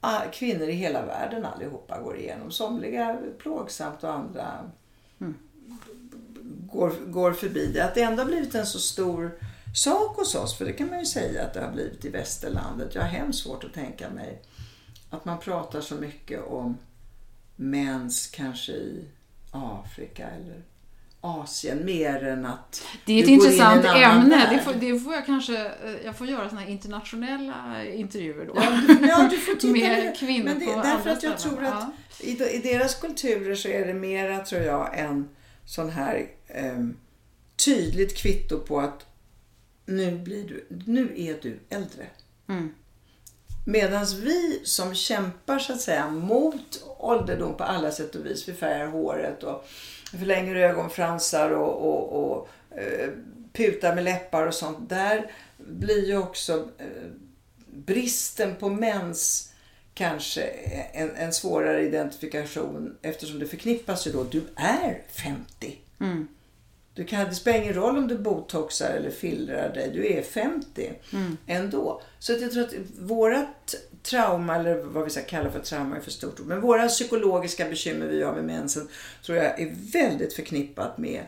ah, 0.00 0.20
kvinnor 0.32 0.68
i 0.68 0.72
hela 0.72 1.06
världen 1.06 1.44
allihopa 1.44 2.00
går 2.00 2.18
igenom. 2.18 2.50
Somliga 2.50 3.18
plågsamt 3.38 4.04
och 4.04 4.12
andra 4.14 4.70
går, 6.72 6.92
går 7.06 7.32
förbi 7.32 7.66
det. 7.74 7.84
Att 7.84 7.94
det 7.94 8.02
ändå 8.02 8.22
har 8.22 8.26
blivit 8.28 8.54
en 8.54 8.66
så 8.66 8.78
stor 8.78 9.38
sak 9.76 10.16
hos 10.16 10.34
oss, 10.34 10.58
för 10.58 10.64
det 10.64 10.72
kan 10.72 10.88
man 10.90 10.98
ju 10.98 11.06
säga 11.06 11.42
att 11.44 11.54
det 11.54 11.60
har 11.60 11.72
blivit 11.72 12.04
i 12.04 12.08
västerlandet. 12.08 12.94
Jag 12.94 13.02
har 13.02 13.08
hemskt 13.08 13.42
svårt 13.42 13.64
att 13.64 13.74
tänka 13.74 14.10
mig 14.10 14.42
att 15.10 15.24
man 15.24 15.38
pratar 15.38 15.80
så 15.80 15.94
mycket 15.94 16.44
om 16.46 16.78
mens 17.56 18.26
kanske 18.26 18.72
i 18.72 19.04
Afrika 19.50 20.26
eller 20.28 20.62
Asien 21.20 21.84
mer 21.84 22.24
än 22.24 22.46
att 22.46 22.82
Det 23.04 23.12
är 23.12 23.22
ett 23.22 23.28
in 23.28 23.34
intressant 23.34 23.84
annan 23.84 24.02
ämne. 24.02 24.48
Det 24.50 24.58
får, 24.58 24.74
det 24.74 25.00
får 25.00 25.14
jag 25.14 25.26
kanske... 25.26 25.56
eh, 25.66 25.92
Jag 26.04 26.16
får 26.16 26.26
göra 26.26 26.48
såna 26.48 26.60
här 26.60 26.68
internationella 26.68 27.84
intervjuer 27.84 28.46
då. 28.46 28.52
Ja, 28.56 28.80
du, 28.88 29.06
ja, 29.08 29.28
du 29.30 29.36
får 29.38 29.54
titta 29.60 29.72
Med 29.72 30.16
kvinnor 30.18 30.44
Men 30.44 30.58
det, 30.58 30.66
på 30.66 30.82
Därför 30.82 31.10
att 31.10 31.22
jag 31.22 31.40
ställen. 31.40 31.56
tror 31.58 31.64
att 31.68 31.84
i, 32.20 32.30
i 32.30 32.60
deras 32.64 32.94
kulturer 33.00 33.54
så 33.54 33.68
är 33.68 33.86
det 33.86 33.94
mera, 33.94 34.38
tror 34.44 34.62
jag, 34.62 34.98
en 34.98 35.28
sån 35.64 35.90
här 35.90 36.26
em, 36.48 36.96
tydligt 37.64 38.16
kvitto 38.16 38.58
på 38.58 38.80
att 38.80 39.05
nu, 39.86 40.18
blir 40.18 40.48
du, 40.48 40.66
nu 40.86 41.12
är 41.16 41.38
du 41.42 41.58
äldre. 41.68 42.06
Mm. 42.48 42.74
Medan 43.66 44.06
vi 44.20 44.60
som 44.64 44.94
kämpar 44.94 45.58
så 45.58 45.72
att 45.72 45.80
säga 45.80 46.10
mot 46.10 46.84
ålderdom 46.98 47.56
på 47.56 47.64
alla 47.64 47.90
sätt 47.90 48.14
och 48.14 48.26
vis, 48.26 48.48
vi 48.48 48.52
färgar 48.52 48.86
håret 48.86 49.42
och 49.42 49.68
förlänger 50.10 50.54
ögonfransar 50.54 51.50
och, 51.50 51.74
och, 51.76 52.22
och 52.22 52.48
eh, 52.78 53.10
putar 53.52 53.94
med 53.94 54.04
läppar 54.04 54.46
och 54.46 54.54
sånt. 54.54 54.88
Där 54.88 55.30
blir 55.56 56.06
ju 56.06 56.18
också 56.18 56.68
eh, 56.78 57.10
bristen 57.70 58.56
på 58.56 58.68
mens 58.68 59.52
kanske 59.94 60.42
en, 60.92 61.16
en 61.16 61.32
svårare 61.32 61.86
identifikation 61.86 62.96
eftersom 63.02 63.38
det 63.38 63.46
förknippas 63.46 64.06
ju 64.06 64.12
då, 64.12 64.24
du 64.24 64.42
är 64.56 65.02
50. 65.08 65.78
Du 66.96 67.04
kan, 67.04 67.28
det 67.28 67.34
spelar 67.34 67.58
ingen 67.58 67.74
roll 67.74 67.96
om 67.96 68.08
du 68.08 68.18
botoxar 68.18 68.90
eller 68.90 69.10
fillrar 69.10 69.74
dig, 69.74 69.90
du 69.94 70.06
är 70.12 70.22
50 70.22 70.92
ändå. 71.46 72.02
Så 72.18 72.32
att 72.32 72.40
jag 72.40 72.52
tror 72.52 72.64
att 72.64 72.74
vårat 72.98 73.74
trauma, 74.02 74.56
eller 74.56 74.82
vad 74.82 75.04
vi 75.04 75.10
ska 75.10 75.22
kalla 75.22 75.50
för 75.50 75.60
trauma 75.60 75.96
är 75.96 76.00
för 76.00 76.10
stort 76.10 76.38
men 76.38 76.60
våra 76.60 76.88
psykologiska 76.88 77.68
bekymmer 77.68 78.06
vi 78.06 78.22
har 78.22 78.34
med 78.34 78.44
mensen 78.44 78.88
tror 79.24 79.38
jag 79.38 79.60
är 79.60 79.74
väldigt 79.92 80.32
förknippat 80.32 80.98
med 80.98 81.22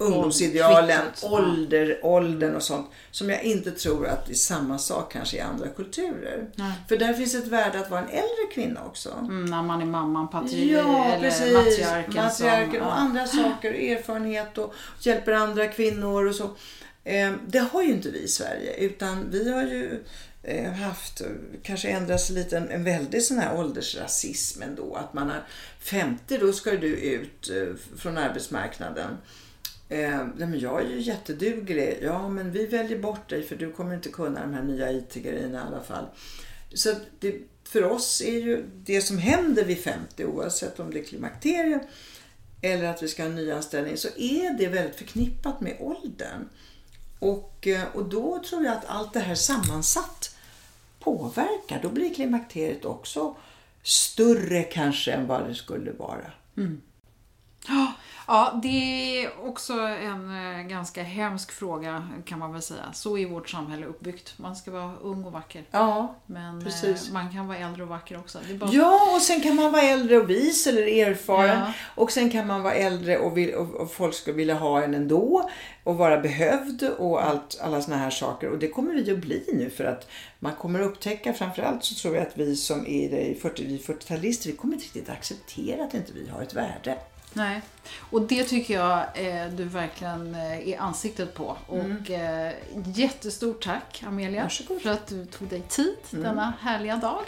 ungdomsidealen, 0.00 1.00
ålder, 1.22 2.00
åldern 2.02 2.54
och 2.56 2.62
sånt. 2.62 2.90
Som 3.10 3.30
jag 3.30 3.42
inte 3.42 3.70
tror 3.70 4.06
att 4.06 4.26
det 4.26 4.32
är 4.32 4.34
samma 4.34 4.78
sak 4.78 5.12
kanske 5.12 5.36
i 5.36 5.40
andra 5.40 5.68
kulturer. 5.68 6.50
För 6.88 6.96
där 6.96 7.12
finns 7.14 7.34
ett 7.34 7.46
värde 7.46 7.80
att 7.80 7.90
vara 7.90 8.00
en 8.00 8.08
äldre 8.08 8.46
kvinna 8.54 8.84
också. 8.84 9.10
Mm, 9.18 9.44
när 9.44 9.62
man 9.62 9.80
är 9.82 9.86
mamman, 9.86 10.28
patri 10.30 10.72
Ja, 10.72 11.04
eller 11.04 11.30
precis. 11.30 11.54
matriarken. 11.54 12.14
Matriarken 12.14 12.70
som, 12.70 12.80
och 12.80 12.86
ja. 12.86 12.90
andra 12.92 13.26
saker, 13.26 13.72
erfarenhet 13.74 14.58
och 14.58 14.74
hjälper 15.00 15.32
andra 15.32 15.66
kvinnor 15.68 16.26
och 16.26 16.34
så. 16.34 16.50
Eh, 17.04 17.32
Det 17.46 17.58
har 17.58 17.82
ju 17.82 17.88
inte 17.92 18.10
vi 18.10 18.18
i 18.18 18.28
Sverige 18.28 18.74
utan 18.74 19.30
vi 19.30 19.52
har 19.52 19.62
ju 19.62 20.04
eh, 20.42 20.72
haft, 20.72 21.22
kanske 21.62 21.88
ändrats 21.88 22.30
lite, 22.30 22.56
en, 22.56 22.68
en 22.68 22.84
väldig 22.84 23.22
sån 23.22 23.38
här 23.38 23.56
åldersrasism 23.58 24.62
ändå. 24.62 24.94
Att 24.94 25.14
man 25.14 25.30
är 25.30 25.42
50, 25.80 26.38
då 26.38 26.52
ska 26.52 26.70
du 26.70 26.96
ut 26.96 27.50
eh, 27.50 27.98
från 27.98 28.18
arbetsmarknaden. 28.18 29.16
Eh, 29.90 30.26
nej, 30.36 30.48
men 30.48 30.60
jag 30.60 30.82
är 30.82 30.88
ju 30.88 31.00
jätteduglig. 31.00 31.98
Ja, 32.02 32.28
men 32.28 32.52
vi 32.52 32.66
väljer 32.66 32.98
bort 32.98 33.28
dig 33.28 33.42
för 33.42 33.56
du 33.56 33.72
kommer 33.72 33.94
inte 33.94 34.08
kunna 34.08 34.40
de 34.40 34.54
här 34.54 34.62
nya 34.62 34.92
IT-grejerna 34.92 35.58
i 35.58 35.66
alla 35.66 35.82
fall. 35.82 36.06
Så 36.74 36.94
det, 37.20 37.34
för 37.64 37.84
oss 37.84 38.20
är 38.20 38.38
ju 38.40 38.64
det 38.84 39.00
som 39.00 39.18
händer 39.18 39.64
vid 39.64 39.78
50, 39.78 40.24
oavsett 40.24 40.80
om 40.80 40.90
det 40.90 41.00
är 41.00 41.04
klimakterium 41.04 41.80
eller 42.62 42.84
att 42.84 43.02
vi 43.02 43.08
ska 43.08 43.22
ha 43.22 43.30
en 43.30 43.36
nyanställning, 43.36 43.96
så 43.96 44.08
är 44.16 44.58
det 44.58 44.68
väldigt 44.68 44.96
förknippat 44.96 45.60
med 45.60 45.76
åldern. 45.80 46.48
Och, 47.18 47.66
eh, 47.66 47.84
och 47.94 48.08
då 48.08 48.42
tror 48.48 48.64
jag 48.64 48.74
att 48.74 48.84
allt 48.84 49.12
det 49.12 49.20
här 49.20 49.34
sammansatt 49.34 50.36
påverkar. 51.00 51.80
Då 51.82 51.88
blir 51.88 52.14
klimakteriet 52.14 52.84
också 52.84 53.36
större 53.82 54.62
kanske 54.62 55.12
än 55.12 55.26
vad 55.26 55.48
det 55.48 55.54
skulle 55.54 55.92
vara. 55.92 56.32
Ja, 57.68 57.92
Ja, 58.32 58.60
det 58.62 58.68
är 59.24 59.30
också 59.44 59.72
en 59.80 60.56
eh, 60.56 60.62
ganska 60.62 61.02
hemsk 61.02 61.52
fråga 61.52 62.08
kan 62.24 62.38
man 62.38 62.52
väl 62.52 62.62
säga. 62.62 62.92
Så 62.92 63.18
är 63.18 63.26
vårt 63.26 63.48
samhälle 63.48 63.86
uppbyggt. 63.86 64.34
Man 64.36 64.56
ska 64.56 64.70
vara 64.70 64.92
ung 65.02 65.24
och 65.24 65.32
vacker. 65.32 65.64
Ja, 65.70 66.14
Men 66.26 66.64
precis. 66.64 67.08
eh, 67.08 67.12
man 67.12 67.32
kan 67.32 67.46
vara 67.46 67.58
äldre 67.58 67.82
och 67.82 67.88
vacker 67.88 68.18
också. 68.18 68.38
Bara... 68.60 68.70
Ja, 68.72 69.14
och 69.16 69.22
sen 69.22 69.40
kan 69.40 69.56
man 69.56 69.72
vara 69.72 69.82
äldre 69.82 70.16
och 70.16 70.30
vis 70.30 70.66
eller 70.66 70.82
erfaren. 70.82 71.58
Ja. 71.58 71.72
Och 71.94 72.12
sen 72.12 72.30
kan 72.30 72.46
man 72.46 72.62
vara 72.62 72.74
äldre 72.74 73.18
och, 73.18 73.36
vill, 73.36 73.54
och, 73.54 73.74
och 73.74 73.92
folk 73.92 74.14
ska 74.14 74.32
vilja 74.32 74.54
ha 74.54 74.82
en 74.82 74.94
ändå. 74.94 75.50
Och 75.84 75.96
vara 75.96 76.20
behövd 76.20 76.82
och 76.98 77.24
allt, 77.24 77.58
alla 77.62 77.82
såna 77.82 77.96
här 77.96 78.10
saker. 78.10 78.50
Och 78.50 78.58
det 78.58 78.68
kommer 78.68 78.94
vi 78.94 79.12
att 79.12 79.18
bli 79.18 79.44
nu 79.52 79.70
för 79.70 79.84
att 79.84 80.08
man 80.38 80.52
kommer 80.54 80.80
att 80.80 80.86
upptäcka, 80.86 81.32
framförallt 81.32 81.84
så 81.84 81.94
tror 81.94 82.16
jag 82.16 82.26
att 82.26 82.38
vi 82.38 82.56
som 82.56 82.86
är 82.86 83.18
i 83.18 83.38
40, 83.42 83.64
vi 83.64 83.78
40-talister, 83.78 84.46
vi 84.46 84.56
kommer 84.56 84.74
inte 84.74 84.84
riktigt 84.84 85.10
acceptera 85.10 85.84
att 85.84 85.94
inte 85.94 86.12
vi 86.12 86.28
har 86.28 86.42
ett 86.42 86.54
värde. 86.54 86.96
Nej. 87.32 87.60
Och 87.98 88.22
det 88.22 88.44
tycker 88.44 88.74
jag 88.74 88.98
eh, 89.14 89.46
du 89.52 89.64
verkligen 89.64 90.34
eh, 90.34 90.68
är 90.68 90.80
ansiktet 90.80 91.34
på. 91.34 91.56
Och 91.66 92.10
eh, 92.10 92.52
jättestort 92.94 93.64
tack 93.64 94.02
Amelia 94.06 94.42
Varsågod. 94.42 94.82
för 94.82 94.90
att 94.90 95.06
du 95.06 95.24
tog 95.24 95.48
dig 95.48 95.60
tid 95.68 95.96
denna 96.10 96.52
härliga 96.60 96.96
dag. 96.96 97.22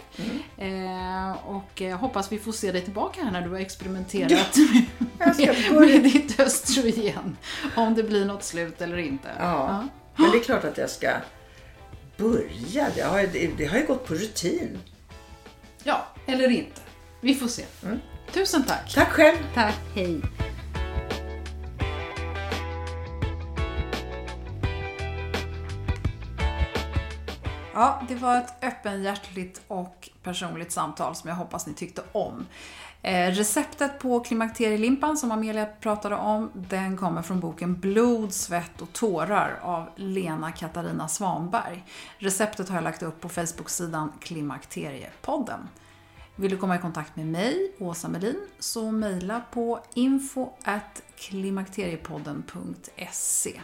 Eh, 0.57 1.31
och 1.47 1.81
eh, 1.81 1.97
hoppas 1.97 2.31
vi 2.31 2.39
får 2.39 2.51
se 2.51 2.71
dig 2.71 2.81
tillbaka 2.81 3.23
här 3.23 3.31
när 3.31 3.41
du 3.41 3.49
har 3.49 3.59
experimenterat 3.59 4.31
Jag 5.37 5.37
med, 5.73 5.89
med 5.89 6.03
ditt 6.03 6.39
östrogen. 6.39 7.37
Om 7.75 7.95
det 7.95 8.03
blir 8.03 8.25
något 8.25 8.43
slut 8.43 8.81
eller 8.81 8.97
inte. 8.97 9.29
Ja. 9.39 9.87
Men 10.15 10.31
det 10.31 10.37
är 10.37 10.43
klart 10.43 10.63
att 10.63 10.77
jag 10.77 10.89
ska 10.89 11.11
börja. 12.17 12.87
Det 12.95 13.01
har, 13.01 13.21
det, 13.33 13.51
det 13.57 13.65
har 13.65 13.77
ju 13.77 13.85
gått 13.85 14.07
på 14.07 14.13
rutin. 14.13 14.79
ja, 15.83 16.07
eller 16.25 16.49
inte. 16.49 16.81
Vi 17.21 17.35
får 17.35 17.47
se. 17.47 17.63
Tusen 18.33 18.63
tack. 18.63 18.93
Tack 18.93 19.09
själv. 19.09 19.37
Tack, 19.53 19.79
hej. 19.95 20.21
Ja, 27.73 28.01
det 28.07 28.15
var 28.15 28.37
ett 28.37 28.63
öppenhjärtligt 28.63 29.61
och 29.67 30.09
personligt 30.23 30.71
samtal 30.71 31.15
som 31.15 31.29
jag 31.29 31.35
hoppas 31.35 31.67
ni 31.67 31.73
tyckte 31.73 32.01
om. 32.11 32.45
Eh, 33.01 33.31
receptet 33.31 33.99
på 33.99 34.19
klimakterielimpan 34.19 35.17
som 35.17 35.31
Amelia 35.31 35.65
pratade 35.65 36.15
om, 36.15 36.51
den 36.53 36.97
kommer 36.97 37.21
från 37.21 37.39
boken 37.39 37.79
Blod, 37.79 38.33
svett 38.33 38.81
och 38.81 38.93
tårar 38.93 39.59
av 39.61 39.89
Lena 39.95 40.51
Katarina 40.51 41.07
Svanberg. 41.07 41.83
Receptet 42.17 42.69
har 42.69 42.75
jag 42.75 42.83
lagt 42.83 43.03
upp 43.03 43.21
på 43.21 43.29
Facebook-sidan 43.29 44.11
Klimakteriepodden. 44.19 45.67
Vill 46.35 46.51
du 46.51 46.57
komma 46.57 46.75
i 46.75 46.79
kontakt 46.79 47.15
med 47.15 47.27
mig, 47.27 47.71
Åsa 47.79 48.09
Melin, 48.09 48.47
så 48.59 48.91
mejla 48.91 49.41
på 49.51 49.79
info 49.93 50.49
klimakteriepodden.se. 51.15 53.61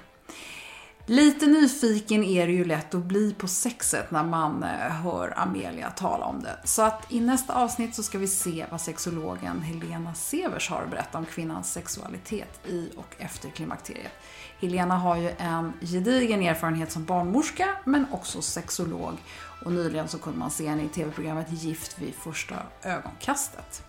Lite 1.06 1.46
nyfiken 1.46 2.24
är 2.24 2.48
det 2.48 2.54
ju 2.54 2.66
lätt 2.66 2.96
att 2.96 3.04
bli 3.04 3.34
på 3.34 3.48
sexet 3.48 4.12
när 4.12 4.24
man 4.24 4.64
eh, 4.64 4.70
hör 4.70 5.34
Amelia 5.38 5.90
tala 5.90 6.26
om 6.26 6.44
det. 6.44 6.60
Så 6.64 6.82
att 6.82 7.14
i 7.14 7.20
nästa 7.20 7.54
avsnitt 7.54 7.96
så 7.96 8.04
ska 8.04 8.18
vi 8.18 8.28
se 8.28 8.66
vad 8.72 8.82
sexologen 8.82 9.62
Helena 9.62 10.14
Severs 10.14 10.70
har 10.70 10.82
att 10.82 10.92
berätta 10.92 11.18
om 11.18 11.26
kvinnans 11.26 11.74
sexualitet 11.74 12.68
i 12.68 12.90
och 12.98 13.16
efter 13.18 13.50
klimakteriet. 13.50 14.12
Helena 14.60 14.98
har 14.98 15.16
ju 15.16 15.32
en 15.38 15.74
gedigen 15.82 16.42
erfarenhet 16.42 16.92
som 16.92 17.06
barnmorska 17.06 17.70
men 17.86 18.06
också 18.12 18.42
sexolog 18.42 19.18
och 19.66 19.72
nyligen 19.72 20.08
så 20.08 20.20
kunde 20.20 20.40
man 20.40 20.52
se 20.52 20.68
henne 20.68 20.84
i 20.84 20.90
tv-programmet 20.90 21.48
Gift 21.50 22.00
vid 22.00 22.14
första 22.14 22.56
ögonkastet. 22.84 23.84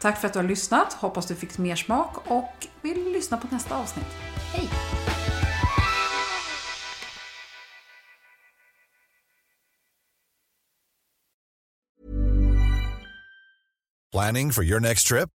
Tack 0.00 0.20
för 0.20 0.26
att 0.26 0.32
du 0.32 0.38
har 0.38 0.46
lyssnat, 0.46 0.92
hoppas 0.92 1.26
du 1.26 1.34
fick 1.34 1.58
mer 1.58 1.76
smak 1.76 2.30
och 2.30 2.66
vill 2.82 3.12
lyssna 3.12 3.36
på 3.36 3.46
nästa 3.50 3.76
avsnitt. 3.76 4.16
Hej! 4.52 4.68
Planning 14.12 14.52
for 14.52 14.64
your 14.64 14.80
next 14.80 15.06
trip? 15.06 15.37